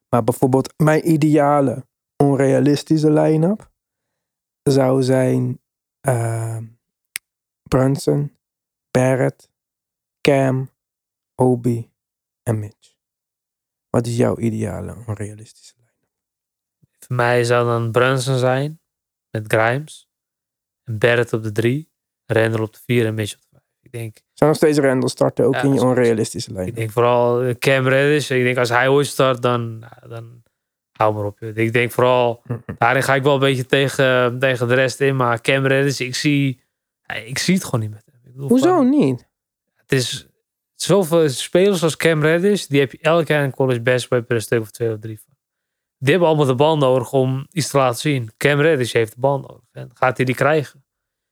Maar 0.09 0.23
bijvoorbeeld 0.23 0.73
mijn 0.77 1.11
ideale 1.11 1.85
onrealistische 2.23 3.11
line-up 3.11 3.71
zou 4.63 5.03
zijn 5.03 5.61
eh, 5.99 6.57
Brunson, 7.63 8.37
Barrett, 8.91 9.49
Cam, 10.21 10.69
Obi 11.35 11.91
en 12.43 12.59
Mitch. 12.59 12.95
Wat 13.89 14.07
is 14.07 14.17
jouw 14.17 14.37
ideale 14.37 14.95
onrealistische 15.07 15.73
line-up? 15.77 16.09
Voor 16.99 17.15
mij 17.15 17.43
zou 17.43 17.65
dan 17.65 17.91
Brunson 17.91 18.37
zijn. 18.37 18.79
Met 19.35 19.53
Grimes. 19.53 20.09
En 20.83 20.97
Barrett 20.97 21.33
op 21.33 21.43
de 21.43 21.51
drie. 21.51 21.89
Randall 22.25 22.61
op 22.61 22.73
de 22.73 22.79
vier 22.85 23.05
en 23.05 23.13
Mitchell 23.13 23.37
op 23.37 23.43
de 23.43 23.57
vijf. 23.57 23.63
Ik 23.81 23.91
denk, 23.91 24.17
Zou 24.33 24.49
nog 24.49 24.59
steeds 24.59 24.77
Randall 24.77 25.09
starten, 25.09 25.45
ook 25.45 25.53
Ja, 25.53 25.61
in 25.63 25.73
je 25.73 25.81
onrealistische 25.81 26.53
lijn. 26.53 26.67
ik 26.67 26.75
denk 26.75 26.91
vooral 26.91 27.41
eh, 27.41 27.55
Cam 27.55 27.87
Reddish. 27.87 28.29
Ik 28.31 28.43
denk 28.43 28.57
als 28.57 28.69
hij 28.69 28.87
ooit 28.87 29.07
start, 29.07 29.41
dan, 29.41 29.79
nou, 29.79 30.07
dan 30.07 30.43
hou 30.91 31.13
maar 31.13 31.23
op. 31.23 31.41
Ik 31.41 31.73
denk 31.73 31.91
vooral, 31.91 32.41
daarin 32.77 33.03
ga 33.03 33.15
ik 33.15 33.23
wel 33.23 33.33
een 33.33 33.39
beetje 33.39 33.65
tegen, 33.65 34.39
tegen 34.39 34.67
de 34.67 34.73
rest 34.73 35.01
in. 35.01 35.15
Maar 35.15 35.41
Cam 35.41 35.65
Reddish, 35.65 35.99
ik 35.99 36.15
zie, 36.15 36.61
ik 37.25 37.37
zie 37.37 37.53
het 37.53 37.63
gewoon 37.63 37.79
niet 37.79 37.89
met 37.89 38.03
hem. 38.05 38.19
Ik 38.25 38.31
bedoel, 38.33 38.47
Hoezo 38.47 38.75
van, 38.75 38.89
niet? 38.89 39.27
het 39.75 39.91
is, 39.91 40.27
Zoveel 40.75 41.29
spelers 41.29 41.83
als 41.83 41.95
Cam 41.95 42.21
Reddish, 42.21 42.65
die 42.65 42.79
heb 42.79 42.91
je 42.91 42.97
elk 43.01 43.27
jaar 43.27 43.43
in 43.43 43.51
college 43.51 43.81
basketball 43.81 44.21
per 44.21 44.35
een 44.35 44.41
stuk 44.41 44.61
of 44.61 44.71
twee 44.71 44.91
of 44.91 44.99
drie 44.99 45.19
van. 45.25 45.34
Die 45.97 46.09
hebben 46.09 46.27
allemaal 46.27 46.45
de 46.45 46.55
bal 46.55 46.77
nodig 46.77 47.11
om 47.11 47.47
iets 47.51 47.69
te 47.69 47.77
laten 47.77 47.99
zien. 47.99 48.31
Cam 48.37 48.59
Reddish 48.59 48.93
heeft 48.93 49.13
de 49.13 49.19
bal 49.19 49.39
nodig. 49.39 49.63
En 49.71 49.89
gaat 49.93 50.17
hij 50.17 50.25
die 50.25 50.35
krijgen? 50.35 50.85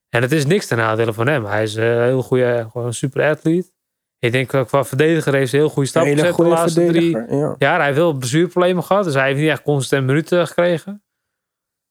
En 0.10 0.22
het 0.22 0.32
is 0.32 0.46
niks 0.46 0.68
ten 0.68 0.78
nadele 0.78 1.14
van 1.14 1.28
hem. 1.28 1.46
Hij 1.46 1.64
is 1.64 1.76
een 1.76 2.04
heel 2.04 2.24
goede, 2.24 2.68
gewoon 2.72 2.88
een 2.88 2.94
super 2.94 3.30
atleet. 3.30 3.74
Ik 4.20 4.32
denk 4.32 4.54
ook 4.54 4.68
qua 4.68 4.84
verdediger 4.84 5.34
heeft 5.34 5.52
hij 5.52 5.60
heel 5.60 5.70
goede 5.70 5.90
stappen 5.90 6.18
gezet 6.18 6.36
de 6.36 6.44
laatste 6.44 6.86
drie. 6.86 7.18
Ja. 7.18 7.56
ja, 7.58 7.76
hij 7.76 7.86
heeft 7.86 7.98
wel 7.98 8.14
blessureproblemen 8.14 8.84
gehad. 8.84 9.04
Dus 9.04 9.14
hij 9.14 9.28
heeft 9.28 9.40
niet 9.40 9.50
echt 9.50 9.62
constant 9.62 10.06
minuten 10.06 10.48
gekregen. 10.48 11.04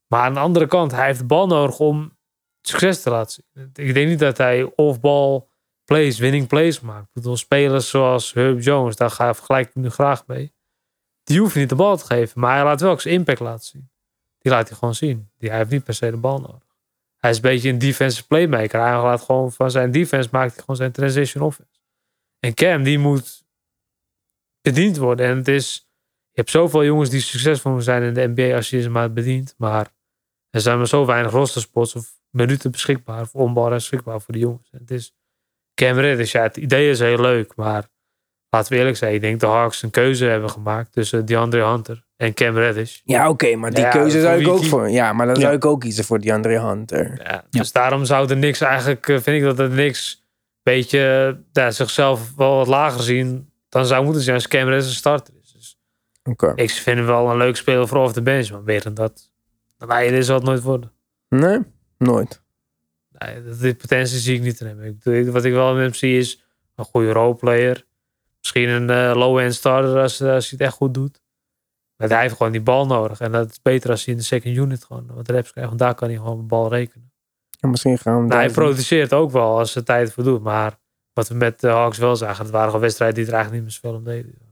Maar 0.07 0.21
aan 0.21 0.35
de 0.35 0.41
andere 0.41 0.67
kant, 0.67 0.93
hij 0.93 1.07
heeft 1.07 1.19
de 1.19 1.25
bal 1.25 1.47
nodig 1.47 1.79
om 1.79 2.17
succes 2.61 3.03
te 3.03 3.11
laten 3.11 3.45
zien. 3.55 3.71
Ik 3.87 3.95
denk 3.95 4.09
niet 4.09 4.19
dat 4.19 4.39
hij 4.39 4.73
off-ball 4.77 5.47
plays, 5.85 6.19
winning 6.19 6.47
plays 6.47 6.81
maakt. 6.81 7.07
Ik 7.07 7.13
bedoel, 7.13 7.37
spelers 7.37 7.89
zoals 7.89 8.33
Herb 8.33 8.61
Jones, 8.61 8.97
daar 8.97 9.11
ga, 9.11 9.59
ik 9.59 9.75
nu 9.75 9.91
graag 9.91 10.27
mee. 10.27 10.52
Die 11.33 11.41
hoeven 11.41 11.61
niet 11.61 11.69
de 11.69 11.75
bal 11.75 11.97
te 11.97 12.05
geven. 12.05 12.41
Maar 12.41 12.55
hij 12.55 12.65
laat 12.65 12.81
wel 12.81 13.01
zijn 13.01 13.15
impact 13.15 13.41
laten 13.41 13.65
zien. 13.65 13.91
Die 14.39 14.53
laat 14.53 14.69
hij 14.69 14.79
gewoon 14.79 14.95
zien. 14.95 15.31
Die, 15.39 15.49
hij 15.49 15.59
heeft 15.59 15.71
niet 15.71 15.85
per 15.85 15.95
se 15.95 16.11
de 16.11 16.17
bal 16.17 16.39
nodig. 16.39 16.77
Hij 17.17 17.31
is 17.31 17.37
een 17.37 17.43
beetje 17.43 17.69
een 17.69 17.79
defensive 17.79 18.27
playmaker. 18.27 18.81
Hij 18.81 18.93
laat 18.93 19.21
gewoon 19.21 19.53
van 19.53 19.71
zijn 19.71 19.91
defense 19.91 20.29
maakt 20.33 20.51
hij 20.51 20.61
gewoon 20.61 20.77
zijn 20.77 20.93
transition 20.93 21.43
offense. 21.43 21.81
En 22.39 22.55
Cam, 22.55 22.83
die 22.83 22.99
moet 22.99 23.45
bediend 24.61 24.97
worden. 24.97 25.27
En 25.27 25.37
het 25.37 25.49
is, 25.49 25.89
je 26.31 26.41
hebt 26.41 26.51
zoveel 26.51 26.85
jongens 26.85 27.11
die 27.11 27.21
succesvol 27.21 27.81
zijn 27.81 28.03
in 28.03 28.15
de 28.15 28.29
NBA 28.35 28.55
als 28.57 28.71
je 28.71 28.83
ze 28.83 28.91
maar 28.91 29.13
bedient. 29.13 29.55
Maar 29.59 29.93
er 30.51 30.61
zijn 30.61 30.77
maar 30.77 30.89
zo 30.89 31.07
weinig 31.07 31.33
rosterspots 31.33 31.95
of 31.95 32.21
minuten 32.31 32.71
beschikbaar, 32.71 33.21
of 33.21 33.35
onbal 33.35 33.69
beschikbaar 33.69 34.21
voor 34.21 34.35
de 34.35 34.41
jongens. 34.41 34.69
Het 34.71 34.91
is 34.91 35.15
Cam 35.75 35.99
Reddish, 35.99 36.33
ja, 36.33 36.43
het 36.43 36.57
idee 36.57 36.91
is 36.91 36.99
heel 36.99 37.21
leuk, 37.21 37.55
maar 37.57 37.91
laten 38.53 38.73
we 38.73 38.79
eerlijk 38.79 38.97
zijn, 38.97 39.15
ik 39.15 39.21
denk 39.21 39.41
de 39.41 39.47
Hawks 39.47 39.83
een 39.83 39.91
keuze 39.91 40.25
hebben 40.25 40.51
gemaakt 40.51 40.93
tussen 40.93 41.25
DeAndre 41.27 41.65
Hunter 41.71 42.05
en 42.17 42.35
Cam 42.35 42.57
Reddish. 42.57 43.01
Ja, 43.05 43.29
oké, 43.29 43.57
maar 43.57 43.71
die 43.71 43.85
Ja, 43.85 43.91
keuze 43.91 44.21
zou 44.21 44.41
ik 44.41 44.49
ook 44.49 44.65
voor. 44.65 44.91
Ja, 44.91 45.13
maar 45.13 45.27
dan 45.27 45.35
Ja. 45.35 45.41
zou 45.41 45.55
ik 45.55 45.65
ook 45.65 45.81
kiezen 45.81 46.05
voor 46.05 46.21
die 46.21 46.33
Andre 46.33 46.61
Hunter. 46.61 47.21
Ja, 47.25 47.45
dus 47.51 47.73
daarom 47.73 48.05
zou 48.05 48.31
er 48.31 48.37
niks 48.37 48.61
eigenlijk, 48.61 49.09
eh, 49.09 49.19
vind 49.21 49.37
ik 49.37 49.43
dat 49.43 49.59
er 49.59 49.71
niks 49.71 50.25
beetje 50.63 51.39
ja, 51.53 51.71
zichzelf 51.71 52.35
wel 52.37 52.57
wat 52.57 52.67
lager 52.67 53.03
zien 53.03 53.51
dan 53.69 53.87
zou 53.87 54.05
moeten 54.05 54.23
zijn 54.23 54.37
als 54.37 54.49
Cam 54.49 54.69
Reddish 54.69 54.89
een 54.89 54.95
starter 54.95 55.35
is. 55.43 55.53
Dus 55.53 55.79
Oké. 56.25 56.53
ik 56.55 56.71
vind 56.71 56.97
hem 56.97 57.07
wel 57.07 57.31
een 57.31 57.37
leuk 57.37 57.57
speler 57.57 57.89
voor 57.89 57.99
off 57.99 58.13
the 58.13 58.23
bench, 58.23 58.51
maar 58.51 58.63
meer 58.63 58.83
dan 58.83 58.95
dat, 58.95 59.31
dan 59.79 59.91
hij 59.91 60.09
dit 60.11 60.25
zal 60.27 60.35
het 60.37 60.45
nooit 60.45 60.63
worden. 60.63 60.93
Nee, 61.29 61.59
nooit. 61.99 62.43
Nee, 63.19 63.43
die 63.61 63.75
potentie 63.75 64.19
zie 64.19 64.37
ik 64.37 64.43
niet 64.43 64.61
in 64.61 64.67
hem. 64.67 64.83
Ik, 64.83 64.99
bedoel, 64.99 65.33
wat 65.33 65.45
ik 65.45 65.53
wel 65.53 65.75
in 65.77 65.83
hem 65.83 65.95
zie 65.95 66.19
is 66.19 66.45
een 66.77 66.85
goede 66.85 67.13
roleplayer. 67.13 67.85
Misschien 68.43 68.69
een 68.69 68.91
eh, 68.91 69.17
low-end 69.17 69.55
starter 69.55 70.01
als, 70.01 70.21
eh, 70.21 70.33
als 70.33 70.51
hij 70.51 70.59
het 70.59 70.67
echt 70.67 70.77
goed 70.77 70.95
doet. 70.95 71.21
Maar 71.97 72.09
hij 72.09 72.21
heeft 72.21 72.37
gewoon 72.37 72.53
die 72.53 72.61
bal 72.61 72.87
nodig. 72.87 73.21
En 73.21 73.33
dat 73.33 73.51
is 73.51 73.63
beter 73.63 73.91
als 73.91 74.05
hij 74.05 74.15
in 74.15 74.21
de 74.21 74.27
second 74.27 74.57
unit 74.57 74.85
gewoon 74.85 75.11
wat 75.15 75.29
reps 75.29 75.51
krijgt. 75.51 75.69
Want 75.69 75.81
daar 75.81 75.95
kan 75.95 76.09
hij 76.09 76.17
gewoon 76.17 76.37
de 76.37 76.43
bal 76.43 76.69
rekenen. 76.69 77.13
En 77.61 77.71
misschien 77.71 77.99
gaan 77.99 78.21
we 78.21 78.27
Nou, 78.27 78.41
hij 78.41 78.51
produceert 78.51 79.13
ook 79.13 79.31
wel 79.31 79.59
als 79.59 79.73
ze 79.73 79.83
tijd 79.83 80.13
voor 80.13 80.25
doet. 80.25 80.43
Maar 80.43 80.79
wat 81.13 81.29
we 81.29 81.35
met 81.35 81.61
de 81.61 81.69
Hawks 81.69 81.99
wel 81.99 82.17
zagen. 82.17 82.43
Het 82.43 82.53
waren 82.53 82.67
gewoon 82.67 82.81
wedstrijden 82.81 83.17
die 83.17 83.27
er 83.27 83.33
eigenlijk 83.33 83.65
niet 83.65 83.73
meer 83.73 83.81
zoveel 83.81 83.99
om 83.99 84.05
deden. 84.05 84.51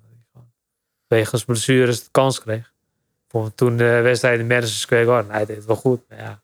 Wegens 1.07 1.45
blessures 1.45 2.05
de 2.05 2.11
kans 2.11 2.41
kreeg. 2.41 2.72
Bijvoorbeeld 3.20 3.57
toen 3.57 3.76
de 3.76 4.01
wedstrijd 4.01 4.41
in 4.41 4.47
Madison 4.47 4.76
Square 4.76 5.05
Garden. 5.05 5.32
Hij 5.32 5.47
deed 5.47 5.57
het 5.57 5.64
wel 5.64 5.76
goed. 5.76 6.03
Maar 6.09 6.18
ja. 6.18 6.43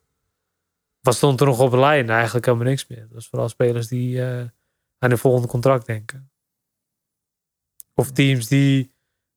Wat 1.01 1.15
stond 1.15 1.41
er 1.41 1.47
nog 1.47 1.61
op 1.61 1.71
de 1.71 1.79
lijn? 1.79 2.11
Eigenlijk 2.11 2.47
helemaal 2.47 2.67
niks 2.67 2.87
meer. 2.87 3.01
Dat 3.01 3.13
was 3.13 3.29
vooral 3.29 3.49
spelers 3.49 3.89
die 3.89 4.23
eh, 4.23 4.39
aan 4.99 5.09
hun 5.11 5.19
volgende 5.19 5.49
contract 5.49 5.87
denken. 5.87 6.31
Of 7.99 8.11
teams 8.11 8.49
die 8.49 8.95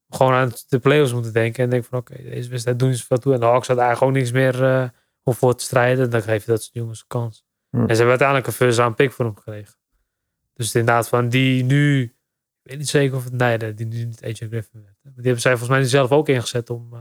gewoon 0.09 0.33
aan 0.33 0.51
de 0.67 0.79
playoffs 0.79 1.13
moeten 1.13 1.33
denken. 1.33 1.63
En 1.63 1.69
denken 1.69 1.89
van 1.89 1.99
oké, 1.99 2.23
deze 2.23 2.49
wedstrijd 2.49 2.79
doen 2.79 2.93
ze 2.93 3.05
veel 3.05 3.17
toe. 3.17 3.33
En 3.33 3.39
de 3.39 3.45
Hawks 3.45 3.67
hadden 3.67 3.85
eigenlijk 3.85 4.15
ook 4.15 4.21
niks 4.21 4.31
meer 4.31 4.63
eh, 4.63 4.89
om 5.23 5.33
voor 5.33 5.55
te 5.55 5.63
strijden. 5.63 6.09
Dan 6.09 6.21
geef 6.21 6.45
je 6.45 6.51
dat 6.51 6.61
soort 6.61 6.73
jongens 6.73 6.99
een 6.99 7.07
kans. 7.07 7.45
Hm. 7.69 7.77
En 7.77 7.81
ze 7.81 7.87
hebben 7.87 8.09
uiteindelijk 8.09 8.47
een 8.47 8.53
first 8.53 8.77
round 8.77 8.95
pick 8.95 9.11
voor 9.11 9.25
hem 9.25 9.35
gekregen. 9.35 9.73
Dus 10.53 10.65
het 10.65 10.75
inderdaad 10.75 11.09
van 11.09 11.29
die 11.29 11.63
nu... 11.63 12.03
Ik 12.61 12.69
weet 12.71 12.77
niet 12.77 12.89
zeker 12.89 13.15
of 13.15 13.23
het... 13.23 13.77
Die 13.77 13.85
nu 13.85 14.05
niet 14.05 14.23
AJ 14.23 14.33
Griffin 14.33 14.81
werd. 14.81 14.97
Maar 15.01 15.13
die 15.13 15.23
hebben 15.23 15.41
zij 15.41 15.57
volgens 15.57 15.79
mij 15.79 15.83
zelf 15.87 16.11
ook 16.11 16.29
ingezet 16.29 16.69
om... 16.69 16.93
eh, 16.93 16.99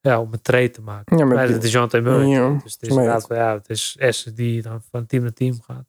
ja, 0.00 0.20
om 0.20 0.32
een 0.32 0.42
trade 0.42 0.70
te 0.70 0.82
maken. 0.82 1.18
Ja, 1.18 1.24
maar 1.24 1.48
dat 1.48 1.62
is 1.64 1.72
Jonathan 1.72 2.02
Murray. 2.02 2.26
Ja, 2.26 2.58
dus 2.62 2.72
het 2.72 2.82
is 2.82 2.88
inderdaad 2.88 3.26
van, 3.26 3.36
ja, 3.36 3.54
het 3.54 3.68
is 3.68 3.96
Essen 3.98 4.34
die 4.34 4.62
dan 4.62 4.82
van 4.90 5.06
team 5.06 5.22
naar 5.22 5.32
team 5.32 5.60
gaat. 5.62 5.86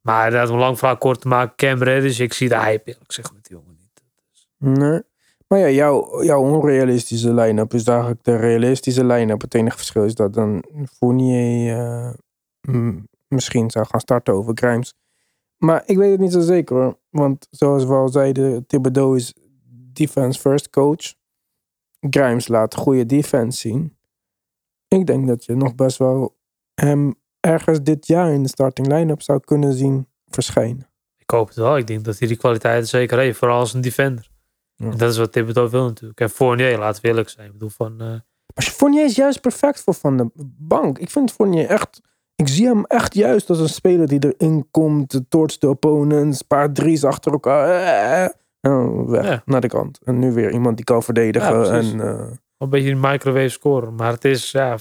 Maar 0.00 0.24
inderdaad, 0.26 0.50
om 0.50 0.58
lang 0.58 0.78
verhaal 0.78 0.96
kort 0.96 1.20
te 1.20 1.28
maken, 1.28 1.56
Cam 1.56 1.82
Reddish, 1.82 2.18
ik 2.18 2.32
zie 2.32 2.48
de 2.48 2.58
hype 2.58 2.84
eerlijk 2.84 3.12
gezegd 3.12 3.32
met 3.32 3.44
die 3.44 3.56
jongen. 3.56 3.75
Nee. 4.66 5.02
Maar 5.48 5.58
ja, 5.58 5.68
jouw, 5.68 6.22
jouw 6.22 6.42
onrealistische 6.42 7.34
line-up 7.34 7.74
is 7.74 7.84
eigenlijk 7.84 8.24
de 8.24 8.36
realistische 8.36 9.04
line-up. 9.04 9.40
Het 9.40 9.54
enige 9.54 9.76
verschil 9.76 10.04
is 10.04 10.14
dat 10.14 10.34
dan 10.34 10.64
Fournier 10.98 11.76
eh, 11.76 12.12
misschien 13.28 13.70
zou 13.70 13.86
gaan 13.86 14.00
starten 14.00 14.34
over 14.34 14.52
Grimes. 14.54 14.94
Maar 15.56 15.82
ik 15.86 15.96
weet 15.96 16.10
het 16.10 16.20
niet 16.20 16.32
zo 16.32 16.40
zeker 16.40 16.76
hoor. 16.76 16.98
Want 17.10 17.46
zoals 17.50 17.84
we 17.84 17.92
al 17.92 18.08
zeiden, 18.08 18.66
Thibodeau 18.66 19.16
is 19.16 19.34
defense 19.92 20.40
first 20.40 20.70
coach. 20.70 21.14
Grimes 22.10 22.48
laat 22.48 22.74
goede 22.74 23.06
defense 23.06 23.58
zien. 23.58 23.96
Ik 24.88 25.06
denk 25.06 25.26
dat 25.26 25.44
je 25.44 25.54
nog 25.54 25.74
best 25.74 25.96
wel 25.96 26.36
hem 26.74 27.14
ergens 27.40 27.82
dit 27.82 28.06
jaar 28.06 28.32
in 28.32 28.42
de 28.42 28.48
starting 28.48 28.86
line-up 28.86 29.22
zou 29.22 29.40
kunnen 29.40 29.72
zien 29.72 30.08
verschijnen. 30.26 30.90
Ik 31.16 31.30
hoop 31.30 31.48
het 31.48 31.56
wel. 31.56 31.76
Ik 31.76 31.86
denk 31.86 32.04
dat 32.04 32.18
hij 32.18 32.28
die 32.28 32.36
kwaliteiten 32.36 32.88
zeker 32.88 33.18
heeft. 33.18 33.38
Vooral 33.38 33.58
als 33.58 33.74
een 33.74 33.80
defender. 33.80 34.34
Ja. 34.76 34.90
Dat 34.90 35.10
is 35.10 35.16
wat 35.18 35.32
Thibodeau 35.32 35.70
wil 35.70 35.84
natuurlijk. 35.84 36.20
En 36.20 36.30
Fournier, 36.30 36.78
laten 36.78 37.02
we 37.02 37.08
eerlijk 37.08 37.28
zijn. 37.28 37.46
Ik 37.46 37.52
bedoel 37.52 37.68
van... 37.68 38.00
eh, 38.00 38.06
Maar 38.54 38.64
Fournier 38.64 39.04
is 39.04 39.16
juist 39.16 39.40
perfect 39.40 39.80
voor 39.80 39.94
Van 39.94 40.16
de 40.16 40.30
Bank. 40.58 40.98
Ik 40.98 41.10
vind 41.10 41.32
Fournier 41.32 41.66
echt... 41.66 42.00
Ik 42.36 42.48
zie 42.48 42.66
hem 42.66 42.84
echt 42.84 43.14
juist 43.14 43.48
als 43.50 43.58
een 43.60 43.68
speler 43.68 44.08
die 44.08 44.34
erin 44.36 44.68
komt. 44.70 45.20
Torch 45.28 45.58
de 45.58 45.68
opponents. 45.68 46.40
Een 46.40 46.46
paar 46.46 46.72
drie's 46.72 47.04
achter 47.04 47.32
elkaar. 47.32 47.68
eh, 47.68 48.24
eh, 48.24 48.30
en 48.60 49.10
weg 49.10 49.24
Ja. 49.26 49.42
naar 49.44 49.60
de 49.60 49.68
kant. 49.68 49.98
En 50.04 50.18
nu 50.18 50.32
weer 50.32 50.50
iemand 50.52 50.76
die 50.76 50.84
kan 50.84 51.02
verdedigen. 51.02 51.58
Ja, 51.64 51.70
en, 51.70 51.98
een 52.58 52.68
beetje 52.70 52.90
een 52.90 53.00
microwave 53.00 53.48
scoren. 53.48 53.94
Maar 53.94 54.12
het 54.12 54.24
is, 54.24 54.50
ja, 54.50 54.76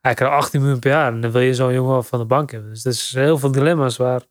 hij 0.00 0.14
krijgt 0.14 0.34
18 0.34 0.60
miljoen 0.60 0.78
per 0.78 0.90
jaar. 0.90 1.12
En 1.12 1.20
dan 1.20 1.30
wil 1.30 1.40
je 1.40 1.54
zo'n 1.54 1.72
jongen 1.72 2.04
van 2.04 2.18
de 2.18 2.24
bank 2.24 2.50
hebben. 2.50 2.70
Dus 2.70 2.84
er 2.84 2.90
is 2.90 3.12
heel 3.14 3.38
veel 3.38 3.52
dilemma's 3.52 3.96
waar 3.96 4.22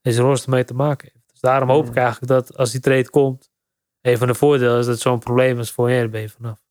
deze 0.00 0.22
roster 0.22 0.50
mee 0.50 0.64
te 0.64 0.74
maken 0.74 1.10
heeft. 1.12 1.28
Dus 1.30 1.40
daarom 1.40 1.68
hoop 1.68 1.86
ik 1.86 1.94
eigenlijk 1.96 2.32
dat 2.32 2.56
als 2.56 2.70
die 2.70 2.80
trade 2.80 3.10
komt, 3.10 3.50
een 4.02 4.18
van 4.18 4.26
de 4.26 4.34
voordelen 4.34 4.78
is 4.78 4.86
dat 4.86 5.00
zo'n 5.00 5.18
probleem 5.18 5.58
is 5.58 5.70
voor 5.70 5.90
je, 5.90 5.98
daar 5.98 6.08
ben 6.08 6.20
je 6.20 6.28
vanaf. 6.28 6.64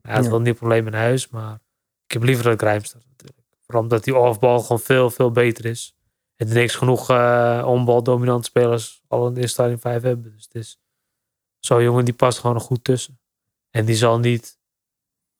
Hij 0.00 0.12
had 0.14 0.22
Ja. 0.24 0.28
wel 0.28 0.38
een 0.38 0.44
nieuw 0.44 0.54
probleem 0.54 0.86
in 0.86 0.94
huis, 0.94 1.28
maar 1.28 1.54
ik 2.06 2.12
heb 2.12 2.22
liever 2.22 2.44
dat 2.44 2.84
staat 2.86 3.02
natuurlijk. 3.10 3.38
Vooral 3.60 3.82
omdat 3.82 4.04
die 4.04 4.16
offbal 4.16 4.60
gewoon 4.60 4.80
veel, 4.80 5.10
veel 5.10 5.30
beter 5.30 5.64
is. 5.64 5.96
En 6.36 6.48
niks 6.48 6.74
genoeg 6.74 7.10
eh 7.10 7.64
onbal 7.66 8.02
dominante 8.02 8.48
spelers 8.48 9.02
al 9.08 9.26
in 9.26 9.34
de 9.34 9.46
starting 9.46 9.80
5 9.80 10.02
hebben. 10.02 10.32
Dus 10.32 10.44
het 10.44 10.54
is 10.54 10.80
zo'n 11.58 11.82
jongen 11.82 12.04
die 12.04 12.14
past 12.14 12.38
gewoon 12.38 12.60
goed 12.60 12.84
tussen. 12.84 13.20
En 13.70 13.84
die 13.84 13.94
zal 13.96 14.18
niet 14.18 14.58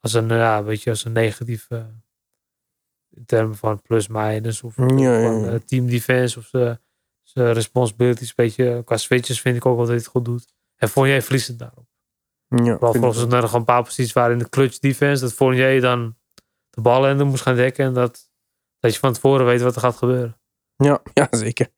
als 0.00 0.12
een, 0.12 0.28
ja, 0.28 0.64
weet 0.64 0.82
je, 0.82 0.90
als 0.90 1.04
een 1.04 1.12
negatief 1.12 1.66
eh, 1.70 1.84
in 3.10 3.24
termen 3.24 3.56
van 3.56 3.82
of 4.64 4.76
Ja, 4.76 4.84
van 4.86 4.98
ja, 4.98 5.18
ja. 5.18 5.46
eh, 5.52 5.54
team 5.54 5.86
defense 5.86 6.38
of 6.38 6.44
zijn 6.46 6.80
zijn 7.22 7.52
responsibilities. 7.52 8.28
Een 8.28 8.34
beetje 8.36 8.82
qua 8.84 8.96
switches 8.96 9.40
vind 9.40 9.56
ik 9.56 9.66
ook 9.66 9.70
wel 9.76 9.80
dat 9.80 9.88
hij 9.88 9.96
het 9.96 10.06
goed 10.06 10.24
doet. 10.24 10.54
En 10.78 10.88
Fournier 10.88 11.22
verliest 11.22 11.48
het 11.48 11.58
daarop. 11.58 11.86
ja, 12.48 12.76
volgens 12.78 13.24
ook. 13.24 13.32
er 13.32 13.40
nog 13.40 13.52
een 13.52 13.64
paar 13.64 13.82
posities 13.82 14.12
waar 14.12 14.30
in 14.30 14.38
de 14.38 14.48
clutch 14.48 14.78
defense 14.78 15.22
dat 15.22 15.32
Fournier 15.32 15.80
dan 15.80 16.16
de 16.70 16.80
ballen 16.80 17.26
moest 17.26 17.42
gaan 17.42 17.56
dekken. 17.56 17.84
En 17.84 17.92
dat, 17.92 18.30
dat 18.78 18.92
je 18.92 18.98
van 18.98 19.12
tevoren 19.12 19.46
weet 19.46 19.60
wat 19.60 19.74
er 19.74 19.80
gaat 19.80 19.96
gebeuren. 19.96 20.38
Ja, 20.76 21.00
ja 21.14 21.28
zeker. 21.30 21.68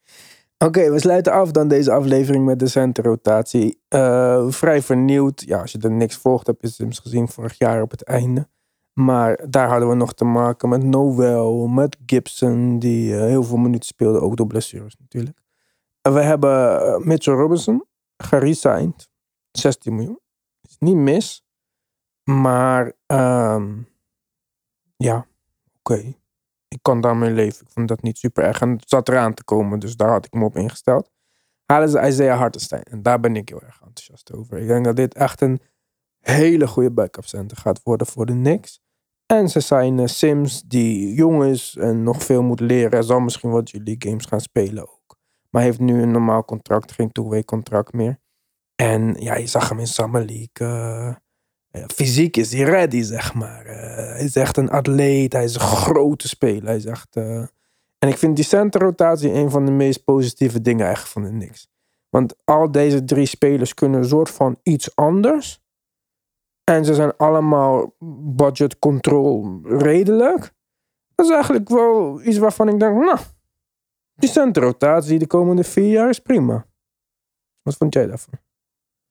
Oké, 0.59 0.91
we 0.91 0.99
sluiten 0.99 1.33
af 1.33 1.51
dan 1.51 1.69
deze 1.69 1.93
aflevering 1.93 2.45
met 2.45 2.59
de 2.59 2.69
centerrotatie. 2.69 3.81
Eh 3.89 4.45
vrij 4.49 4.83
vernieuwd. 4.83 5.43
Ja, 5.47 5.61
als 5.61 5.73
je 5.73 5.79
er 5.79 5.91
niks 5.91 6.17
volgt, 6.17 6.47
heb 6.47 6.61
je 6.61 6.69
Sims 6.69 6.99
gezien 6.99 7.29
vorig 7.29 7.59
jaar 7.59 7.83
op 7.83 7.91
het 7.91 8.03
einde. 8.03 8.49
Maar 8.93 9.45
daar 9.49 9.69
hadden 9.69 9.89
we 9.89 9.95
nog 9.95 10.15
te 10.15 10.25
maken 10.25 10.69
met 10.69 10.83
Noel, 10.83 11.67
met 11.67 11.97
Gibson, 12.07 12.79
die 12.79 13.17
eh, 13.17 13.21
heel 13.21 13.43
veel 13.43 13.57
minuten 13.57 13.87
speelde, 13.87 14.21
ook 14.21 14.37
door 14.37 14.47
blessures 14.47 14.97
natuurlijk. 14.99 15.39
En 16.03 16.15
we 16.15 16.21
hebben 16.21 16.81
eh, 16.81 16.99
Mitchell 16.99 17.35
Robinson 17.35 17.85
geresigned. 18.23 19.09
16 19.51 19.95
miljoen. 19.95 20.21
Is 20.61 20.77
niet 20.79 20.97
mis. 20.97 21.45
Maar 22.25 22.93
ehm, 23.07 23.83
ja, 24.97 25.27
oké 25.79 26.15
ik 26.71 26.79
kan 26.83 27.01
daarmee 27.01 27.31
leven. 27.31 27.67
Ik 27.67 27.73
vond 27.73 27.89
dat 27.89 28.03
niet 28.03 28.19
super 28.19 28.45
erg. 28.45 28.61
En 28.61 28.71
het 28.71 28.89
zat 28.89 29.09
eraan 29.09 29.35
te 29.35 29.45
komen, 29.45 29.79
dus 29.79 29.97
daar 29.97 30.11
had 30.11 30.25
ik 30.25 30.33
me 30.33 30.45
op 30.45 30.57
ingesteld. 30.57 31.11
Halen 31.65 31.89
ze 31.89 32.07
Isaiah 32.07 32.39
Hartenstein. 32.39 32.83
En 32.83 33.03
daar 33.03 33.21
ben 33.21 33.37
ik 33.37 33.49
heel 33.49 33.63
erg 33.63 33.81
enthousiast 33.81 34.33
over. 34.33 34.59
Ik 34.59 34.67
denk 34.67 34.85
dat 34.85 34.97
dit 34.97 35.15
echt 35.15 35.41
een 35.41 35.61
hele 36.21 36.67
goede 36.67 36.91
backup 36.91 37.27
center 37.27 37.57
gaat 37.57 37.83
worden 37.83 38.07
voor 38.07 38.27
de 38.27 38.33
Knicks. 38.33 38.81
En 39.27 39.49
ze 39.49 39.61
zijn 39.61 39.99
eh, 39.99 40.07
Sims 40.07 40.63
die 40.63 41.15
jong 41.15 41.45
is 41.45 41.77
en 41.77 42.03
nog 42.03 42.23
veel 42.23 42.43
moet 42.43 42.61
leren. 42.61 42.91
Hij 42.91 43.03
zal 43.03 43.21
misschien 43.21 43.51
wat 43.51 43.71
jullie 43.71 43.97
games 43.99 44.27
gaan 44.27 44.41
spelen. 44.41 44.89
Maar 45.51 45.63
heeft 45.63 45.79
nu 45.79 46.03
een 46.03 46.11
normaal 46.11 46.45
contract, 46.45 46.93
geen 46.93 47.13
two-way 47.13 47.45
contract 47.45 47.93
meer. 47.93 48.19
En 48.75 49.15
ja, 49.19 49.37
je 49.37 49.47
zag 49.47 49.69
hem 49.69 49.79
in 49.79 49.87
Summer 49.87 50.25
League. 50.25 50.49
eh, 50.53 51.15
ja, 51.71 51.87
fysiek 51.95 52.37
is 52.37 52.53
hij 52.53 52.63
ready, 52.63 53.03
zeg 53.03 53.35
maar. 53.35 53.67
Eh, 53.67 53.97
hij 53.97 54.25
is 54.25 54.37
echt 54.37 54.57
een 54.57 54.71
atleet. 54.71 55.33
Hij 55.33 55.45
is 55.45 55.55
een 55.55 55.61
grote 55.61 56.29
speler. 56.29 56.65
Hij 56.65 56.77
is 56.77 56.85
echt, 56.85 57.17
eh, 57.17 57.45
En 57.99 58.09
ik 58.09 58.19
vind 58.19 58.37
die 58.37 58.45
centerrotatie 58.45 59.33
een 59.33 59.51
van 59.51 59.67
de 59.67 59.73
meest 59.73 60.05
positieve 60.05 60.61
dingen 60.61 60.87
eigenlijk 60.87 61.13
van 61.13 61.23
de 61.23 61.39
Knicks. 61.39 61.69
Want 62.09 62.35
al 62.45 62.71
deze 62.71 63.05
drie 63.05 63.27
spelers 63.27 63.75
kunnen 63.75 64.01
een 64.01 64.09
soort 64.09 64.31
van 64.31 64.59
iets 64.63 64.97
anders. 64.97 65.63
En 66.65 66.85
ze 66.85 66.95
zijn 66.95 67.17
allemaal 67.17 67.95
budget 68.37 68.79
control 68.79 69.61
redelijk. 69.65 70.53
Dat 71.15 71.27
is 71.27 71.33
eigenlijk 71.33 71.69
wel 71.69 72.23
iets 72.23 72.39
waarvan 72.39 72.69
ik 72.69 72.79
denk, 72.81 72.97
nou, 72.97 73.19
die 74.21 74.31
centerrotatie 74.31 75.19
de 75.19 75.27
komende 75.27 75.65
vier 75.65 75.91
jaar 75.91 76.09
is 76.09 76.19
prima. 76.19 76.67
Wat 77.63 77.77
vond 77.77 77.95
jij 77.95 78.07
daarvan? 78.07 78.39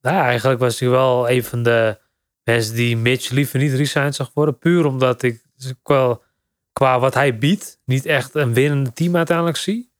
Nou, 0.01 0.17
eigenlijk 0.17 0.59
was 0.59 0.79
hij 0.79 0.89
wel 0.89 1.29
een 1.29 1.43
van 1.43 1.63
de 1.63 1.99
mensen 2.43 2.75
die 2.75 2.97
Mitch 2.97 3.29
liever 3.29 3.59
niet 3.59 3.73
resign 3.73 4.11
zag 4.11 4.31
worden. 4.33 4.57
Puur 4.57 4.85
omdat 4.85 5.21
ik 5.21 5.43
dus 5.55 5.73
wel 5.83 6.23
qua 6.73 6.99
wat 6.99 7.13
hij 7.13 7.37
biedt, 7.37 7.79
niet 7.85 8.05
echt 8.05 8.35
een 8.35 8.53
winnende 8.53 8.93
team 8.93 9.15
uiteindelijk 9.15 9.57
zie. 9.57 9.91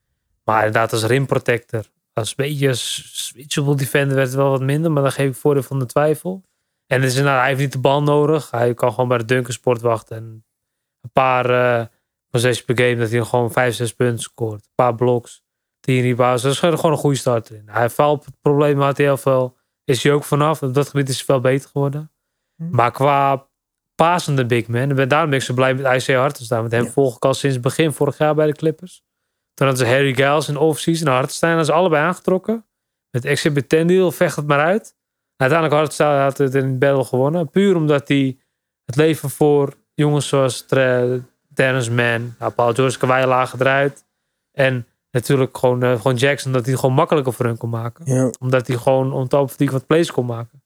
Maar 0.44 0.66
inderdaad, 0.66 0.94
als 0.94 1.04
rim 1.04 1.26
protector, 1.26 1.86
als 2.14 2.36
beetje 2.36 2.74
switchable 2.74 3.76
defender 3.76 4.16
werd 4.16 4.28
het 4.28 4.36
wel 4.36 4.50
wat 4.50 4.62
minder. 4.62 4.92
Maar 4.92 5.04
dan 5.04 5.12
geef 5.12 5.30
ik 5.30 5.36
voordeel 5.36 5.64
van 5.64 5.80
de 5.80 5.86
twijfel. 5.86 6.44
En 6.88 7.02
het 7.02 7.12
is 7.12 7.18
inderdaad, 7.18 7.40
hij 7.40 7.50
heeft 7.50 7.62
niet 7.62 7.72
de 7.72 7.80
bal 7.80 8.04
nodig. 8.04 8.52
Hij 8.52 8.74
kan 8.74 8.92
gewoon 8.92 9.08
bij 9.08 9.18
de 9.18 9.26
Dunkersport 9.26 9.82
wachten. 9.82 10.18
En 10.18 10.46
een 11.02 11.12
paar 11.14 11.50
uh, 11.50 11.86
possessions 12.30 12.66
per 12.66 12.86
game 12.86 12.96
dat 13.00 13.10
hij 13.10 13.24
gewoon 13.24 13.52
5, 13.52 13.76
6 13.76 13.94
punten 13.94 14.20
scoort. 14.20 14.54
Een 14.66 14.72
paar 14.76 14.96
blocks, 14.96 15.44
10 15.80 16.02
rebounds. 16.02 16.44
Dat 16.44 16.52
is 16.52 16.60
gewoon 16.60 16.92
een 16.92 16.98
goede 16.98 17.18
start 17.18 17.50
in. 17.50 17.64
Hij 17.66 17.90
valt 17.90 18.26
het 18.26 18.36
probleem 18.42 18.80
had 18.82 18.98
hij 18.98 19.06
heel 19.06 19.18
veel. 19.18 19.58
Is 19.84 20.04
hij 20.04 20.12
ook 20.14 20.24
vanaf. 20.24 20.64
Op 20.64 20.74
dat 20.74 20.90
gebied 20.90 21.10
is 21.10 21.16
hij 21.16 21.26
veel 21.26 21.40
beter 21.40 21.70
geworden. 21.70 22.12
Hm. 22.56 22.70
Maar 22.70 22.92
qua 22.92 23.48
pasende 23.96 24.46
big 24.46 24.68
man. 24.68 24.98
En 24.98 25.08
daarom 25.08 25.30
ben 25.30 25.40
ik 25.40 25.46
zo 25.46 25.54
blij 25.54 25.74
met 25.74 26.08
IC 26.08 26.16
Hartenstein. 26.16 26.60
Want 26.62 26.72
hem 26.74 26.84
Ja. 26.84 26.90
volg 26.92 27.16
ik 27.16 27.26
al 27.26 27.34
sinds 27.34 27.60
begin 27.60 27.92
vorig 27.94 28.18
jaar 28.18 28.36
bij 28.36 28.46
de 28.48 28.54
Clippers. 28.54 29.04
Toen 29.54 29.68
hadden 29.68 29.86
ze 29.88 29.92
Harry 29.94 30.14
Giles 30.14 30.48
in 30.50 30.58
offseason. 30.58 31.08
En 31.08 31.14
Hartenstein 31.14 31.52
hadden 31.56 31.74
ze 31.74 31.80
allebei 31.80 32.04
aangetrokken. 32.04 32.66
Met 33.12 33.26
Exhibit 33.26 33.70
10 33.70 33.88
deal, 33.88 34.12
vecht 34.12 34.36
het 34.36 34.48
maar 34.48 34.60
uit. 34.60 34.96
Uiteindelijk 35.36 35.80
Hartenstein 35.80 36.22
had 36.22 36.38
het 36.38 36.56
in 36.56 36.78
battle 36.80 37.04
gewonnen. 37.04 37.50
Puur 37.50 37.76
omdat 37.76 38.08
hij 38.08 38.38
het 38.86 38.96
leven 38.96 39.30
voor 39.30 39.74
jongens 39.94 40.28
zoals 40.28 40.66
Tre- 40.66 41.24
Terrence 41.60 41.92
Mann, 41.92 42.36
nou, 42.40 42.52
Paul 42.52 42.74
George, 42.74 42.98
Kawhi 42.98 43.26
lagen 43.26 43.60
eruit. 43.60 44.06
En 44.52 44.88
natuurlijk 45.12 45.58
gewoon, 45.58 45.84
eh, 45.84 45.96
gewoon 45.96 46.16
Jackson, 46.16 46.52
dat 46.52 46.62
hij 46.62 46.72
het 46.72 46.80
gewoon 46.80 46.96
makkelijker 46.96 47.34
voor 47.34 47.46
hun 47.46 47.58
kon 47.58 47.70
maken 47.70 48.14
Ja, 48.14 48.32
omdat 48.40 48.68
hij 48.68 48.78
gewoon 48.78 49.14
on 49.14 49.28
top 49.28 49.58
die 49.58 49.72
wat 49.72 49.88
plays 49.88 50.12
kon 50.12 50.26
maken. 50.26 50.64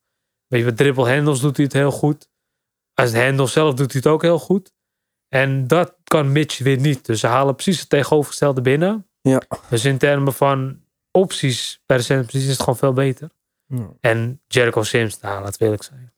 Weet 0.47 0.59
je, 0.59 0.65
met 0.65 0.77
dribble 0.77 1.13
handles 1.13 1.39
doet 1.39 1.55
hij 1.55 1.65
het 1.65 1.73
heel 1.73 1.91
goed. 1.91 2.29
Als 2.93 3.11
het 3.11 3.23
handle 3.23 3.47
zelf 3.47 3.73
doet 3.73 3.91
hij 3.91 4.01
het 4.03 4.11
ook 4.11 4.21
heel 4.21 4.39
goed. 4.39 4.73
En 5.27 5.67
dat 5.67 5.95
kan 6.03 6.31
Mitch 6.31 6.59
weer 6.59 6.79
niet. 6.79 7.05
Dus 7.05 7.19
ze 7.19 7.27
halen 7.27 7.55
precies 7.55 7.79
het 7.79 7.89
tegenovergestelde 7.89 8.61
binnen. 8.61 9.07
Ja. 9.21 9.41
Dus 9.69 9.85
in 9.85 9.97
termen 9.97 10.33
van 10.33 10.81
opties 11.11 11.81
de 11.85 12.01
centerpositie 12.01 12.49
is 12.49 12.53
het 12.53 12.59
gewoon 12.59 12.77
veel 12.77 12.93
beter. 12.93 13.29
ja. 13.65 13.89
En 13.99 14.41
Jericho 14.47 14.83
Sims, 14.83 15.19
nou, 15.19 15.43
laat 15.43 15.61
eerlijk 15.61 15.83
zijn. 15.83 16.13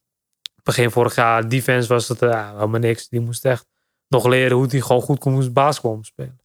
Begin 0.64 0.92
vorig 0.92 1.16
jaar, 1.16 1.50
defense 1.50 1.88
was 1.88 2.08
het 2.08 2.22
uh, 2.22 2.52
helemaal 2.52 2.80
niks. 2.80 3.08
Die 3.08 3.20
moest 3.20 3.46
echt 3.46 3.75
nog 4.08 4.28
leren 4.28 4.58
hoe 4.58 4.68
hij 4.70 4.82
gewoon 4.82 5.02
goed 5.02 5.20
kon 5.20 5.54
basketbal 5.54 6.00
spelen. 6.02 6.40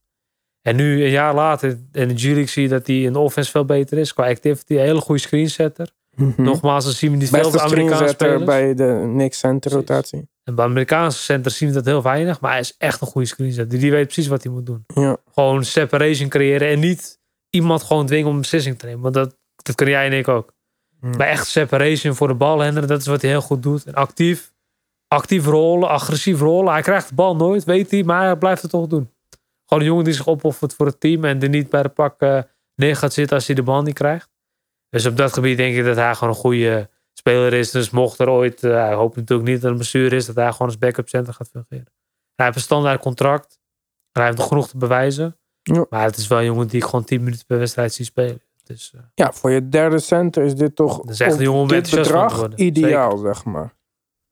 En 0.61 0.75
nu, 0.75 1.03
een 1.03 1.09
jaar 1.09 1.33
later, 1.33 1.79
in 1.91 2.07
de 2.07 2.17
G-League 2.17 2.47
zie 2.47 2.63
je 2.63 2.69
dat 2.69 2.87
hij 2.87 3.01
in 3.01 3.13
de 3.13 3.19
offense 3.19 3.51
veel 3.51 3.65
beter 3.65 3.97
is. 3.97 4.13
Qua 4.13 4.29
activity, 4.29 4.73
een 4.73 4.79
hele 4.79 5.01
goede 5.01 5.21
screensetter. 5.21 5.91
Mhm. 6.15 6.41
Nogmaals, 6.41 6.83
dan 6.83 6.93
zien 6.93 7.11
we 7.11 7.17
die 7.17 7.27
veel 7.27 7.59
Amerikaanse 7.59 8.07
spelers. 8.07 8.43
bij 8.43 8.73
de 8.73 9.01
Knicks 9.03 9.39
centerrotatie. 9.39 10.29
En 10.43 10.55
bij 10.55 10.65
Amerikaanse 10.65 11.19
centers 11.19 11.57
zien 11.57 11.69
we 11.69 11.75
dat 11.75 11.85
heel 11.85 12.01
weinig. 12.01 12.39
Maar 12.39 12.51
hij 12.51 12.59
is 12.59 12.75
echt 12.77 13.01
een 13.01 13.07
goede 13.07 13.27
screensetter. 13.27 13.79
Die 13.79 13.91
weet 13.91 14.05
precies 14.05 14.27
wat 14.27 14.43
hij 14.43 14.51
moet 14.51 14.65
doen. 14.65 14.83
Ja. 14.93 15.17
Gewoon 15.33 15.63
separation 15.63 16.29
creëren. 16.29 16.69
En 16.69 16.79
niet 16.79 17.19
iemand 17.49 17.83
gewoon 17.83 18.05
dwingen 18.05 18.27
om 18.27 18.33
een 18.33 18.41
beslissing 18.41 18.79
te 18.79 18.85
nemen. 18.85 19.01
Want 19.01 19.13
dat, 19.13 19.37
dat 19.55 19.75
kun 19.75 19.89
jij 19.89 20.05
en 20.05 20.13
ik 20.13 20.27
ook. 20.27 20.53
Maar 20.99 21.27
echt 21.27 21.47
separation 21.47 22.15
voor 22.15 22.27
de 22.27 22.33
balhender. 22.33 22.87
Dat 22.87 22.99
is 22.99 23.07
wat 23.07 23.21
hij 23.21 23.29
heel 23.29 23.41
goed 23.41 23.63
doet. 23.63 23.83
En 23.85 23.93
actief. 23.93 24.53
Actief 25.13 25.45
rollen. 25.45 25.89
Agressief 25.89 26.39
rollen. 26.39 26.73
Hij 26.73 26.81
krijgt 26.81 27.09
de 27.09 27.15
bal 27.15 27.35
nooit, 27.35 27.63
weet 27.63 27.91
hij. 27.91 28.03
Maar 28.03 28.25
hij 28.25 28.35
blijft 28.35 28.61
het 28.61 28.71
toch 28.71 28.87
doen. 28.87 29.11
Gewoon 29.65 29.83
een 29.83 29.89
jongen 29.89 30.03
die 30.03 30.13
zich 30.13 30.27
opoffert 30.27 30.73
voor 30.73 30.85
het 30.85 30.99
team. 30.99 31.25
En 31.25 31.41
er 31.41 31.49
niet 31.49 31.69
bij 31.69 31.81
de 31.81 31.89
pak 31.89 32.21
eh, 32.21 32.39
neer 32.75 32.95
gaat 32.95 33.13
zitten 33.13 33.35
als 33.35 33.47
hij 33.47 33.55
de 33.55 33.63
bal 33.63 33.81
niet 33.81 33.93
krijgt. 33.93 34.29
Dus 34.89 35.05
op 35.05 35.17
dat 35.17 35.33
gebied 35.33 35.57
denk 35.57 35.75
ik 35.75 35.85
dat 35.85 35.95
hij 35.95 36.15
gewoon 36.15 36.33
een 36.33 36.39
goede 36.39 36.89
speler 37.13 37.53
is. 37.53 37.71
Dus 37.71 37.89
mocht 37.89 38.19
er 38.19 38.29
ooit, 38.29 38.63
uh, 38.63 38.73
hij 38.73 38.93
hoopt 38.93 39.15
natuurlijk 39.15 39.49
niet 39.49 39.61
dat 39.61 39.63
het 39.63 39.71
een 39.71 39.77
bestuur 39.77 40.13
is, 40.13 40.25
dat 40.25 40.35
hij 40.35 40.51
gewoon 40.51 40.67
als 40.67 40.77
backup 40.77 41.09
center 41.09 41.33
gaat 41.33 41.49
fungeren. 41.49 41.93
Hij 42.35 42.45
heeft 42.45 42.55
een 42.57 42.63
standaard 42.63 43.01
contract. 43.01 43.59
En 44.11 44.21
hij 44.21 44.25
heeft 44.25 44.37
nog 44.37 44.47
genoeg 44.47 44.67
te 44.67 44.77
bewijzen. 44.77 45.37
Ja. 45.61 45.85
Maar 45.89 46.03
het 46.03 46.17
is 46.17 46.27
wel 46.27 46.39
een 46.39 46.45
jongen 46.45 46.67
die 46.67 46.81
ik 46.81 46.85
gewoon 46.85 47.03
10 47.03 47.23
minuten 47.23 47.45
per 47.45 47.57
wedstrijd 47.57 47.93
zie 47.93 48.05
spelen. 48.05 48.41
Dus 48.63 48.93
uh, 48.95 49.01
ja, 49.15 49.31
voor 49.31 49.51
je 49.51 49.69
derde 49.69 49.99
center 49.99 50.43
is 50.43 50.55
dit 50.55 50.75
toch 50.75 50.97
Dat 50.97 51.09
is 51.09 51.19
echt 51.19 51.37
een 51.37 51.43
jongen 51.43 51.83
te 51.83 51.95
bedrag 51.95 52.55
ideaal, 52.55 53.17
zeg 53.17 53.45
maar. 53.45 53.73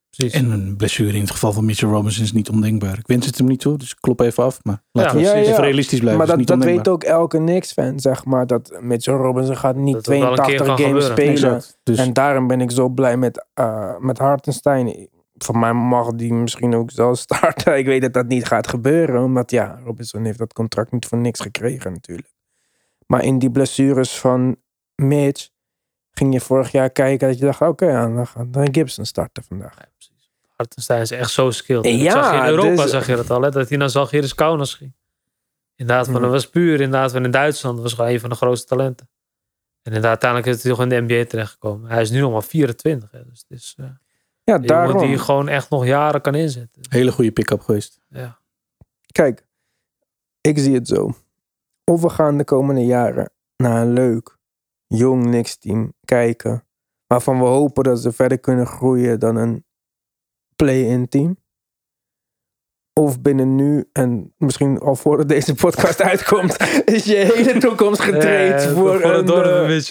Precies. 0.10 0.34
En 0.34 0.51
een 0.51 0.76
blessure 0.76 1.14
in 1.14 1.22
het 1.22 1.32
geval 1.32 1.53
van 1.53 1.66
Mitchell 1.66 1.89
Robinson 1.89 2.24
is 2.24 2.32
niet 2.32 2.49
ondenkbaar. 2.49 2.97
Ik 2.97 3.07
wens 3.07 3.26
het 3.26 3.38
hem 3.38 3.47
niet 3.47 3.60
toe, 3.60 3.78
dus 3.78 3.91
ik 3.91 3.97
klop 3.99 4.20
even 4.20 4.43
af. 4.43 4.60
Maar 4.64 4.84
laten 4.91 5.18
we 5.18 5.24
Ja, 5.24 5.34
even 5.34 5.64
realistisch 5.64 5.99
blijven. 5.99 6.28
maar 6.28 6.45
dat, 6.45 6.64
weet 6.64 6.88
ook 6.88 7.03
elke 7.03 7.38
Knicks-fan, 7.38 7.99
zeg 7.99 8.26
maar. 8.26 8.47
Dat 8.47 8.78
Mitchell 8.82 9.14
Robinson 9.14 9.57
gaat 9.57 9.76
niet 9.76 9.93
Dat 9.93 10.05
het 10.05 10.20
wel 10.20 10.32
een 10.32 10.45
keer 10.45 10.57
82 10.57 10.68
kan 10.68 10.86
games 10.86 11.05
spelen. 11.05 11.32
Exact. 11.32 11.80
Dus 11.84 11.97
En 11.97 12.14
daarom 12.14 12.47
ben 12.47 12.62
ik 12.62 12.72
zo 12.72 12.89
blij 12.89 13.18
met, 13.18 13.47
eh 13.53 13.97
met 13.97 14.18
Hartenstein. 14.18 15.10
Voor 15.38 15.57
mij 15.57 15.74
mag 15.74 16.12
die 16.12 16.34
misschien 16.34 16.76
ook 16.76 16.91
zelf 16.91 17.18
starten. 17.18 17.78
Ik 17.78 17.86
weet 17.86 18.01
dat 18.01 18.14
dat 18.14 18.28
niet 18.28 18.45
gaat 18.45 18.68
gebeuren. 18.68 19.24
Omdat 19.24 19.51
ja, 19.51 19.80
Robinson 19.84 20.24
heeft 20.24 20.38
dat 20.38 20.53
contract 20.53 20.91
niet 20.91 21.05
voor 21.05 21.18
niks 21.18 21.39
gekregen 21.39 21.91
natuurlijk. 21.91 22.34
Maar 23.05 23.24
in 23.24 23.39
die 23.39 23.51
blessures 23.51 24.18
van 24.18 24.55
Mitch 24.95 25.49
ging 26.20 26.34
je 26.34 26.40
vorig 26.42 26.72
jaar 26.72 26.90
kijken 26.90 27.28
dat 27.28 27.40
je 27.40 27.46
dacht, 27.46 27.62
oké, 27.62 27.86
ja, 27.86 28.08
dan 28.08 28.28
gaat 28.28 28.54
dan 28.54 28.74
Gibson 28.74 29.06
starten 29.06 29.44
vandaag. 29.44 29.76
Ja, 29.78 29.86
precies. 29.98 30.32
Hartenstein 30.56 31.02
is 31.02 31.12
echt 31.12 31.32
zo 31.32 31.52
skilled. 31.52 31.86
Ja, 31.86 32.12
zag 32.12 32.32
je 32.32 32.38
in 32.38 32.46
Europa 32.46 32.82
dus- 32.82 32.92
zag 32.92 33.08
je 33.08 33.16
dat 33.16 33.30
al. 33.30 33.42
Hè? 33.42 33.50
Dat 33.52 33.70
hij 33.70 33.78
naar 33.78 33.90
Zalgiris 33.90 34.36
Kaunas 34.36 34.74
ging. 34.74 34.94
Inderdaad, 35.76 36.06
van, 36.06 36.14
Hmm. 36.14 36.24
dat 36.24 36.32
was 36.32 36.50
puur. 36.50 36.74
Inderdaad, 36.82 37.12
van 37.12 37.24
in 37.26 37.32
Duitsland 37.32 37.80
was 37.80 37.94
gewoon 37.94 38.12
een 38.12 38.20
van 38.20 38.30
de 38.30 38.36
grootste 38.36 38.68
talenten. 38.68 39.10
En 39.82 39.94
inderdaad, 39.96 40.10
uiteindelijk 40.24 40.52
is 40.58 40.64
hij 40.64 40.72
toch 40.72 40.82
in 40.82 40.90
de 40.90 41.02
NBA 41.14 41.26
terechtgekomen. 41.30 41.90
Hij 41.90 42.02
is 42.02 42.10
nu 42.12 42.20
nog 42.20 42.32
maar 42.32 42.44
24. 42.44 43.12
Hè? 43.12 43.26
Dus 43.26 43.46
het 43.48 43.58
is 43.60 43.76
uh, 43.80 43.86
Ja, 44.44 44.58
daarom. 44.58 45.08
die 45.08 45.18
gewoon 45.18 45.48
echt 45.48 45.70
nog 45.70 45.86
jaren 45.86 46.22
kan 46.22 46.36
inzetten. 46.36 46.82
hele 46.90 47.12
goede 47.12 47.32
pick-up 47.32 47.62
geweest. 47.62 48.00
Ja. 48.10 48.40
Kijk, 49.12 49.46
ik 50.42 50.58
zie 50.60 50.74
het 50.74 50.88
zo. 50.88 51.14
Of 51.84 52.02
we 52.02 52.10
gaan 52.10 52.38
de 52.38 52.44
komende 52.44 52.86
jaren 52.86 53.32
naar 53.58 53.82
een 53.82 53.94
leuk, 53.94 54.38
jong 54.90 55.24
Knicks-team 55.24 55.94
kijken. 56.06 56.64
Waarvan 57.08 57.40
we 57.40 57.46
hopen 57.46 57.84
dat 57.84 58.00
ze 58.00 58.12
verder 58.12 58.40
kunnen 58.40 58.66
groeien 58.66 59.20
dan 59.20 59.36
een 59.36 59.66
play-in 60.56 61.08
team. 61.08 61.38
Of 62.94 63.22
binnen 63.22 63.56
nu, 63.56 63.90
en 63.92 64.34
misschien 64.38 64.80
al 64.80 64.96
voordat 64.96 65.30
deze 65.30 65.56
podcast 65.56 66.02
uitkomt, 66.12 66.58
is 66.86 67.06
je 67.06 67.16
hele 67.16 67.60
toekomst 67.60 68.02
getraind 68.02 68.62
Ja, 68.64 68.70
voor, 68.70 69.00
voor 69.02 69.14
een... 69.14 69.26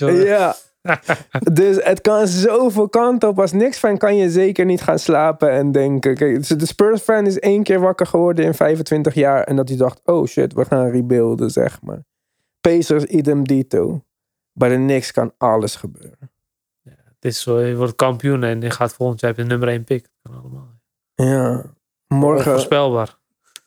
eh. 0.09 0.24
Ja. 0.24 0.55
dus 1.53 1.84
het 1.84 2.01
kan 2.01 2.26
zoveel 2.26 2.88
kanten 2.88 3.28
op. 3.28 3.40
Als 3.40 3.53
niks 3.53 3.78
fan 3.78 3.99
kan 3.99 4.16
je 4.16 4.30
zeker 4.30 4.64
niet 4.64 4.80
gaan 4.80 4.99
slapen 4.99 5.51
en 5.51 5.72
denken. 5.72 6.14
Kijk, 6.14 6.59
de 6.59 6.66
Spurs-fan 6.66 7.26
is 7.26 7.38
één 7.38 7.62
keer 7.62 7.80
wakker 7.80 8.07
geworden 8.07 8.44
in 8.44 8.55
25 8.55 9.14
jaar. 9.14 9.44
En 9.44 9.57
dat 9.57 9.68
hij 9.68 9.78
dacht, 9.78 10.01
oh 10.05 10.26
shit, 10.26 10.53
we 10.53 10.64
gaan 10.64 10.90
rebuilden, 10.90 11.51
zeg 11.51 11.82
maar. 11.82 12.05
Pacers, 12.61 13.05
idem 13.05 13.44
dito. 13.46 14.03
Bij 14.59 14.68
de 14.68 14.76
Knicks 14.76 15.12
kan 15.12 15.32
alles 15.38 15.76
gebeuren. 15.76 16.30
Het 16.84 17.24
is 17.24 17.40
zo, 17.40 17.61
je 17.61 17.76
wordt 17.76 17.94
kampioen 17.94 18.42
en 18.44 18.61
je 18.61 18.70
gaat 18.70 18.94
volgend 18.94 19.20
jaar 19.20 19.30
heb 19.30 19.38
je 19.38 19.44
de 19.44 19.48
nummer 19.50 19.68
1 19.68 19.84
pick. 19.84 20.02
Dat 20.02 20.32
kan 20.32 20.42
allemaal. 20.42 20.66
Ja. 21.14 21.64
Morgen, 22.09 22.46
Onvoorspelbaar. 22.46 23.16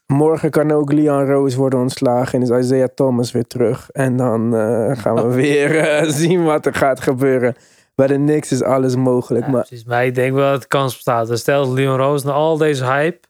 morgen 0.07 0.49
kan 0.49 0.71
ook 0.71 0.91
Leon 0.91 1.25
Rose 1.25 1.57
worden 1.57 1.79
ontslagen 1.79 2.33
en 2.33 2.41
is 2.41 2.65
Isaiah 2.65 2.89
Thomas 2.95 3.31
weer 3.31 3.47
terug. 3.47 3.89
En 3.91 4.17
dan 4.17 4.55
eh, 4.55 4.97
gaan 4.97 5.15
we 5.15 5.33
weer 5.41 5.79
eh, 5.79 6.09
zien 6.09 6.43
wat 6.43 6.65
er 6.65 6.73
gaat 6.73 6.99
gebeuren. 6.99 7.55
Bij 7.95 8.07
de 8.07 8.15
Knicks 8.15 8.51
is 8.51 8.63
alles 8.63 8.95
mogelijk. 8.95 9.45
Ja, 9.45 9.51
maar 9.51 9.65
precies. 9.65 9.85
Maar 9.85 10.05
ik 10.05 10.15
denk 10.15 10.33
wel 10.33 10.51
dat 10.51 10.61
de 10.61 10.67
kans 10.67 10.93
bestaat. 10.93 11.27
Dus 11.27 11.39
stel 11.39 11.65
dat 11.65 11.73
Leon 11.73 11.97
Roos 11.97 12.23
na 12.23 12.31
al 12.31 12.57
deze 12.57 12.85
hype, 12.85 13.27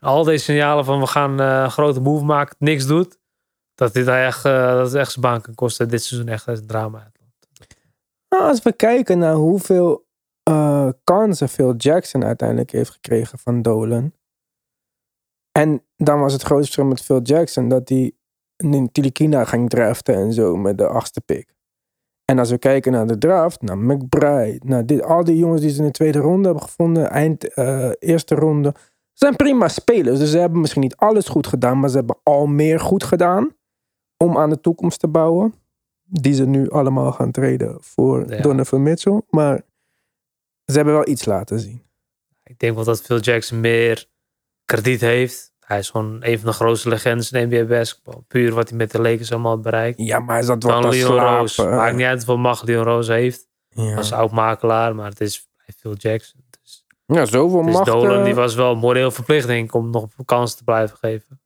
al 0.00 0.24
deze 0.24 0.44
signalen 0.44 0.84
van 0.84 1.00
we 1.00 1.06
gaan 1.06 1.40
eh, 1.40 1.60
een 1.62 1.70
grote 1.70 2.00
move 2.00 2.24
maken, 2.24 2.56
niks 2.58 2.86
doet, 2.86 3.17
dat 3.78 3.92
dit 3.92 4.06
echt, 4.06 4.44
eh, 4.44 4.72
dat 4.72 4.86
het 4.86 4.94
echt 4.94 5.12
zijn 5.12 5.24
baan 5.24 5.40
kan 5.40 5.54
kosten. 5.54 5.88
Dit 5.88 6.02
seizoen 6.02 6.28
echt 6.28 6.46
een 6.46 6.66
drama. 6.66 7.10
Nou, 8.28 8.44
als 8.44 8.62
we 8.62 8.72
kijken 8.72 9.18
naar 9.18 9.34
hoeveel 9.34 10.06
eh, 10.42 10.88
kansen 11.04 11.48
Phil 11.48 11.74
Jackson 11.74 12.24
uiteindelijk 12.24 12.70
heeft 12.70 12.90
gekregen 12.90 13.38
van 13.38 13.62
Dolan. 13.62 14.12
En 15.52 15.82
dan 15.96 16.20
was 16.20 16.32
het 16.32 16.42
grootste 16.42 16.64
verschil 16.64 16.84
met 16.84 17.00
Phil 17.00 17.22
Jackson 17.22 17.68
dat 17.68 17.88
hij 17.88 18.12
Tilikina 18.92 19.44
ging 19.44 19.68
draften 19.70 20.14
en 20.14 20.32
zo 20.32 20.56
met 20.56 20.78
de 20.78 20.86
achtste 20.86 21.20
pick. 21.20 21.54
En 22.24 22.38
als 22.38 22.50
we 22.50 22.58
kijken 22.58 22.92
naar 22.92 23.06
de 23.06 23.18
draft, 23.18 23.62
naar 23.62 23.78
McBride, 23.78 24.60
naar 24.64 24.86
dit, 24.86 25.02
al 25.02 25.24
die 25.24 25.36
jongens 25.36 25.60
die 25.60 25.70
ze 25.70 25.78
in 25.78 25.84
de 25.84 25.90
tweede 25.90 26.18
ronde 26.18 26.44
hebben 26.44 26.62
gevonden, 26.62 27.10
eind 27.10 27.54
eh, 27.54 27.90
eerste 27.98 28.34
ronde, 28.34 28.74
zijn 29.12 29.36
prima 29.36 29.68
spelers. 29.68 30.18
Dus 30.18 30.30
ze 30.30 30.38
hebben 30.38 30.60
misschien 30.60 30.82
niet 30.82 30.96
alles 30.96 31.28
goed 31.28 31.46
gedaan, 31.46 31.80
maar 31.80 31.88
ze 31.88 31.96
hebben 31.96 32.18
al 32.22 32.46
meer 32.46 32.80
goed 32.80 33.04
gedaan 33.04 33.56
om 34.18 34.38
aan 34.38 34.50
de 34.50 34.60
toekomst 34.60 35.00
te 35.00 35.08
bouwen. 35.08 35.54
Die 36.04 36.34
ze 36.34 36.46
nu 36.46 36.70
allemaal 36.70 37.12
gaan 37.12 37.30
treden 37.30 37.76
voor 37.80 38.30
Ja. 38.32 38.42
Donovan 38.42 38.82
Mitchell. 38.82 39.22
Maar 39.30 39.62
ze 40.64 40.74
hebben 40.76 40.94
wel 40.94 41.08
iets 41.08 41.24
laten 41.24 41.60
zien. 41.60 41.82
Ik 42.44 42.58
denk 42.58 42.74
wel 42.74 42.84
dat 42.84 43.02
Phil 43.02 43.20
Jackson 43.20 43.60
meer 43.60 44.06
krediet 44.64 45.00
heeft. 45.00 45.52
Hij 45.60 45.78
is 45.78 45.90
gewoon 45.90 46.16
een 46.20 46.38
van 46.38 46.48
de 46.48 46.54
grootste 46.54 46.88
legendes 46.88 47.32
in 47.32 47.48
NBA 47.48 47.64
basketbal. 47.64 48.24
Puur 48.28 48.54
wat 48.54 48.68
hij 48.68 48.78
met 48.78 48.90
de 48.90 49.00
Lakers 49.00 49.32
allemaal 49.32 49.60
bereikt. 49.60 49.98
Ja, 49.98 50.18
maar 50.18 50.38
is 50.38 50.46
dat 50.46 50.62
wat 50.62 50.82
Dan 50.82 50.90
Leon 50.90 51.48
slapen? 51.48 51.76
Maakt 51.76 51.96
niet 51.96 52.06
uit 52.06 52.24
wat 52.24 52.38
macht 52.38 52.62
Leon 52.62 52.84
Rose 52.84 53.12
heeft. 53.12 53.48
Ja. 53.68 53.96
Als 53.96 54.12
oud 54.12 54.30
makelaar, 54.30 54.94
maar 54.94 55.08
het 55.08 55.20
is 55.20 55.48
Phil 55.76 55.94
Jackson. 55.94 56.40
Dus, 56.62 56.86
ja, 57.06 57.24
zoveel 57.24 57.62
dus 57.62 57.72
macht. 57.72 57.86
Dolan 57.86 58.18
eh, 58.18 58.24
die 58.24 58.34
was 58.34 58.54
wel 58.54 58.76
moreel 58.76 59.10
verplicht 59.10 59.46
denk 59.46 59.64
ik 59.64 59.74
om 59.74 59.90
nog 59.90 60.08
een 60.16 60.24
kans 60.24 60.54
te 60.54 60.64
blijven 60.64 60.96
geven. 60.96 61.40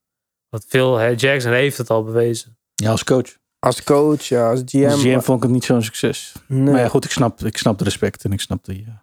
Want 0.48 0.64
Phil 0.68 1.14
Jackson 1.14 1.52
heeft 1.52 1.78
het 1.78 1.90
al 1.90 2.04
bewezen. 2.04 2.56
Ja, 2.82 2.90
als 2.90 3.04
coach. 3.04 3.36
Als 3.58 3.84
coach, 3.84 4.22
ja, 4.22 4.50
als 4.50 4.62
GM. 4.66 4.84
Als 4.84 5.02
GM 5.02 5.20
vond 5.20 5.36
ik 5.36 5.42
het 5.42 5.52
niet 5.52 5.64
zo'n 5.64 5.82
succes. 5.82 6.34
nee. 6.46 6.72
Maar 6.72 6.80
ja, 6.80 6.88
goed, 6.88 7.04
ik 7.04 7.10
snap, 7.10 7.40
ik 7.40 7.56
snap 7.56 7.78
de 7.78 7.84
respect 7.84 8.24
en 8.24 8.32
ik 8.32 8.40
snap 8.40 8.64
die, 8.64 8.84
eh, 8.88 8.94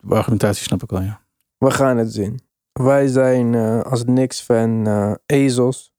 de 0.00 0.14
argumentatie 0.14 0.62
snap 0.62 0.82
ik 0.82 0.90
wel, 0.90 1.00
ja. 1.00 1.20
We 1.58 1.70
gaan 1.70 1.96
het 1.96 2.12
zien. 2.12 2.40
Wij 2.72 3.06
zijn 3.06 3.54
eh, 3.54 3.80
als 3.80 4.04
Knicks-fan 4.04 4.86
eh, 4.86 5.12
ezels. 5.26 5.92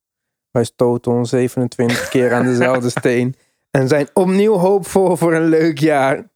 Wij 0.51 0.63
stoten 0.63 1.11
ons 1.11 1.29
27 1.29 2.09
keer 2.13 2.33
aan 2.33 2.45
dezelfde 2.45 2.89
steen. 2.89 3.35
En 3.71 3.87
zijn 3.87 4.07
opnieuw 4.13 4.53
hoopvol 4.53 5.15
voor 5.15 5.33
een 5.33 5.47
leuk 5.49 5.79
jaar. 5.79 6.29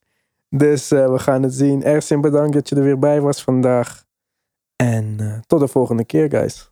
Dus 0.49 0.89
we 0.89 1.19
gaan 1.19 1.43
het 1.43 1.53
zien. 1.53 1.83
Ersin, 1.83 2.21
bedankt 2.21 2.53
dat 2.53 2.69
je 2.69 2.75
er 2.75 2.83
weer 2.83 2.99
bij 2.99 3.21
was 3.21 3.43
vandaag. 3.43 4.05
En 4.75 5.17
tot 5.47 5.59
de 5.59 5.67
volgende 5.67 6.05
keer, 6.05 6.29
guys. 6.29 6.67